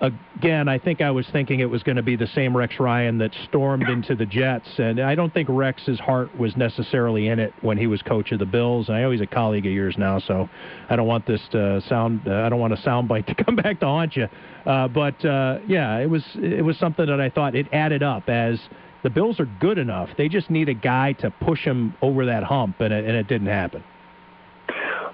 [0.00, 3.18] Again, I think I was thinking it was going to be the same Rex Ryan
[3.18, 7.54] that stormed into the Jets, and I don't think Rex's heart was necessarily in it
[7.60, 8.88] when he was coach of the Bills.
[8.88, 10.48] And I know he's a colleague of yours now, so
[10.90, 12.22] I don't want this to sound.
[12.26, 14.28] Uh, I don't want a soundbite to come back to haunt you.
[14.66, 18.28] Uh, but uh, yeah, it was it was something that I thought it added up
[18.28, 18.58] as
[19.04, 20.08] the Bills are good enough.
[20.18, 23.28] They just need a guy to push them over that hump, and it, and it
[23.28, 23.84] didn't happen.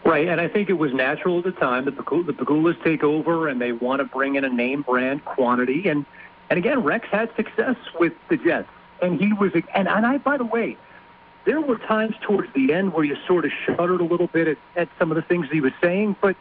[0.05, 3.05] Right, and I think it was natural at the time that the the Pegulas take
[3.05, 5.89] over and they want to bring in a name brand quantity.
[5.89, 6.06] And
[6.48, 8.68] and again, Rex had success with the Jets,
[9.02, 9.52] and he was.
[9.74, 10.78] And and I, by the way,
[11.44, 14.59] there were times towards the end where you sort of shuddered a little bit at,
[14.74, 16.16] at some of the things he was saying.
[16.20, 16.35] But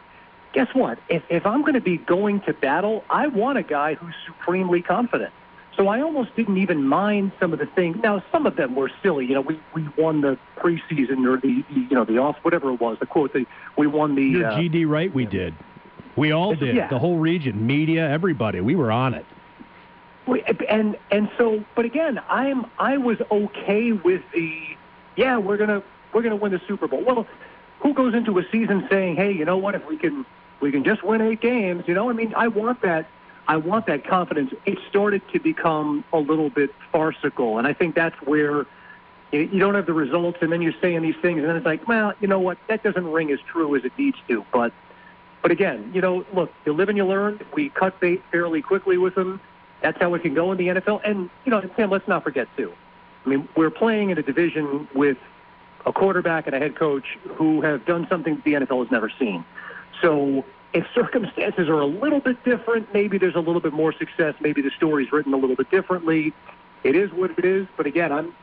[0.52, 0.98] guess what?
[1.08, 4.80] If if I'm going to be going to battle, I want a guy who's supremely
[4.80, 5.32] confident.
[5.80, 7.96] So I almost didn't even mind some of the things.
[8.02, 9.24] Now, some of them were silly.
[9.24, 12.78] You know, we, we won the preseason or the, you know the off whatever it
[12.78, 12.98] was.
[13.00, 13.32] The quote.
[13.32, 13.46] The,
[13.78, 14.22] we won the.
[14.22, 15.10] You're uh, GD right.
[15.10, 15.54] We did.
[16.16, 16.76] We all did.
[16.76, 16.88] Yeah.
[16.88, 18.60] The whole region, media, everybody.
[18.60, 19.24] We were on it.
[20.68, 24.76] and and so, but again, I'm I was okay with the.
[25.16, 25.82] Yeah, we're gonna
[26.12, 27.02] we're gonna win the Super Bowl.
[27.02, 27.26] Well,
[27.78, 29.74] who goes into a season saying, hey, you know what?
[29.74, 30.26] If we can
[30.60, 33.08] we can just win eight games, you know, I mean, I want that.
[33.48, 34.52] I want that confidence.
[34.66, 38.66] It started to become a little bit farcical, and I think that's where
[39.32, 41.86] you don't have the results, and then you're saying these things, and then it's like,
[41.86, 42.58] well, you know what?
[42.68, 44.44] That doesn't ring as true as it needs to.
[44.52, 44.72] But,
[45.42, 47.40] but again, you know, look, you live and you learn.
[47.54, 49.40] We cut bait fairly quickly with them.
[49.82, 51.00] That's how it can go in the NFL.
[51.04, 52.72] And you know, Tim, let's not forget too.
[53.24, 55.18] I mean, we're playing in a division with
[55.86, 59.44] a quarterback and a head coach who have done something the NFL has never seen.
[60.02, 64.34] So if circumstances are a little bit different, maybe there's a little bit more success.
[64.40, 66.32] Maybe the story's written a little bit differently.
[66.84, 67.66] It is what it is.
[67.76, 68.34] But again, I'm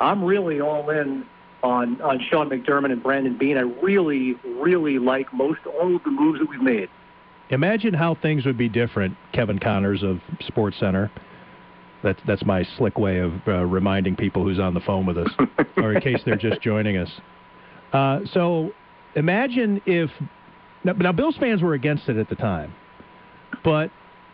[0.00, 1.26] I'm really all in
[1.62, 3.56] on on Sean McDermott and Brandon Beane.
[3.56, 6.88] I really, really like most all of the moves that we've made.
[7.50, 11.10] Imagine how things would be different, Kevin Connors of SportsCenter.
[12.02, 15.30] That's that's my slick way of uh, reminding people who's on the phone with us,
[15.76, 17.10] or in case they're just joining us.
[17.92, 18.72] Uh, so,
[19.14, 20.10] imagine if
[20.84, 22.74] now, now Bills fans were against it at the time,
[23.64, 23.90] but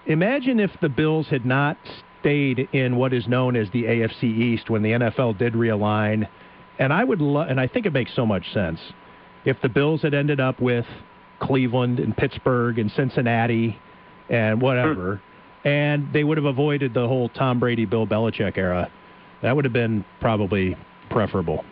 [0.06, 1.76] imagine if the Bills had not
[2.20, 6.28] stayed in what is known as the AFC East when the NFL did realign,
[6.78, 8.80] and I would lo- and I think it makes so much sense.
[9.44, 10.84] if the Bills had ended up with
[11.40, 13.78] Cleveland and Pittsburgh and Cincinnati
[14.28, 15.20] and whatever,
[15.64, 18.90] and they would have avoided the whole Tom Brady, Bill Belichick era.
[19.42, 20.76] That would have been probably
[21.08, 21.64] preferable.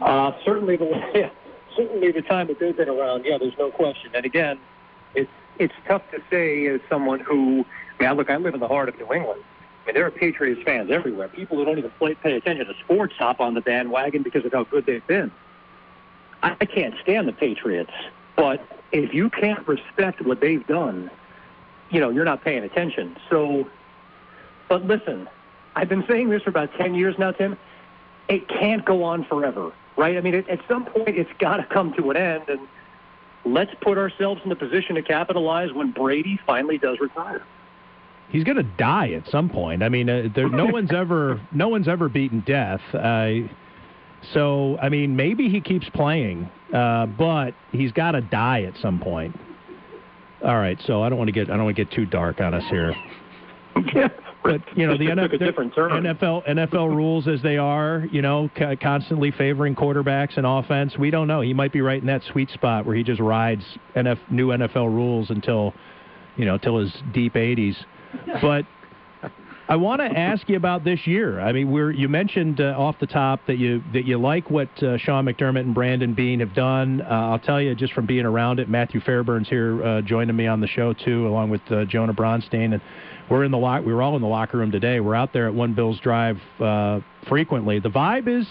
[0.00, 1.30] Uh, certainly the yeah,
[1.76, 3.24] certainly the time that they've been around.
[3.24, 4.10] Yeah, there's no question.
[4.14, 4.58] And again,
[5.14, 7.64] it's it's tough to say as someone who.
[8.00, 9.42] I mean, look, I live in the heart of New England.
[9.84, 11.28] I mean, there are Patriots fans everywhere.
[11.28, 14.52] People who don't even play, pay attention to sports hop on the bandwagon because of
[14.52, 15.30] how good they've been.
[16.42, 17.92] I, I can't stand the Patriots,
[18.36, 18.60] but
[18.92, 21.10] if you can't respect what they've done,
[21.90, 23.16] you know, you're not paying attention.
[23.30, 23.68] So,
[24.68, 25.28] but listen,
[25.76, 27.58] I've been saying this for about 10 years now, Tim.
[28.28, 30.16] It can't go on forever, right?
[30.16, 32.60] I mean, at some point, it's got to come to an end, and
[33.44, 37.42] let's put ourselves in the position to capitalize when Brady finally does retire.
[38.28, 39.82] He's going to die at some point.
[39.82, 42.80] I mean, uh, there, no one's ever no one's ever beaten death.
[42.92, 43.48] Uh,
[44.32, 48.98] so, I mean, maybe he keeps playing, uh, but he's got to die at some
[48.98, 49.38] point.
[50.42, 52.40] All right, so I don't want to get I don't want to get too dark
[52.40, 52.94] on us here.
[54.44, 55.38] but you know the NFL,
[56.04, 58.50] NFL NFL rules as they are, you know,
[58.80, 60.98] constantly favoring quarterbacks and offense.
[60.98, 61.40] We don't know.
[61.40, 63.64] He might be right in that sweet spot where he just rides
[63.96, 65.72] NF, new NFL rules until,
[66.36, 67.74] you know, till his deep 80s.
[68.42, 68.66] But
[69.66, 71.40] I want to ask you about this year.
[71.40, 74.68] I mean, we're you mentioned uh, off the top that you that you like what
[74.82, 77.00] uh, Sean McDermott and Brandon Beane have done.
[77.00, 78.68] Uh, I'll tell you just from being around it.
[78.68, 82.74] Matthew Fairburn's here uh, joining me on the show too, along with uh, Jonah Bronstein,
[82.74, 82.82] and
[83.28, 83.84] we're in the lock.
[83.84, 85.00] We were all in the locker room today.
[85.00, 87.78] We're out there at One Bills Drive uh, frequently.
[87.80, 88.46] The vibe is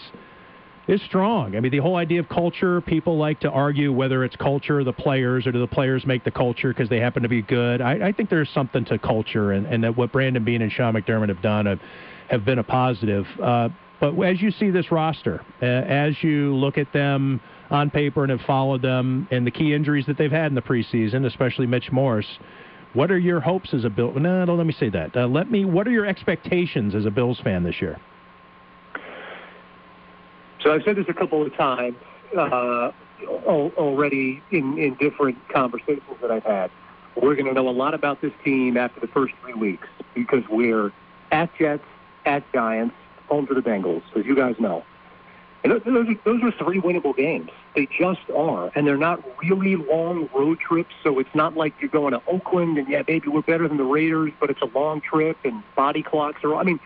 [0.87, 1.55] is strong.
[1.55, 4.91] I mean, the whole idea of culture, people like to argue whether it's culture the
[4.91, 7.81] players, or do the players make the culture because they happen to be good.
[7.81, 10.93] I, I think there's something to culture, and, and that what Brandon Beane and Sean
[10.93, 11.79] McDermott have done have,
[12.29, 13.25] have been a positive.
[13.41, 13.69] Uh,
[14.01, 17.39] but as you see this roster, uh, as you look at them
[17.69, 20.61] on paper and have followed them, and the key injuries that they've had in the
[20.61, 22.27] preseason, especially Mitch Morse,
[22.93, 24.13] what are your hopes as a Bill?
[24.13, 25.15] No, don't let me say that.
[25.15, 25.65] Uh, let me.
[25.65, 27.99] What are your expectations as a Bills fan this year?
[30.61, 31.97] So I've said this a couple of times
[32.37, 32.91] uh,
[33.47, 36.71] already in, in different conversations that I've had.
[37.15, 40.43] We're going to know a lot about this team after the first three weeks because
[40.49, 40.91] we're
[41.31, 41.83] at Jets,
[42.25, 42.95] at Giants,
[43.27, 44.83] home to the Bengals, as you guys know.
[45.63, 47.49] And those are, those are three winnable games.
[47.75, 48.71] They just are.
[48.75, 52.77] And they're not really long road trips, so it's not like you're going to Oakland
[52.77, 56.03] and, yeah, maybe we're better than the Raiders, but it's a long trip and body
[56.03, 56.79] clocks are, all I mean,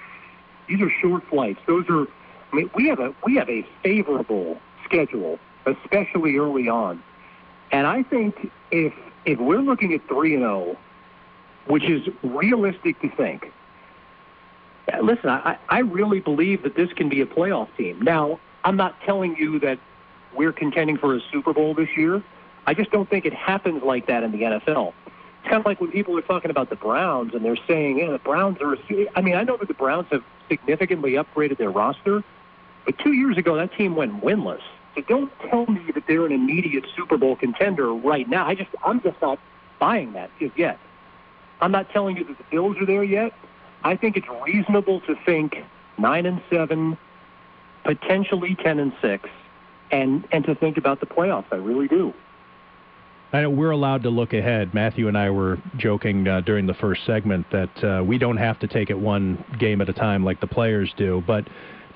[0.69, 1.59] these are short flights.
[1.67, 2.07] Those are
[2.51, 7.03] I mean, we have a we have a favorable schedule, especially early on.
[7.71, 8.93] And I think if
[9.25, 10.77] if we're looking at three and zero,
[11.67, 13.51] which is realistic to think,
[15.01, 18.01] listen, I, I really believe that this can be a playoff team.
[18.01, 19.79] Now, I'm not telling you that
[20.37, 22.23] we're contending for a Super Bowl this year.
[22.65, 24.93] I just don't think it happens like that in the NFL.
[25.39, 28.11] It's kind of like when people are talking about the Browns and they're saying, yeah,
[28.11, 28.73] the Browns are.
[28.73, 32.23] A, I mean, I know that the Browns have significantly upgraded their roster,
[32.85, 34.61] but two years ago, that team went winless.
[34.95, 38.47] So don't tell me that they're an immediate Super Bowl contender right now.
[38.47, 39.39] I just, I'm just not
[39.79, 40.79] buying that just yet.
[41.61, 43.33] I'm not telling you that the Bills are there yet.
[43.83, 45.63] I think it's reasonable to think
[45.97, 46.97] nine and seven,
[47.83, 49.29] potentially ten and six,
[49.91, 51.45] and and to think about the playoffs.
[51.51, 52.13] I really do.
[53.33, 54.73] I know we're allowed to look ahead.
[54.73, 58.57] Matthew and I were joking uh, during the first segment that uh, we don't have
[58.59, 61.45] to take it one game at a time like the players do, but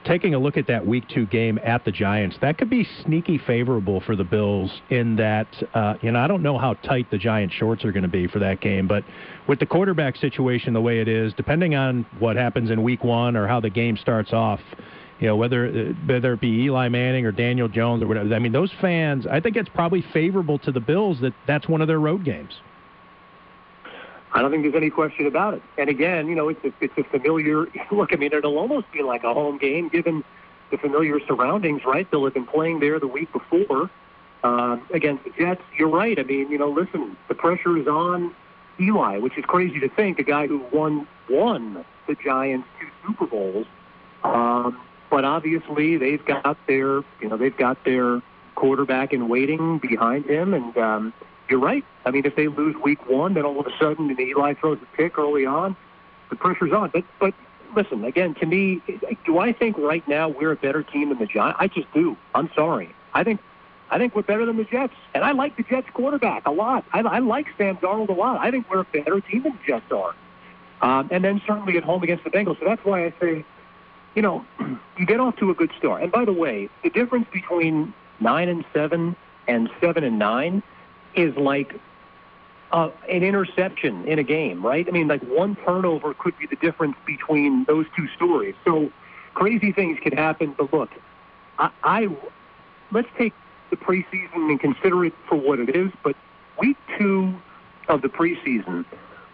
[0.04, 3.38] taking a look at that week two game at the Giants, that could be sneaky
[3.38, 7.18] favorable for the Bills in that, uh, you know, I don't know how tight the
[7.18, 9.04] Giant shorts are going to be for that game, but
[9.48, 13.36] with the quarterback situation the way it is, depending on what happens in week one
[13.36, 14.60] or how the game starts off,
[15.22, 18.40] you know, whether uh, whether it be Eli Manning or Daniel Jones or whatever, I
[18.40, 21.88] mean, those fans, I think it's probably favorable to the Bills that that's one of
[21.88, 22.54] their road games.
[24.34, 25.62] I don't think there's any question about it.
[25.78, 28.14] And again, you know, it's a, it's a familiar look.
[28.14, 30.24] I mean, it'll almost be like a home game given
[30.72, 32.10] the familiar surroundings, right?
[32.10, 33.90] They'll have been playing there the week before
[34.44, 35.62] um, against the Jets.
[35.78, 36.18] You're right.
[36.18, 38.34] I mean, you know, listen, the pressure is on
[38.80, 40.18] Eli, which is crazy to think.
[40.18, 43.68] A guy who won won the Giants two Super Bowls,
[44.24, 44.80] um,
[45.12, 48.22] but obviously they've got their, you know, they've got their
[48.56, 51.14] quarterback in waiting behind him, and um,
[51.50, 51.86] you're right.
[52.06, 54.80] I mean, if they lose week one, then all of a sudden and Eli throws
[54.82, 55.76] a pick early on,
[56.30, 56.90] the pressure's on.
[56.92, 57.34] But but
[57.76, 58.82] listen, again, to me,
[59.26, 61.58] do I think right now we're a better team than the Giants?
[61.60, 62.18] I just do.
[62.34, 62.96] I'm sorry.
[63.14, 63.42] I think
[63.90, 66.86] I think we're better than the Jets, and I like the Jets quarterback a lot.
[66.94, 68.40] I, I like Sam Darnold a lot.
[68.40, 70.16] I think we're a better team than the Jets are.
[70.82, 72.58] Um, and then certainly at home against the Bengals.
[72.60, 73.46] So that's why I say,
[74.16, 74.46] you know,
[74.98, 76.04] you get off to a good start.
[76.04, 79.16] And by the way, the difference between nine and seven
[79.48, 80.64] and seven and nine
[81.16, 81.76] is like
[82.72, 84.88] uh, an interception in a game, right?
[84.88, 88.56] I mean, like one turnover could be the difference between those two stories.
[88.66, 88.92] So
[89.34, 90.56] crazy things can happen.
[90.58, 90.90] But look,
[91.60, 92.08] I, I
[92.92, 93.34] let's take
[93.70, 95.92] the preseason and consider it for what it is.
[96.04, 96.16] But
[96.60, 97.34] week two
[97.88, 98.86] of the preseason,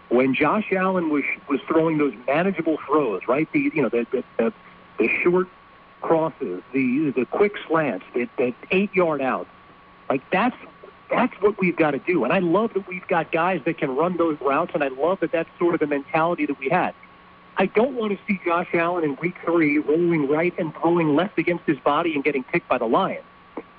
[0.08, 3.50] when Josh Allen was was throwing those manageable throws, right?
[3.52, 4.52] The you know the the, the,
[4.98, 5.48] the short
[6.00, 9.50] crosses, the the quick slants, the, the eight yard outs,
[10.08, 10.56] like that's
[11.10, 12.24] that's what we've got to do.
[12.24, 15.20] And I love that we've got guys that can run those routes, and I love
[15.20, 16.94] that that's sort of the mentality that we had.
[17.56, 21.38] I don't want to see Josh Allen in week three rolling right and throwing left
[21.38, 23.24] against his body and getting picked by the Lions.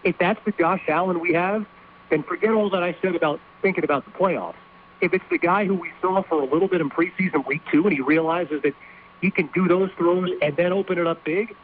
[0.04, 1.66] If that's the Josh Allen we have,
[2.10, 4.56] then forget all that I said about thinking about the playoffs.
[5.02, 7.84] If it's the guy who we saw for a little bit in preseason week two
[7.86, 8.74] and he realizes that
[9.22, 11.56] he can do those throws and then open it up big,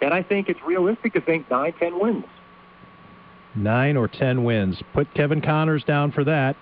[0.00, 2.24] then I think it's realistic to think nine, ten wins.
[3.54, 4.80] Nine or ten wins.
[4.92, 6.56] Put Kevin Connors down for that.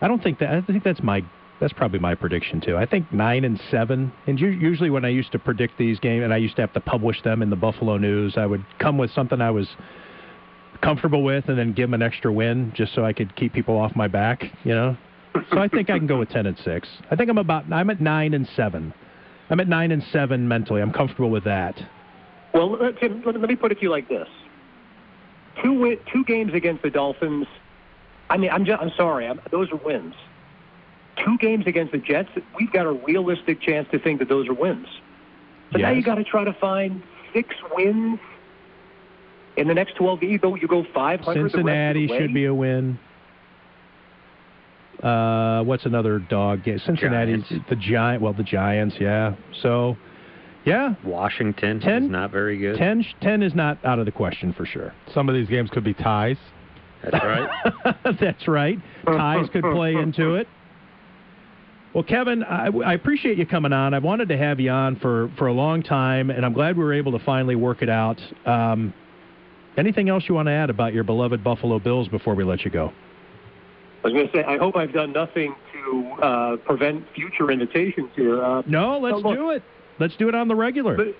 [0.00, 0.50] I don't think that.
[0.50, 1.22] I think that's my.
[1.60, 2.76] That's probably my prediction too.
[2.76, 4.12] I think nine and seven.
[4.26, 6.80] And usually when I used to predict these games, and I used to have to
[6.80, 9.68] publish them in the Buffalo News, I would come with something I was
[10.84, 13.76] comfortable with, and then give them an extra win just so I could keep people
[13.76, 14.44] off my back.
[14.64, 14.96] You know.
[15.50, 16.88] So I think I can go with ten and six.
[17.10, 17.72] I think I'm about.
[17.72, 18.94] I'm at nine and seven.
[19.50, 20.80] I'm at nine and seven mentally.
[20.80, 21.80] I'm comfortable with that.
[22.52, 24.28] Well, Tim, let me put it to you like this:
[25.62, 27.46] two win, two games against the Dolphins.
[28.30, 30.14] I mean, I'm just, I'm sorry, I'm, those are wins.
[31.24, 34.54] Two games against the Jets, we've got a realistic chance to think that those are
[34.54, 34.86] wins.
[35.70, 35.88] But yes.
[35.88, 37.02] now you got to try to find
[37.32, 38.18] six wins
[39.56, 40.32] in the next 12 games.
[40.32, 41.50] You go, you go 500.
[41.50, 42.98] Cincinnati should be a win.
[45.02, 46.78] Uh, what's another dog game?
[46.78, 47.68] Cincinnati, Giants.
[47.68, 48.22] the Giant.
[48.22, 49.34] Well, the Giants, yeah.
[49.62, 49.96] So,
[50.64, 50.94] yeah.
[51.04, 52.78] Washington 10, is not very good.
[52.78, 54.94] 10, 10 is not out of the question for sure.
[55.12, 56.38] Some of these games could be ties.
[57.02, 57.96] That's right.
[58.20, 58.78] That's right.
[59.04, 60.48] Ties could play into it.
[61.92, 63.94] Well, Kevin, I, I, appreciate you coming on.
[63.94, 66.82] I've wanted to have you on for, for a long time, and I'm glad we
[66.82, 68.20] were able to finally work it out.
[68.44, 68.92] Um,
[69.76, 72.70] anything else you want to add about your beloved Buffalo Bills before we let you
[72.70, 72.92] go?
[74.04, 78.10] I was going to say, I hope I've done nothing to uh, prevent future invitations
[78.14, 78.42] here.
[78.42, 79.62] Uh, no, let's do it.
[79.98, 81.14] Let's do it on the regular.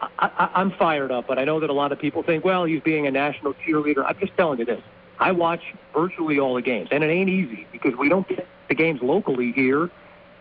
[0.00, 2.64] I, I, I'm fired up, but I know that a lot of people think, well,
[2.64, 4.04] he's being a national cheerleader.
[4.06, 4.82] I'm just telling you this.
[5.18, 5.62] I watch
[5.94, 9.52] virtually all the games, and it ain't easy because we don't get the games locally
[9.52, 9.90] here,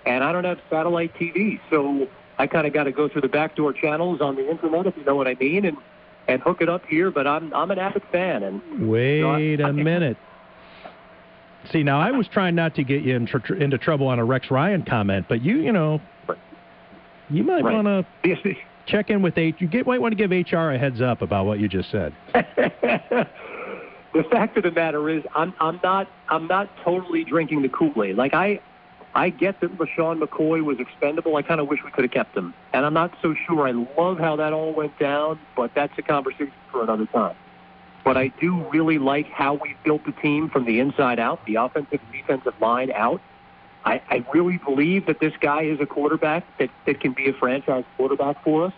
[0.06, 3.30] and I don't have satellite TV, so I kind of got to go through the
[3.30, 5.78] backdoor channels on the internet, if you know what I mean, and
[6.28, 7.12] and hook it up here.
[7.12, 10.18] But I'm I'm an avid fan, and wait know, I, a minute.
[11.72, 14.26] See, now I was trying not to get you in tr- into trouble on a
[14.26, 16.00] Rex Ryan comment, but you, you know,
[17.30, 17.84] you might right.
[17.84, 18.36] want to
[18.88, 19.56] check in with H.
[19.60, 22.14] You get, might want to give HR a heads up about what you just said.
[22.34, 28.04] the fact of the matter is, I'm I'm not I'm not totally drinking the Kool
[28.04, 28.16] Aid.
[28.16, 28.62] Like I
[29.16, 31.38] I get that LeSean McCoy was expendable.
[31.38, 33.66] I kind of wish we could have kept him, and I'm not so sure.
[33.66, 37.36] I love how that all went down, but that's a conversation for another time.
[38.04, 41.56] But I do really like how we built the team from the inside out, the
[41.56, 43.22] offensive and defensive line out.
[43.86, 47.34] I, I really believe that this guy is a quarterback that, that can be a
[47.34, 48.74] franchise quarterback for us.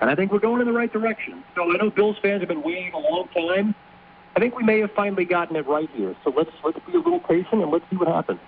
[0.00, 1.42] And I think we're going in the right direction.
[1.54, 3.74] So I know Bills fans have been waiting a long time.
[4.36, 6.14] I think we may have finally gotten it right here.
[6.22, 8.40] So let's let's be a little patient and let's see what happens.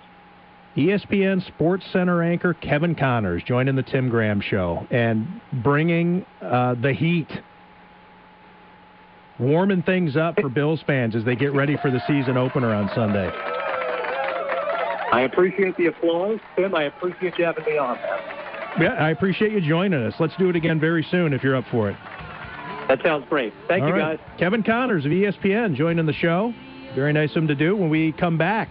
[0.77, 7.27] ESPN SportsCenter anchor Kevin Connors joining the Tim Graham Show and bringing uh, the heat
[9.39, 12.91] warming things up for Bills fans as they get ready for the season opener on
[12.93, 13.27] Sunday.
[15.11, 16.75] I appreciate the applause, Tim.
[16.75, 18.19] I appreciate you having me on, man.
[18.79, 20.13] Yeah, I appreciate you joining us.
[20.19, 21.97] Let's do it again very soon if you're up for it.
[22.87, 23.51] That sounds great.
[23.67, 24.19] Thank All you, right.
[24.19, 24.37] guys.
[24.37, 26.53] Kevin Connors of ESPN joining the show.
[26.93, 27.75] Very nice of him to do.
[27.75, 28.69] When we come back,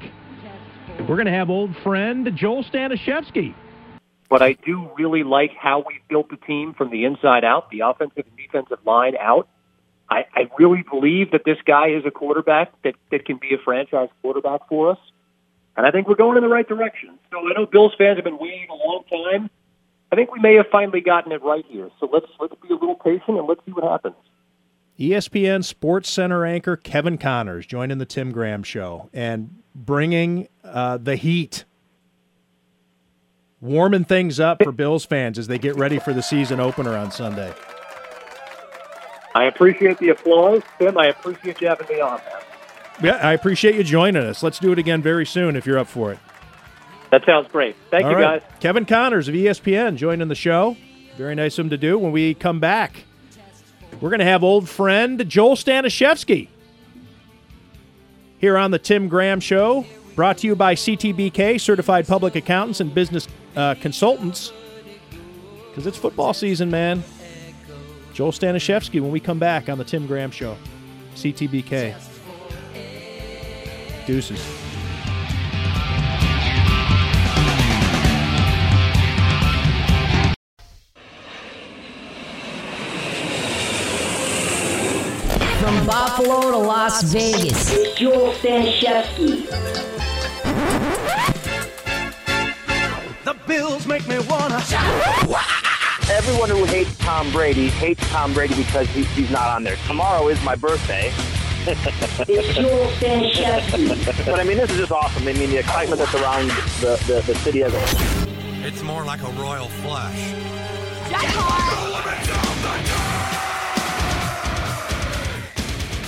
[1.01, 3.55] we're going to have old friend Joel Stanishevsky.
[4.28, 7.81] But I do really like how we built the team from the inside out, the
[7.81, 9.48] offensive and defensive line out.
[10.10, 13.59] I, I really believe that this guy is a quarterback that, that can be a
[13.59, 14.98] franchise quarterback for us.
[15.77, 17.18] And I think we're going in the right direction.
[17.31, 19.51] So I know Bills fans have been waiting a long time.
[20.10, 21.90] I think we may have finally gotten it right here.
[22.01, 24.14] So let's let's be a little patient and let's see what happens.
[24.98, 31.64] ESPN SportsCenter anchor Kevin Connors joining the Tim Graham Show and bringing uh, the heat,
[33.60, 37.10] warming things up for Bills fans as they get ready for the season opener on
[37.10, 37.52] Sunday.
[39.35, 40.97] I appreciate the applause, Tim.
[40.97, 42.43] I appreciate you having me on, man.
[43.02, 44.43] Yeah, I appreciate you joining us.
[44.43, 46.18] Let's do it again very soon if you're up for it.
[47.10, 47.77] That sounds great.
[47.90, 48.40] Thank All you, right.
[48.43, 48.60] guys.
[48.60, 50.74] Kevin Connors of ESPN joining the show.
[51.18, 51.98] Very nice of him to do.
[51.98, 53.05] When we come back,
[54.01, 56.48] We're going to have old friend Joel Stanishevsky
[58.39, 62.94] here on the Tim Graham Show, brought to you by CTBK, Certified Public Accountants and
[62.94, 64.52] Business uh, Consultants.
[65.68, 67.02] Because it's football season, man.
[68.12, 70.56] Joel Stanishevsky when we come back on the Tim Graham Show.
[71.14, 71.94] CTBK.
[74.06, 74.66] Deuces.
[85.67, 87.73] From Buffalo to Las Vegas.
[87.73, 89.49] It's Joel Stanishevsky.
[93.25, 94.63] The Bills make me wanna.
[96.09, 99.75] Everyone who hates Tom Brady hates Tom Brady because he, he's not on there.
[99.89, 101.13] Tomorrow is my birthday.
[101.67, 104.25] It's Joel Stanishevsky.
[104.25, 105.27] but I mean, this is just awesome.
[105.27, 106.47] I mean, the excitement that's around
[106.81, 108.65] the, the, the city as a whole.
[108.65, 110.33] It's more like a royal flush.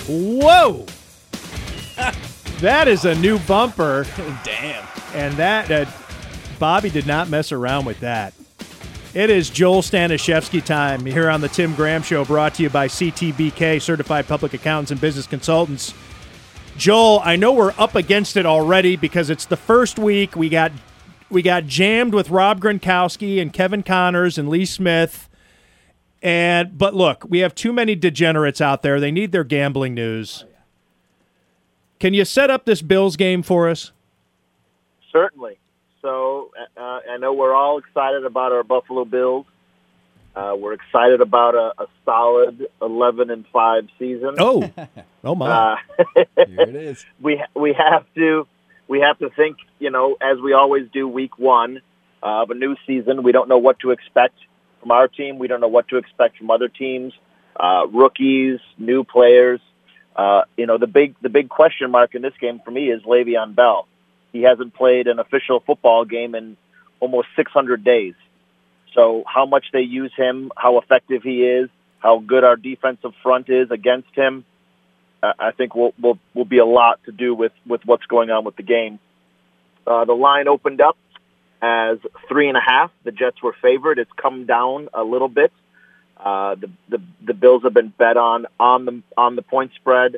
[0.09, 0.87] Whoa!
[2.61, 4.07] that is a new bumper.
[4.43, 4.83] Damn.
[5.13, 5.85] And that, uh,
[6.57, 8.33] Bobby did not mess around with that.
[9.13, 12.87] It is Joel Stanishevsky time here on the Tim Graham Show, brought to you by
[12.87, 15.93] CTBK, Certified Public Accountants and Business Consultants.
[16.75, 20.35] Joel, I know we're up against it already because it's the first week.
[20.35, 20.71] We got
[21.29, 25.29] we got jammed with Rob Gronkowski and Kevin Connors and Lee Smith.
[26.21, 28.99] And but look, we have too many degenerates out there.
[28.99, 30.45] They need their gambling news.
[31.99, 33.91] Can you set up this Bills game for us?
[35.11, 35.57] Certainly.
[36.01, 39.45] So uh, I know we're all excited about our Buffalo Bills.
[40.35, 44.35] Uh, we're excited about a, a solid 11 and 5 season.
[44.37, 44.69] Oh,
[45.23, 45.47] oh my!
[45.49, 45.75] Uh,
[46.15, 47.05] Here it is.
[47.19, 48.47] we we have to
[48.87, 51.81] we have to think, you know, as we always do, week one
[52.23, 53.23] uh, of a new season.
[53.23, 54.35] We don't know what to expect
[54.79, 55.39] from our team.
[55.39, 57.13] We don't know what to expect from other teams,
[57.59, 59.59] uh, rookies, new players.
[60.15, 63.01] Uh, you know, the big the big question mark in this game for me is
[63.03, 63.87] Le'Veon Bell.
[64.33, 66.57] He hasn't played an official football game in
[66.99, 68.13] almost 600 days.
[68.93, 71.69] So how much they use him, how effective he is,
[71.99, 74.45] how good our defensive front is against him,
[75.21, 78.29] uh, I think will will will be a lot to do with with what's going
[78.29, 78.99] on with the game.
[79.85, 80.97] Uh, the line opened up
[81.61, 82.91] as three and a half.
[83.03, 83.99] The Jets were favored.
[83.99, 85.51] It's come down a little bit.
[86.17, 90.17] Uh, the, the the Bills have been bet on on the on the point spread,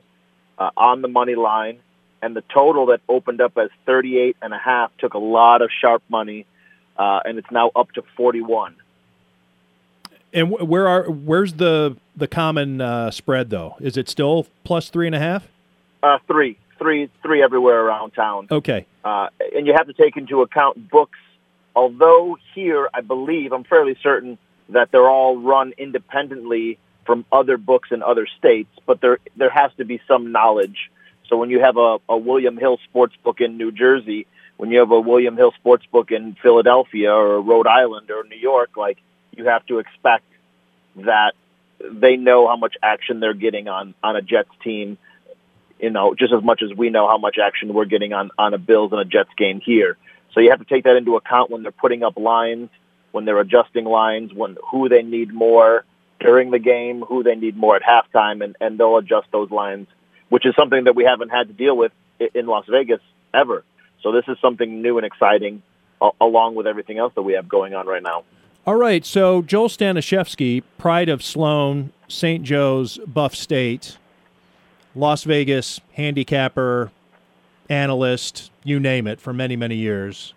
[0.57, 1.79] uh, on the money line,
[2.21, 5.69] and the total that opened up as 38 and a half took a lot of
[5.71, 6.47] sharp money,
[6.97, 8.75] uh, and it's now up to 41.
[10.33, 13.75] And where are where's the the common uh, spread though?
[13.79, 15.47] Is it still plus three and a half?
[16.01, 18.47] Uh, three, three, three everywhere around town.
[18.49, 18.87] Okay.
[19.03, 21.19] Uh, and you have to take into account books.
[21.75, 24.37] Although here, I believe, I'm fairly certain
[24.69, 29.71] that they're all run independently from other books in other states, but there there has
[29.77, 30.91] to be some knowledge.
[31.27, 34.27] So when you have a, a William Hill sports book in New Jersey,
[34.57, 38.37] when you have a William Hill sports book in Philadelphia or Rhode Island or New
[38.37, 38.97] York, like
[39.35, 40.25] you have to expect
[40.97, 41.33] that
[41.79, 44.97] they know how much action they're getting on on a Jets team.
[45.79, 48.53] You know, just as much as we know how much action we're getting on on
[48.53, 49.97] a Bills and a Jets game here.
[50.33, 52.69] So you have to take that into account when they're putting up lines,
[53.11, 55.85] when they're adjusting lines, when who they need more
[56.19, 59.87] during the game, who they need more at halftime, and and they'll adjust those lines,
[60.29, 61.91] which is something that we haven't had to deal with
[62.33, 63.01] in Las Vegas
[63.33, 63.63] ever.
[64.01, 65.61] So this is something new and exciting,
[66.19, 68.23] along with everything else that we have going on right now.
[68.65, 69.05] All right.
[69.05, 72.43] So Joel Stanishevsky, pride of Sloan, St.
[72.43, 73.97] Joe's, Buff State,
[74.95, 76.91] Las Vegas handicapper,
[77.71, 80.33] analyst, you name it, for many many years.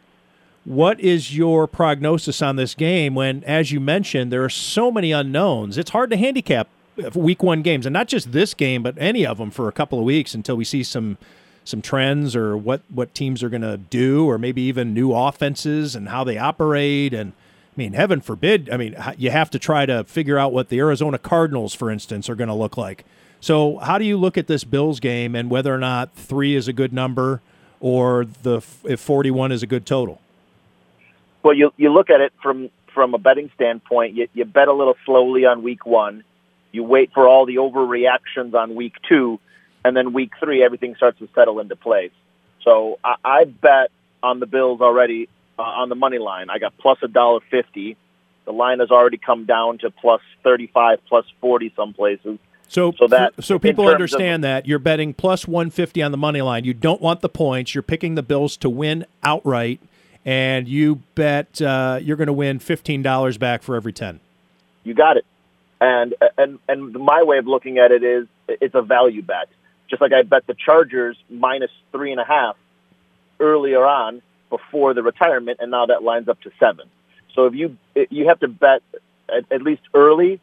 [0.65, 5.13] What is your prognosis on this game when, as you mentioned, there are so many
[5.13, 5.77] unknowns?
[5.77, 6.69] It's hard to handicap
[7.15, 9.99] week one games, and not just this game, but any of them for a couple
[9.99, 11.19] of weeks until we see some
[11.65, 15.95] some trends or what what teams are going to do, or maybe even new offenses
[15.95, 17.13] and how they operate.
[17.13, 20.69] And I mean, heaven forbid, I mean, you have to try to figure out what
[20.69, 23.05] the Arizona Cardinals, for instance, are going to look like.
[23.45, 26.67] So, how do you look at this Bills game and whether or not three is
[26.67, 27.43] a good number
[27.79, 30.19] or the if forty one is a good total?
[31.43, 34.15] Well, you you look at it from from a betting standpoint.
[34.15, 36.25] You, you bet a little slowly on week one.
[36.73, 39.39] You wait for all the overreactions on week two,
[39.85, 42.13] and then week three, everything starts to settle into place.
[42.63, 43.91] So I, I bet
[44.23, 46.49] on the Bills already uh, on the money line.
[46.49, 47.99] I got plus a dollar fifty.
[48.47, 52.39] The line has already come down to plus thirty five, plus forty some places.
[52.69, 56.17] So, So that- so people terms of- understand that you're betting plus 150 on the
[56.17, 56.65] money line.
[56.65, 57.75] You don't want the points.
[57.75, 59.81] You're picking the Bills to win outright,
[60.25, 64.21] and you bet uh, you're going to win $15 back for every 10.
[64.83, 65.25] You got it.
[65.81, 69.49] And and and my way of looking at it is it's a value bet.
[69.89, 72.57] Just like I bet the Chargers minus three and a half
[73.41, 76.89] earlier on before the retirement, and now that lines up to seven.
[77.35, 77.77] So if you
[78.11, 78.83] you have to bet
[79.29, 80.41] at, at least early,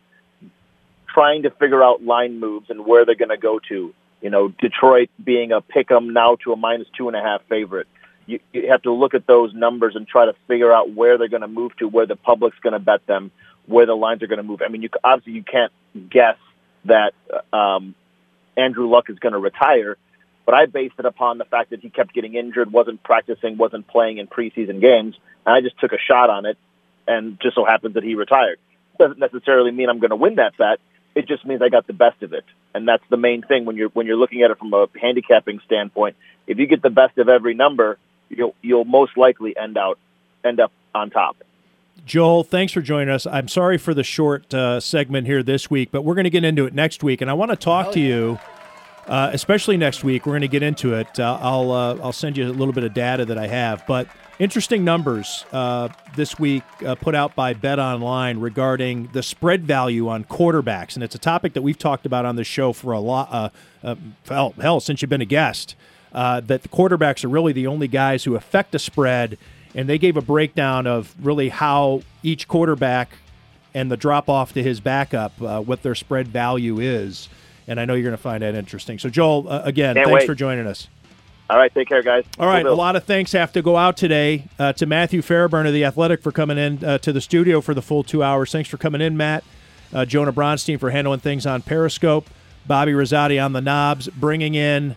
[1.14, 3.94] trying to figure out line moves and where they're going to go to.
[4.22, 7.42] You know, Detroit being a pick 'em now to a minus two and a half
[7.50, 7.88] favorite.
[8.28, 11.28] You, you have to look at those numbers and try to figure out where they're
[11.28, 13.32] going to move to, where the public's going to bet them,
[13.66, 14.62] where the lines are going to move.
[14.64, 15.72] I mean, you obviously you can't
[16.10, 16.38] guess
[16.86, 17.14] that
[17.52, 17.96] um,
[18.56, 19.98] Andrew Luck is going to retire,
[20.46, 23.88] but I based it upon the fact that he kept getting injured, wasn't practicing, wasn't
[23.88, 25.16] playing in preseason games,
[25.46, 26.58] and I just took a shot on it,
[27.08, 28.60] and just so happens that he retired.
[29.00, 30.80] Doesn't necessarily mean I'm going to win that bet.
[31.14, 33.76] It just means I got the best of it, and that's the main thing when
[33.76, 36.16] you're when you're looking at it from a handicapping standpoint.
[36.48, 37.98] If you get the best of every number,
[38.30, 40.00] you'll you'll most likely end out
[40.44, 41.38] end up on top.
[42.06, 43.28] Joel, thanks for joining us.
[43.28, 46.44] I'm sorry for the short uh, segment here this week, but we're going to get
[46.44, 48.40] into it next week, and I want to talk oh, to you.
[49.08, 51.20] Uh, especially next week, we're going to get into it.
[51.20, 54.08] Uh, I'll uh, I'll send you a little bit of data that I have, but
[54.41, 60.07] interesting numbers uh, this week uh, put out by Bet Online regarding the spread value
[60.09, 62.99] on quarterbacks, and it's a topic that we've talked about on the show for a
[62.99, 63.53] lot.
[64.27, 65.76] hell, hell, since you've been a guest,
[66.11, 69.38] that the quarterbacks are really the only guys who affect the spread
[69.76, 73.18] and they gave a breakdown of really how each quarterback
[73.73, 77.30] and the drop off to his backup, uh, what their spread value is.
[77.68, 78.99] And I know you're going to find that interesting.
[78.99, 80.26] So, Joel, uh, again, Can't thanks wait.
[80.26, 80.88] for joining us.
[81.52, 82.23] All right, take care, guys.
[82.40, 85.68] All right, a lot of thanks have to go out today uh, to Matthew Fairburn
[85.68, 88.53] of the Athletic for coming in uh, to the studio for the full two hours.
[88.53, 89.44] Thanks for coming in, Matt.
[89.94, 92.30] Uh, Jonah Bronstein for handling things on Periscope.
[92.65, 94.95] Bobby Rosati on the knobs, bringing in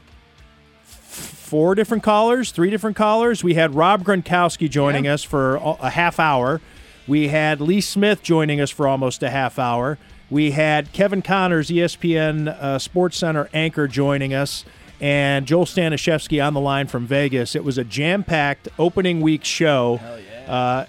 [0.85, 3.43] four different callers, three different callers.
[3.43, 5.14] We had Rob Gronkowski joining yeah.
[5.14, 6.60] us for a half hour.
[7.09, 9.98] We had Lee Smith joining us for almost a half hour.
[10.31, 14.64] We had Kevin Connors, ESPN uh, SportsCenter anchor, joining us,
[15.00, 17.54] and Joel Stanishevsky on the line from Vegas.
[17.54, 20.00] It was a jam-packed opening week show.
[20.02, 20.52] Yeah.
[20.52, 20.86] Uh,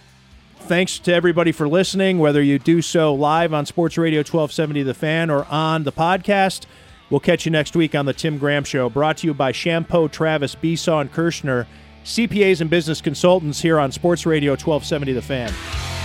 [0.59, 4.93] thanks to everybody for listening, whether you do so live on Sports Radio 1270 The
[4.93, 6.65] Fan or on the podcast.
[7.09, 10.11] We'll catch you next week on the Tim Graham Show, brought to you by Chiampou,
[10.11, 11.67] Travis, Besaw, and Kershner,
[12.03, 16.04] CPAs and business consultants here on Sports Radio 1270 The Fan.